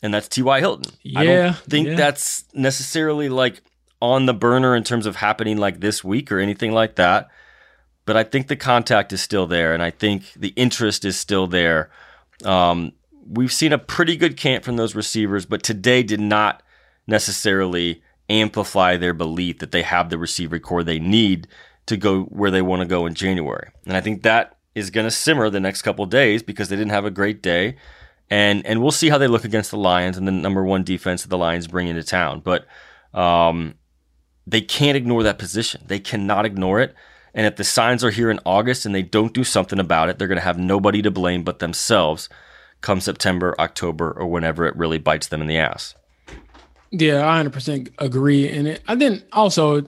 and 0.04 0.14
that's 0.14 0.28
T.Y. 0.28 0.60
Hilton. 0.60 0.94
Yeah, 1.02 1.20
I 1.20 1.26
don't 1.26 1.56
think 1.56 1.88
yeah. 1.88 1.96
that's 1.96 2.46
necessarily 2.54 3.28
like 3.28 3.64
on 4.00 4.28
the 4.28 4.36
burner 4.36 4.76
in 4.76 4.84
terms 4.84 5.08
of 5.08 5.16
happening 5.16 5.58
like 5.58 5.80
this 5.80 6.04
week 6.04 6.32
or 6.32 6.38
anything 6.38 6.72
like 6.72 6.98
that. 6.98 7.30
But 8.06 8.16
I 8.16 8.24
think 8.26 8.48
the 8.48 8.56
contact 8.56 9.12
is 9.12 9.24
still 9.24 9.48
there, 9.48 9.74
and 9.74 9.82
I 9.82 9.90
think 9.90 10.34
the 10.34 10.54
interest 10.56 11.04
is 11.04 11.18
still 11.18 11.48
there. 11.48 11.90
Um, 12.46 12.92
we've 13.28 13.54
seen 13.54 13.74
a 13.74 13.78
pretty 13.78 14.16
good 14.16 14.38
camp 14.38 14.64
from 14.64 14.76
those 14.76 14.96
receivers, 14.96 15.46
but 15.46 15.64
today 15.64 16.04
did 16.04 16.20
not 16.20 16.64
necessarily 17.08 18.02
amplify 18.30 18.98
their 18.98 19.14
belief 19.14 19.60
that 19.60 19.72
they 19.72 19.82
have 19.82 20.10
the 20.10 20.18
receiver 20.18 20.60
corps 20.60 20.84
they 20.84 21.00
need 21.00 21.48
to 21.86 21.98
go 21.98 22.24
where 22.24 22.52
they 22.52 22.62
want 22.62 22.82
to 22.82 22.88
go 22.88 23.06
in 23.06 23.14
January. 23.14 23.70
And 23.86 23.98
I 23.98 24.02
think 24.02 24.24
that 24.24 24.58
is 24.76 24.90
going 24.90 25.06
to 25.06 25.12
simmer 25.12 25.50
the 25.50 25.60
next 25.60 25.82
couple 25.82 26.06
days 26.06 26.42
because 26.42 26.70
they 26.70 26.76
didn't 26.76 26.92
have 26.92 27.06
a 27.06 27.12
great 27.12 27.42
day. 27.42 27.76
And 28.30 28.66
and 28.66 28.82
we'll 28.82 28.92
see 28.92 29.10
how 29.10 29.18
they 29.18 29.28
look 29.28 29.44
against 29.44 29.72
the 29.72 29.78
Lions 29.78 30.18
and 30.18 30.26
the 30.28 30.32
number 30.32 30.64
one 30.64 30.84
defense 30.84 31.24
that 31.24 31.30
the 31.30 31.38
Lions 31.38 31.68
bring 31.68 31.88
into 31.88 32.04
town. 32.04 32.40
But 32.40 32.66
um, 33.14 33.76
they 34.48 34.62
can't 34.62 34.96
ignore 34.96 35.24
that 35.24 35.38
position. 35.38 35.82
They 35.86 36.00
cannot 36.00 36.46
ignore 36.46 36.80
it. 36.80 36.96
And 37.34 37.46
if 37.46 37.58
the 37.58 37.64
signs 37.64 38.04
are 38.04 38.10
here 38.10 38.30
in 38.30 38.40
August 38.46 38.86
and 38.86 38.96
they 38.96 39.02
don't 39.02 39.34
do 39.34 39.44
something 39.44 39.80
about 39.80 40.10
it, 40.10 40.18
they're 40.18 40.28
going 40.28 40.38
to 40.38 40.44
have 40.44 40.58
nobody 40.58 41.02
to 41.02 41.12
blame 41.12 41.44
but 41.44 41.60
themselves 41.60 42.30
come 42.82 43.00
September, 43.02 43.56
October, 43.60 44.12
or 44.12 44.28
whenever 44.28 44.66
it 44.66 44.76
really 44.76 44.98
bites 44.98 45.28
them 45.28 45.42
in 45.42 45.48
the 45.48 45.58
ass. 45.58 45.96
Yeah, 46.92 47.28
I 47.30 47.42
100% 47.44 47.94
agree. 48.00 48.50
And 48.50 48.68
it, 48.68 48.82
I 48.88 48.96
then 48.96 49.24
also 49.32 49.84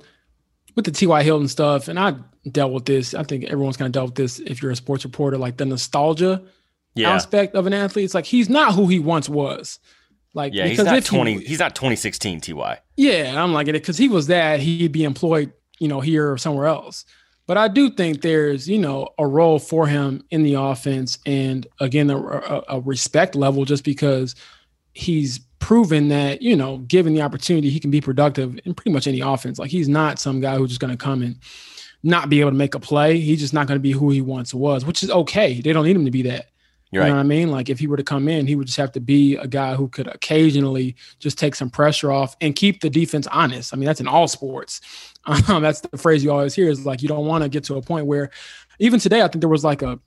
with 0.75 0.86
the 0.86 0.91
T.Y. 0.91 1.23
Hilton 1.23 1.47
stuff, 1.47 1.88
and 1.88 1.99
I 1.99 2.15
dealt 2.49 2.71
with 2.71 2.86
this. 2.86 3.13
I 3.13 3.23
think 3.23 3.45
everyone's 3.45 3.77
kind 3.77 3.88
of 3.88 3.91
dealt 3.91 4.08
with 4.10 4.15
this 4.15 4.39
if 4.39 4.62
you're 4.62 4.71
a 4.71 4.75
sports 4.75 5.03
reporter, 5.03 5.38
like 5.38 5.58
the 5.58 5.65
nostalgia 5.65 6.41
Yeah. 6.95 7.12
aspect 7.12 7.56
of 7.56 7.67
an 7.67 7.73
athlete. 7.73 8.06
It's 8.06 8.13
like 8.13 8.25
he's 8.25 8.49
not 8.49 8.73
who 8.75 8.88
he 8.88 8.99
once 8.99 9.27
was. 9.27 9.79
Like, 10.34 10.53
Yeah, 10.53 10.65
he's 10.67 10.77
because 10.77 10.86
not 10.88 10.97
if 10.97 11.08
he- 11.10 11.15
20 11.17 11.43
he's 11.45 11.60
not 11.60 11.75
2016 11.75 12.39
TY. 12.41 12.79
Yeah, 12.97 13.43
I'm 13.43 13.53
like 13.53 13.67
it 13.67 13.73
because 13.73 13.97
he 13.97 14.08
was 14.08 14.27
that 14.27 14.60
he'd 14.62 14.91
be 14.91 15.03
employed, 15.03 15.51
you 15.79 15.88
know, 15.88 15.99
here 15.99 16.32
or 16.32 16.38
somewhere 16.38 16.67
else. 16.67 17.06
But 17.45 17.58
I 17.58 17.67
do 17.67 17.89
think 17.89 18.21
there's, 18.21 18.69
you 18.69 18.77
know, 18.77 19.10
a 19.17 19.27
role 19.27 19.60
for 19.60 19.86
him 19.86 20.23
in 20.32 20.43
the 20.43 20.53
offense, 20.53 21.19
and 21.25 21.67
again, 21.79 22.10
a, 22.10 22.63
a, 22.69 22.79
respect 22.79 23.36
level, 23.36 23.65
just 23.65 23.84
because 23.84 24.36
he's 24.93 25.39
proven 25.60 26.08
that, 26.10 26.41
you 26.41 26.56
know, 26.56 26.77
given 26.79 27.13
the 27.13 27.21
opportunity, 27.21 27.69
he 27.69 27.79
can 27.79 27.91
be 27.91 27.99
productive 27.99 28.58
in 28.63 28.73
pretty 28.73 28.91
much 28.91 29.08
any 29.08 29.19
offense. 29.19 29.60
Like 29.60 29.71
he's 29.71 29.89
not 29.89 30.19
some 30.19 30.39
guy 30.39 30.56
who's 30.56 30.69
just 30.69 30.79
going 30.79 30.91
to 30.91 30.97
come 30.97 31.21
and 31.21 31.38
not 32.01 32.29
be 32.29 32.39
able 32.39 32.51
to 32.51 32.58
make 32.58 32.75
a 32.75 32.79
play. 32.79 33.19
He's 33.19 33.39
just 33.39 33.53
not 33.53 33.67
going 33.67 33.77
to 33.77 33.82
be 33.82 33.91
who 33.91 34.10
he 34.10 34.21
once 34.21 34.53
was, 34.53 34.86
which 34.86 35.03
is 35.03 35.12
okay. 35.12 35.60
They 35.60 35.73
don't 35.73 35.86
need 35.86 35.95
him 35.95 36.06
to 36.06 36.12
be 36.12 36.21
that. 36.23 36.49
You 37.01 37.10
know 37.10 37.15
what 37.15 37.19
I 37.19 37.23
mean? 37.23 37.49
Like 37.49 37.69
if 37.69 37.79
he 37.79 37.88
were 37.88 37.97
to 37.97 38.03
come 38.03 38.27
in, 38.27 38.45
he 38.47 38.56
would 38.56 38.67
just 38.67 38.77
have 38.77 38.91
to 38.93 38.99
be 38.99 39.36
a 39.36 39.47
guy 39.47 39.75
who 39.75 39.88
could 39.88 40.08
occasionally 40.08 40.95
just 41.19 41.38
take 41.38 41.56
some 41.56 41.69
pressure 41.69 42.12
off 42.12 42.36
and 42.39 42.56
keep 42.56 42.82
the 42.82 42.89
defense 42.89 43.25
honest. 43.27 43.73
I 43.73 43.77
mean, 43.77 43.86
that's 43.86 43.99
in 44.01 44.08
all 44.08 44.27
sports. 44.27 44.82
Um, 45.25 45.63
that's 45.63 45.79
the 45.79 45.97
phrase 45.97 46.21
you 46.21 46.32
always 46.34 46.53
hear 46.53 46.67
is 46.69 46.86
like 46.86 47.01
you 47.01 47.08
don't 47.08 47.25
want 47.25 47.43
to 47.45 47.49
get 47.49 47.63
to 47.65 47.75
a 47.75 47.82
point 47.82 48.08
where 48.08 48.29
even 48.79 48.99
today, 48.99 49.21
I 49.21 49.29
think 49.29 49.39
there 49.39 49.47
was 49.47 49.63
like 49.63 49.82
a 49.82 49.97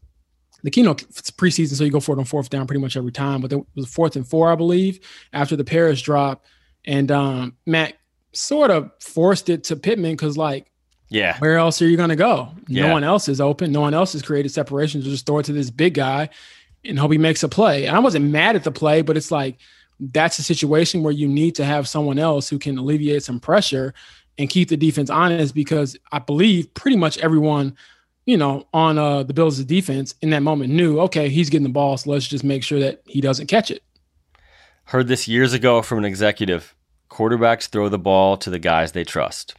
the 0.62 0.70
keynote 0.70 1.02
it's 1.04 1.30
preseason, 1.30 1.74
so 1.74 1.84
you 1.84 1.90
go 1.90 2.00
for 2.00 2.14
it 2.14 2.18
on 2.18 2.26
fourth 2.26 2.50
down 2.50 2.66
pretty 2.66 2.82
much 2.82 2.98
every 2.98 3.12
time. 3.12 3.40
But 3.40 3.48
there 3.48 3.60
was 3.74 3.86
fourth 3.86 4.16
and 4.16 4.28
four, 4.28 4.52
I 4.52 4.56
believe, 4.56 5.00
after 5.32 5.56
the 5.56 5.64
Parris 5.64 6.02
drop, 6.02 6.44
and 6.84 7.10
um, 7.10 7.56
Matt 7.64 7.94
sort 8.34 8.70
of 8.70 8.90
forced 9.00 9.48
it 9.48 9.64
to 9.64 9.76
Pittman 9.76 10.12
because 10.12 10.36
like 10.36 10.70
Yeah. 11.08 11.38
where 11.38 11.56
else 11.56 11.80
are 11.80 11.88
you 11.88 11.96
going 11.96 12.10
to 12.10 12.16
go? 12.16 12.50
Yeah. 12.68 12.88
No 12.88 12.92
one 12.92 13.04
else 13.04 13.26
is 13.28 13.40
open. 13.40 13.72
No 13.72 13.80
one 13.80 13.94
else 13.94 14.12
has 14.12 14.20
created 14.20 14.50
separation. 14.50 15.00
So 15.02 15.08
just 15.08 15.24
throw 15.24 15.38
it 15.38 15.46
to 15.46 15.54
this 15.54 15.70
big 15.70 15.94
guy 15.94 16.28
and 16.88 16.98
hope 16.98 17.12
he 17.12 17.18
makes 17.18 17.42
a 17.42 17.48
play. 17.48 17.86
And 17.86 17.96
I 17.96 18.00
wasn't 18.00 18.26
mad 18.26 18.56
at 18.56 18.64
the 18.64 18.72
play, 18.72 19.02
but 19.02 19.16
it's 19.16 19.30
like 19.30 19.58
that's 19.98 20.38
a 20.38 20.42
situation 20.42 21.02
where 21.02 21.12
you 21.12 21.28
need 21.28 21.54
to 21.56 21.64
have 21.64 21.88
someone 21.88 22.18
else 22.18 22.48
who 22.48 22.58
can 22.58 22.78
alleviate 22.78 23.22
some 23.22 23.40
pressure 23.40 23.94
and 24.38 24.50
keep 24.50 24.68
the 24.68 24.76
defense 24.76 25.08
honest 25.08 25.54
because 25.54 25.96
I 26.12 26.18
believe 26.18 26.72
pretty 26.74 26.96
much 26.96 27.18
everyone, 27.18 27.76
you 28.26 28.36
know, 28.36 28.66
on 28.74 28.98
uh, 28.98 29.22
the 29.22 29.32
Bills' 29.32 29.64
defense 29.64 30.14
in 30.20 30.30
that 30.30 30.42
moment 30.42 30.72
knew, 30.72 31.00
okay, 31.00 31.28
he's 31.28 31.48
getting 31.48 31.66
the 31.66 31.70
ball, 31.72 31.96
so 31.96 32.10
let's 32.10 32.28
just 32.28 32.44
make 32.44 32.62
sure 32.62 32.80
that 32.80 33.02
he 33.06 33.20
doesn't 33.20 33.46
catch 33.46 33.70
it. 33.70 33.82
Heard 34.84 35.08
this 35.08 35.26
years 35.26 35.52
ago 35.52 35.82
from 35.82 35.98
an 35.98 36.04
executive. 36.04 36.74
Quarterbacks 37.10 37.68
throw 37.68 37.88
the 37.88 37.98
ball 37.98 38.36
to 38.38 38.50
the 38.50 38.58
guys 38.58 38.92
they 38.92 39.04
trust. 39.04 39.54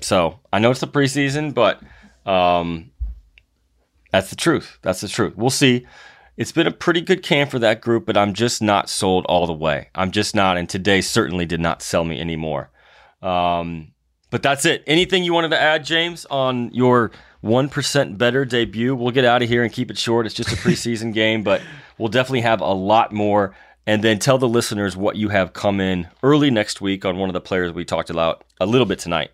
So 0.00 0.40
I 0.52 0.58
know 0.58 0.70
it's 0.70 0.80
the 0.80 0.88
preseason, 0.88 1.54
but 1.54 1.80
um, 2.26 2.90
that's 4.10 4.30
the 4.30 4.36
truth. 4.36 4.78
That's 4.82 5.00
the 5.00 5.08
truth. 5.08 5.36
We'll 5.36 5.50
see. 5.50 5.86
It's 6.36 6.52
been 6.52 6.66
a 6.66 6.72
pretty 6.72 7.00
good 7.00 7.22
camp 7.22 7.50
for 7.50 7.58
that 7.58 7.80
group, 7.80 8.06
but 8.06 8.16
I'm 8.16 8.32
just 8.34 8.62
not 8.62 8.88
sold 8.88 9.26
all 9.26 9.46
the 9.46 9.52
way. 9.52 9.88
I'm 9.94 10.10
just 10.10 10.34
not, 10.34 10.56
and 10.56 10.68
today 10.68 11.00
certainly 11.00 11.44
did 11.44 11.60
not 11.60 11.82
sell 11.82 12.04
me 12.04 12.20
anymore. 12.20 12.70
Um, 13.22 13.92
but 14.30 14.42
that's 14.42 14.64
it. 14.64 14.82
Anything 14.86 15.24
you 15.24 15.32
wanted 15.32 15.50
to 15.50 15.60
add, 15.60 15.84
James, 15.84 16.24
on 16.26 16.72
your 16.72 17.10
1% 17.42 18.16
better 18.16 18.44
debut? 18.44 18.94
We'll 18.94 19.10
get 19.10 19.24
out 19.24 19.42
of 19.42 19.48
here 19.48 19.62
and 19.62 19.72
keep 19.72 19.90
it 19.90 19.98
short. 19.98 20.26
It's 20.26 20.34
just 20.34 20.52
a 20.52 20.56
preseason 20.56 21.12
game, 21.14 21.42
but 21.42 21.60
we'll 21.98 22.08
definitely 22.08 22.42
have 22.42 22.60
a 22.60 22.72
lot 22.72 23.12
more. 23.12 23.54
And 23.86 24.04
then 24.04 24.18
tell 24.18 24.38
the 24.38 24.48
listeners 24.48 24.96
what 24.96 25.16
you 25.16 25.30
have 25.30 25.52
come 25.52 25.80
in 25.80 26.08
early 26.22 26.50
next 26.50 26.80
week 26.80 27.04
on 27.04 27.18
one 27.18 27.28
of 27.28 27.32
the 27.32 27.40
players 27.40 27.72
we 27.72 27.84
talked 27.84 28.10
about 28.10 28.44
a 28.60 28.66
little 28.66 28.86
bit 28.86 29.00
tonight. 29.00 29.32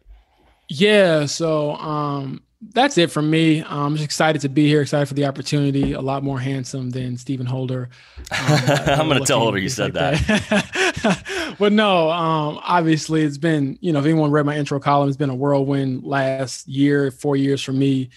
Yeah, 0.69 1.27
so 1.27 1.75
um, 1.77 2.43
that's 2.61 2.97
it 2.97 3.11
from 3.11 3.31
me. 3.31 3.63
I'm 3.63 3.95
just 3.95 4.05
excited 4.05 4.41
to 4.43 4.49
be 4.49 4.67
here, 4.67 4.81
excited 4.81 5.07
for 5.07 5.15
the 5.15 5.27
opportunity. 5.27 5.93
A 5.93 6.01
lot 6.01 6.23
more 6.23 6.41
handsome 6.41 6.91
than 6.91 7.17
Stephen 7.17 7.47
Holder. 7.47 7.91
Um, 8.31 8.37
I'm 8.87 9.09
going 9.09 9.21
to 9.21 9.27
tell 9.27 9.41
Holder 9.41 9.59
you 9.59 9.69
said 9.69 9.95
like 9.95 10.19
that. 10.27 11.57
but 11.59 11.73
no, 11.73 12.11
um, 12.11 12.59
obviously 12.63 13.23
it's 13.23 13.39
been, 13.39 13.79
you 13.81 13.93
know, 13.93 13.99
if 13.99 14.07
anyone 14.07 14.31
read 14.31 14.47
my 14.47 14.57
intro 14.57 14.81
column, 14.81 15.09
it's 15.09 15.19
been 15.19 15.31
a 15.31 15.35
whirlwind 15.35 16.05
last 16.05 16.67
year, 16.67 17.11
four 17.11 17.37
years 17.37 17.63
for 17.63 17.73
me. 17.73 18.09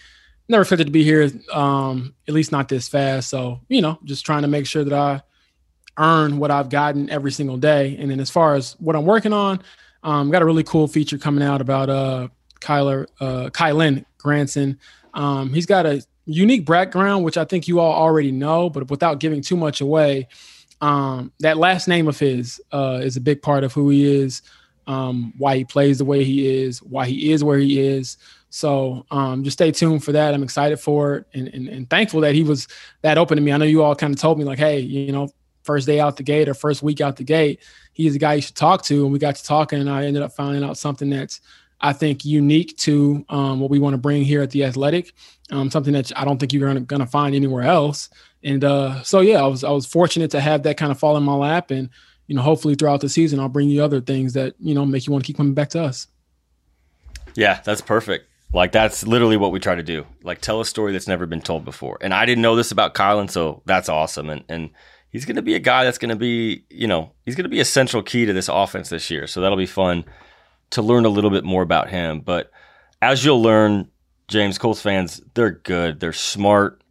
Never 0.48 0.62
expected 0.62 0.88
to 0.88 0.92
be 0.92 1.04
here, 1.04 1.30
um, 1.54 2.16
at 2.28 2.34
least 2.34 2.52
not 2.52 2.70
this 2.70 2.88
fast. 2.88 3.30
So, 3.30 3.60
you 3.68 3.82
know, 3.82 4.00
just 4.06 4.26
trying 4.26 4.44
to 4.44 4.48
make 4.48 4.66
sure 4.66 4.84
that 4.84 4.94
I 4.94 5.22
earn 5.98 6.40
what 6.40 6.50
I've 6.50 6.70
gotten 6.70 7.10
every 7.10 7.32
single 7.32 7.58
day. 7.58 7.98
And 8.00 8.10
then 8.10 8.20
as 8.20 8.30
far 8.30 8.56
as 8.56 8.74
what 8.80 8.96
I'm 8.96 9.06
working 9.06 9.34
on, 9.34 9.62
um, 10.02 10.32
got 10.32 10.42
a 10.42 10.46
really 10.46 10.64
cool 10.64 10.88
feature 10.88 11.18
coming 11.18 11.44
out 11.44 11.60
about 11.60 11.90
uh, 11.90 12.30
Kyler, 12.60 13.08
uh, 13.20 13.50
Kylen 13.50 14.06
Granson. 14.18 14.80
Um, 15.14 15.54
he's 15.54 15.66
got 15.66 15.86
a 15.86 16.04
unique 16.26 16.66
background, 16.66 17.26
which 17.26 17.38
I 17.38 17.46
think 17.46 17.68
you 17.68 17.80
all 17.80 17.94
already 17.94 18.32
know, 18.32 18.70
but 18.70 18.90
without 18.90 19.20
giving 19.20 19.42
too 19.42 19.58
much 19.58 19.82
away, 19.82 20.28
um, 20.82 21.32
that 21.40 21.58
last 21.58 21.88
name 21.88 22.08
of 22.08 22.20
his 22.20 22.62
uh, 22.72 23.00
is 23.02 23.18
a 23.18 23.22
big 23.22 23.42
part 23.42 23.64
of 23.64 23.74
who 23.74 23.90
he 23.90 24.06
is, 24.06 24.42
um, 24.88 25.34
why 25.38 25.58
he 25.58 25.66
plays 25.66 25.98
the 25.98 26.06
way 26.06 26.24
he 26.24 26.48
is, 26.48 26.82
why 26.82 27.06
he 27.06 27.32
is 27.32 27.44
where 27.44 27.58
he 27.58 27.80
is. 27.80 28.18
So 28.50 29.06
um, 29.12 29.44
just 29.44 29.58
stay 29.58 29.72
tuned 29.72 30.04
for 30.04 30.12
that. 30.12 30.34
I'm 30.34 30.44
excited 30.44 30.80
for 30.80 31.16
it 31.18 31.26
and, 31.34 31.48
and, 31.50 31.68
and 31.68 31.90
thankful 31.90 32.22
that 32.22 32.34
he 32.34 32.44
was 32.44 32.68
that 33.02 33.18
open 33.18 33.36
to 33.36 33.42
me. 33.42 33.52
I 33.52 33.58
know 33.58 33.66
you 33.66 33.84
all 33.84 33.96
kind 33.96 34.14
of 34.14 34.20
told 34.20 34.40
me 34.40 34.46
like, 34.46 34.58
hey, 34.58 34.80
you 34.80 35.12
know, 35.12 35.30
first 35.64 35.86
day 35.86 36.00
out 36.00 36.18
the 36.18 36.24
gate 36.24 36.50
or 36.50 36.54
first 36.54 36.82
week 36.82 37.02
out 37.02 37.16
the 37.16 37.24
gate, 37.24 37.60
he's 37.94 38.14
the 38.14 38.20
guy 38.20 38.36
you 38.36 38.42
should 38.42 38.56
talk 38.56 38.84
to. 38.86 39.04
And 39.04 39.14
we 39.14 39.20
got 39.20 39.36
to 39.36 39.44
talking, 39.44 39.80
and 39.80 39.90
I 39.90 40.06
ended 40.06 40.24
up 40.24 40.32
finding 40.32 40.64
out 40.64 40.78
something 40.78 41.10
that's 41.10 41.42
I 41.82 41.94
think 41.94 42.26
unique 42.26 42.78
to 42.80 43.26
um, 43.30 43.60
what 43.60 43.70
we 43.70 43.80
want 43.80 43.94
to 43.94 43.98
bring 43.98 44.24
here 44.24 44.42
at 44.42 44.52
the 44.52 44.66
Athletic, 44.66 45.14
um, 45.52 45.72
something 45.72 45.94
that 45.94 46.12
I 46.18 46.26
don't 46.26 46.38
think 46.38 46.52
you're 46.52 46.74
gonna, 46.82 47.08
find 47.08 47.36
anywhere 47.36 47.64
else. 47.64 48.10
And 48.44 48.64
uh, 48.64 49.02
so 49.04 49.22
yeah, 49.22 49.42
I 49.42 49.48
was 49.48 49.64
I 49.64 49.72
was 49.72 49.86
fortunate 49.86 50.32
to 50.32 50.42
have 50.42 50.64
that 50.64 50.78
kind 50.78 50.92
of 50.92 51.00
fall 51.00 51.18
in 51.18 51.24
my 51.24 51.34
lap, 51.34 51.72
and 51.72 51.90
you 52.28 52.36
know, 52.36 52.42
hopefully 52.42 52.76
throughout 52.76 53.02
the 53.02 53.10
season, 53.10 53.40
I'll 53.40 53.50
bring 53.50 53.70
you 53.70 53.84
other 53.84 54.02
things 54.02 54.34
that 54.34 54.56
you 54.60 54.74
know 54.76 54.86
make 54.86 55.08
you 55.08 55.14
want 55.14 55.24
to 55.24 55.28
keep 55.28 55.38
coming 55.38 55.54
back 55.54 55.70
to 55.70 55.84
us. 55.84 56.08
Yeah, 57.36 57.62
that's 57.64 57.82
perfect. 57.82 58.28
Like 58.54 58.72
that's 58.72 59.06
literally 59.06 59.38
what 59.38 59.52
we 59.52 59.60
try 59.60 59.76
to 59.76 59.84
do. 59.84 60.06
Like 60.24 60.42
tell 60.42 60.60
a 60.60 60.66
story 60.66 60.92
that's 60.92 61.08
never 61.08 61.26
been 61.26 61.42
told 61.42 61.66
before. 61.66 61.98
And 62.02 62.14
I 62.14 62.26
didn't 62.26 62.42
know 62.42 62.56
this 62.56 62.72
about 62.72 62.96
Kylen, 62.96 63.30
so 63.30 63.62
that's 63.66 63.90
awesome. 63.90 64.30
And 64.30 64.44
and 64.50 64.72
he's 65.12 65.26
going 65.26 65.36
to 65.36 65.42
be 65.42 65.56
a 65.56 65.60
guy 65.60 65.84
that's 65.84 65.98
going 65.98 66.10
to 66.10 66.16
be, 66.16 66.66
you 66.70 66.88
know, 66.88 67.12
he's 67.26 67.36
going 67.36 67.44
to 67.44 67.50
be 67.50 67.60
a 67.60 67.66
central 67.66 68.02
key 68.02 68.26
to 68.26 68.34
this 68.34 68.50
offense 68.50 68.90
this 68.90 69.10
year. 69.10 69.28
So 69.28 69.42
that'll 69.42 69.58
be 69.58 69.66
fun 69.66 70.06
to 70.72 70.82
learn 70.82 71.06
a 71.06 71.10
little 71.10 71.30
bit 71.30 71.44
more 71.44 71.62
about 71.64 71.90
him. 71.90 72.22
But 72.22 72.52
as 73.02 73.24
you'll 73.24 73.42
learn, 73.42 73.90
James 74.28 74.58
Colts 74.58 74.82
fans, 74.82 75.22
they're 75.34 75.52
good. 75.52 76.00
They're 76.00 76.14
smart. 76.14 76.82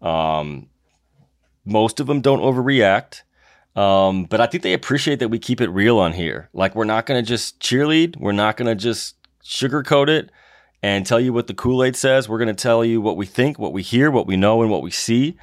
Um, 0.00 0.68
most 1.64 2.00
of 2.00 2.06
them 2.06 2.20
don't 2.20 2.40
overreact. 2.40 3.22
Um, 3.74 4.24
but 4.24 4.40
I 4.40 4.46
think 4.46 4.62
they 4.62 4.74
appreciate 4.74 5.18
that 5.20 5.28
we 5.28 5.38
keep 5.38 5.60
it 5.60 5.70
real 5.70 5.98
on 5.98 6.12
here. 6.12 6.50
Like 6.52 6.74
we're 6.74 6.84
not 6.84 7.06
going 7.06 7.22
to 7.22 7.26
just 7.26 7.58
cheerlead. 7.60 8.18
We're 8.18 8.32
not 8.32 8.56
going 8.56 8.66
to 8.66 8.74
just 8.74 9.16
sugarcoat 9.42 10.08
it 10.08 10.30
and 10.82 11.06
tell 11.06 11.20
you 11.20 11.32
what 11.32 11.46
the 11.46 11.54
Kool 11.54 11.82
Aid 11.82 11.96
says. 11.96 12.28
We're 12.28 12.38
going 12.38 12.54
to 12.54 12.54
tell 12.54 12.84
you 12.84 13.00
what 13.00 13.16
we 13.16 13.24
think, 13.24 13.58
what 13.58 13.72
we 13.72 13.82
hear, 13.82 14.10
what 14.10 14.26
we 14.26 14.36
know, 14.36 14.60
and 14.60 14.70
what 14.70 14.82
we 14.82 14.90
see. 14.90 15.38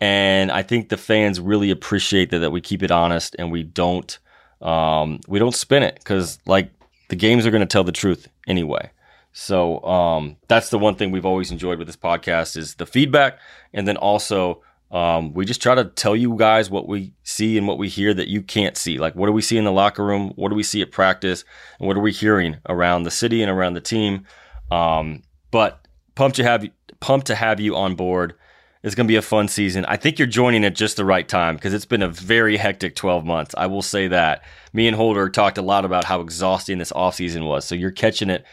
And 0.00 0.50
I 0.50 0.62
think 0.62 0.88
the 0.88 0.96
fans 0.96 1.40
really 1.40 1.70
appreciate 1.70 2.30
that, 2.30 2.40
that 2.40 2.50
we 2.50 2.60
keep 2.60 2.82
it 2.82 2.90
honest 2.90 3.36
and 3.38 3.52
we 3.52 3.62
don't, 3.62 4.18
um, 4.60 5.20
we 5.28 5.38
don't 5.38 5.54
spin 5.54 5.82
it 5.82 5.96
because 5.96 6.38
like 6.46 6.72
the 7.08 7.16
games 7.16 7.46
are 7.46 7.50
going 7.50 7.60
to 7.60 7.66
tell 7.66 7.84
the 7.84 7.92
truth 7.92 8.28
anyway. 8.46 8.90
So 9.32 9.82
um, 9.84 10.36
that's 10.48 10.70
the 10.70 10.78
one 10.78 10.94
thing 10.94 11.10
we've 11.10 11.26
always 11.26 11.50
enjoyed 11.50 11.78
with 11.78 11.86
this 11.86 11.96
podcast 11.96 12.56
is 12.56 12.74
the 12.76 12.86
feedback, 12.86 13.38
and 13.72 13.86
then 13.86 13.96
also 13.96 14.62
um, 14.90 15.34
we 15.34 15.44
just 15.44 15.60
try 15.60 15.74
to 15.74 15.84
tell 15.84 16.16
you 16.16 16.36
guys 16.36 16.70
what 16.70 16.88
we 16.88 17.12
see 17.22 17.58
and 17.58 17.66
what 17.66 17.78
we 17.78 17.88
hear 17.88 18.14
that 18.14 18.28
you 18.28 18.42
can't 18.42 18.76
see. 18.76 18.98
Like 18.98 19.14
what 19.14 19.26
do 19.26 19.32
we 19.32 19.42
see 19.42 19.58
in 19.58 19.64
the 19.64 19.72
locker 19.72 20.04
room? 20.04 20.32
What 20.36 20.48
do 20.48 20.54
we 20.54 20.62
see 20.62 20.80
at 20.80 20.90
practice? 20.90 21.44
And 21.78 21.86
what 21.86 21.96
are 21.96 22.00
we 22.00 22.12
hearing 22.12 22.56
around 22.68 23.02
the 23.02 23.10
city 23.10 23.42
and 23.42 23.50
around 23.50 23.74
the 23.74 23.80
team? 23.80 24.24
Um, 24.70 25.22
but 25.50 25.86
pumped 26.14 26.36
to 26.36 26.44
have 26.44 26.66
pumped 27.00 27.26
to 27.26 27.34
have 27.34 27.60
you 27.60 27.76
on 27.76 27.94
board. 27.94 28.34
It's 28.82 28.94
going 28.94 29.06
to 29.06 29.12
be 29.12 29.16
a 29.16 29.22
fun 29.22 29.48
season. 29.48 29.84
I 29.86 29.96
think 29.96 30.18
you're 30.18 30.28
joining 30.28 30.64
at 30.64 30.74
just 30.74 30.96
the 30.96 31.04
right 31.04 31.26
time 31.26 31.56
because 31.56 31.74
it's 31.74 31.84
been 31.84 32.02
a 32.02 32.08
very 32.08 32.56
hectic 32.56 32.94
12 32.94 33.24
months. 33.24 33.54
I 33.58 33.66
will 33.66 33.82
say 33.82 34.08
that. 34.08 34.44
Me 34.72 34.86
and 34.86 34.96
Holder 34.96 35.28
talked 35.28 35.58
a 35.58 35.62
lot 35.62 35.84
about 35.84 36.04
how 36.04 36.20
exhausting 36.20 36.78
this 36.78 36.92
offseason 36.92 37.46
was. 37.46 37.64
So 37.64 37.74
you're 37.74 37.90
catching 37.90 38.30
it 38.30 38.44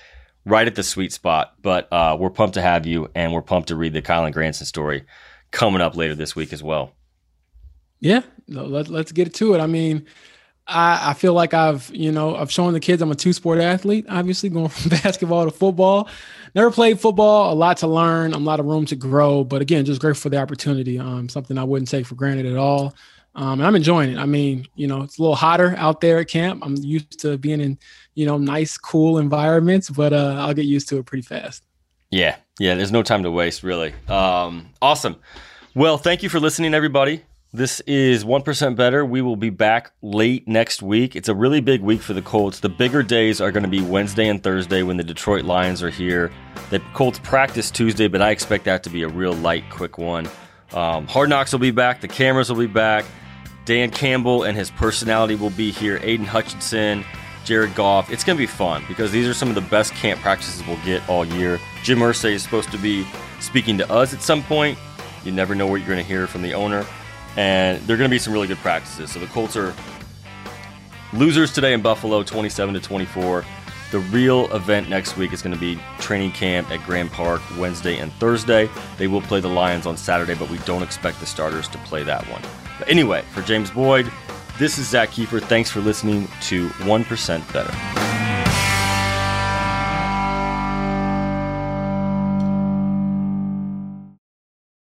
right 0.46 0.68
at 0.68 0.76
the 0.76 0.84
sweet 0.84 1.12
spot. 1.14 1.54
But 1.62 1.92
uh, 1.92 2.18
we're 2.20 2.30
pumped 2.30 2.56
to 2.56 2.62
have 2.62 2.86
you, 2.86 3.10
and 3.14 3.34
we're 3.34 3.42
pumped 3.42 3.68
to 3.68 3.76
read 3.76 3.94
the 3.94 4.02
Kylen 4.02 4.32
Granson 4.32 4.66
story 4.66 5.04
coming 5.52 5.82
up 5.82 5.96
later 5.96 6.16
this 6.16 6.36
week 6.36 6.54
as 6.54 6.64
well. 6.64 6.94
Yeah, 8.00 8.22
let, 8.48 8.90
let's 8.90 9.12
get 9.12 9.34
to 9.36 9.56
it. 9.56 9.60
I 9.60 9.68
mean, 9.68 10.06
I, 10.68 11.12
I 11.12 11.14
feel 11.14 11.34
like 11.34 11.54
I've, 11.54 11.90
you 11.94 12.12
know, 12.12 12.36
I've 12.36 12.52
shown 12.52 12.74
the 12.74 12.80
kids 12.80 13.02
I'm 13.02 13.12
a 13.12 13.16
two 13.16 13.34
sport 13.34 13.60
athlete, 13.60 14.06
obviously 14.10 14.50
going 14.50 14.70
from 14.70 14.90
basketball 15.04 15.46
to 15.46 15.52
football. 15.52 16.10
Never 16.56 16.72
played 16.72 17.00
football, 17.02 17.52
a 17.52 17.54
lot 17.54 17.78
to 17.78 17.88
learn, 17.88 18.34
a 18.34 18.38
lot 18.38 18.62
of 18.62 18.66
room 18.66 18.86
to 18.86 18.96
grow. 18.96 19.44
But 19.44 19.62
again, 19.62 19.84
just 19.84 20.00
grateful 20.00 20.22
for 20.22 20.30
the 20.30 20.38
opportunity. 20.38 20.98
Um, 20.98 21.28
something 21.28 21.58
I 21.58 21.66
wouldn't 21.66 21.90
take 21.90 22.06
for 22.06 22.16
granted 22.16 22.46
at 22.46 22.56
all. 22.56 22.96
Um, 23.36 23.60
and 23.60 23.68
I'm 23.68 23.76
enjoying 23.76 24.12
it. 24.14 24.18
I 24.18 24.26
mean, 24.26 24.66
you 24.76 24.88
know, 24.88 25.02
it's 25.02 25.20
a 25.20 25.22
little 25.22 25.36
hotter 25.36 25.76
out 25.78 26.00
there 26.00 26.20
at 26.20 26.30
camp. 26.30 26.64
I'm 26.66 26.78
used 26.78 27.20
to 27.20 27.38
being 27.38 27.60
in, 27.60 27.78
you 28.14 28.26
know, 28.26 28.38
nice, 28.38 28.78
cool 28.78 29.18
environments, 29.18 29.90
but 29.90 30.14
uh, 30.14 30.38
I'll 30.40 30.54
get 30.54 30.66
used 30.66 30.88
to 30.90 30.98
it 30.98 31.06
pretty 31.06 31.24
fast. 31.24 31.66
Yeah, 32.10 32.38
yeah. 32.60 32.76
There's 32.76 32.94
no 32.94 33.04
time 33.04 33.24
to 33.24 33.32
waste, 33.32 33.62
really. 33.62 33.94
Um, 34.08 34.70
awesome. 34.82 35.18
Well, 35.74 35.98
thank 35.98 36.24
you 36.24 36.30
for 36.30 36.40
listening, 36.40 36.74
everybody. 36.74 37.24
This 37.56 37.80
is 37.88 38.26
1% 38.26 38.76
Better. 38.76 39.06
We 39.06 39.22
will 39.22 39.38
be 39.38 39.50
back 39.50 39.94
late 40.02 40.46
next 40.46 40.82
week. 40.82 41.16
It's 41.16 41.30
a 41.30 41.34
really 41.34 41.62
big 41.62 41.80
week 41.80 42.02
for 42.02 42.12
the 42.12 42.22
Colts. 42.22 42.60
The 42.60 42.68
bigger 42.68 43.02
days 43.02 43.40
are 43.40 43.50
going 43.50 43.64
to 43.64 43.70
be 43.70 43.80
Wednesday 43.80 44.28
and 44.28 44.44
Thursday 44.44 44.84
when 44.84 44.98
the 44.98 45.06
Detroit 45.06 45.46
Lions 45.46 45.82
are 45.82 45.90
here. 45.90 46.34
The 46.70 46.82
Colts 46.94 47.18
practice 47.20 47.72
Tuesday, 47.72 48.10
but 48.10 48.22
I 48.22 48.32
expect 48.32 48.66
that 48.66 48.84
to 48.84 48.90
be 48.90 49.04
a 49.04 49.08
real 49.08 49.32
light, 49.32 49.64
quick 49.70 49.98
one. 49.98 50.28
Um, 50.74 51.08
Hard 51.08 51.30
Knocks 51.30 51.54
will 51.54 51.60
be 51.60 51.72
back. 51.72 52.02
The 52.02 52.10
cameras 52.10 52.50
will 52.50 52.60
be 52.60 52.68
back. 52.68 53.06
Dan 53.64 53.90
Campbell 53.90 54.44
and 54.44 54.58
his 54.58 54.70
personality 54.72 55.36
will 55.36 55.50
be 55.52 55.72
here. 55.72 55.98
Aidan 56.04 56.26
Hutchinson, 56.26 57.06
Jared 57.46 57.74
Goff. 57.74 58.12
It's 58.12 58.26
going 58.26 58.36
to 58.36 58.44
be 58.44 58.48
fun 58.48 58.84
because 58.86 59.14
these 59.14 59.30
are 59.30 59.34
some 59.34 59.48
of 59.48 59.56
the 59.56 59.62
best 59.62 59.94
camp 59.94 60.20
practices 60.20 60.62
we'll 60.68 60.84
get 60.84 61.08
all 61.08 61.24
year. 61.24 61.62
Jim 61.84 62.00
Irsay 62.00 62.34
is 62.34 62.44
supposed 62.44 62.70
to 62.72 62.78
be 62.78 63.08
speaking 63.40 63.78
to 63.78 63.90
us 63.90 64.14
at 64.14 64.22
some 64.22 64.44
point. 64.44 64.78
You 65.24 65.32
never 65.32 65.56
know 65.56 65.68
what 65.68 65.78
you're 65.78 65.88
going 65.88 66.04
to 66.04 66.04
hear 66.04 66.28
from 66.28 66.42
the 66.42 66.54
owner. 66.54 66.86
And 67.36 67.82
there 67.82 67.96
are 67.96 67.98
going 67.98 68.10
to 68.10 68.14
be 68.14 68.20
some 68.20 68.34
really 68.34 68.48
good 68.48 68.58
practices. 68.58 69.12
So 69.12 69.20
the 69.20 69.28
Colts 69.28 69.56
are 69.56 69.74
losers 71.14 71.54
today 71.54 71.74
in 71.74 71.82
Buffalo, 71.82 72.24
27 72.24 72.74
to 72.74 72.80
24. 72.80 73.46
The 73.92 74.00
real 74.00 74.54
event 74.54 74.90
next 74.90 75.16
week 75.16 75.32
is 75.32 75.42
going 75.42 75.54
to 75.54 75.60
be 75.60 75.80
training 76.00 76.32
camp 76.32 76.72
at 76.72 76.86
Grand 76.86 77.12
Park 77.12 77.42
Wednesday 77.58 78.00
and 78.00 78.12
Thursday. 78.14 78.70
They 78.98 79.08
will 79.08 79.22
play 79.22 79.40
the 79.40 79.48
Lions 79.48 79.86
on 79.86 79.96
Saturday, 79.96 80.36
but 80.36 80.50
we 80.50 80.58
don't 80.60 80.84
expect 80.84 81.20
the 81.20 81.26
starters 81.26 81.68
to 81.70 81.78
play 81.80 82.04
that 82.04 82.28
one. 82.30 82.42
But 82.80 82.90
anyway, 82.90 83.24
for 83.32 83.42
James 83.42 83.72
Boyd, 83.72 84.12
this 84.58 84.78
is 84.78 84.90
Zak 84.90 85.12
Keefer. 85.12 85.42
Thanks 85.42 85.70
for 85.70 85.82
listening 85.82 86.28
to 86.44 86.70
1% 86.70 87.54
Better. 87.54 88.15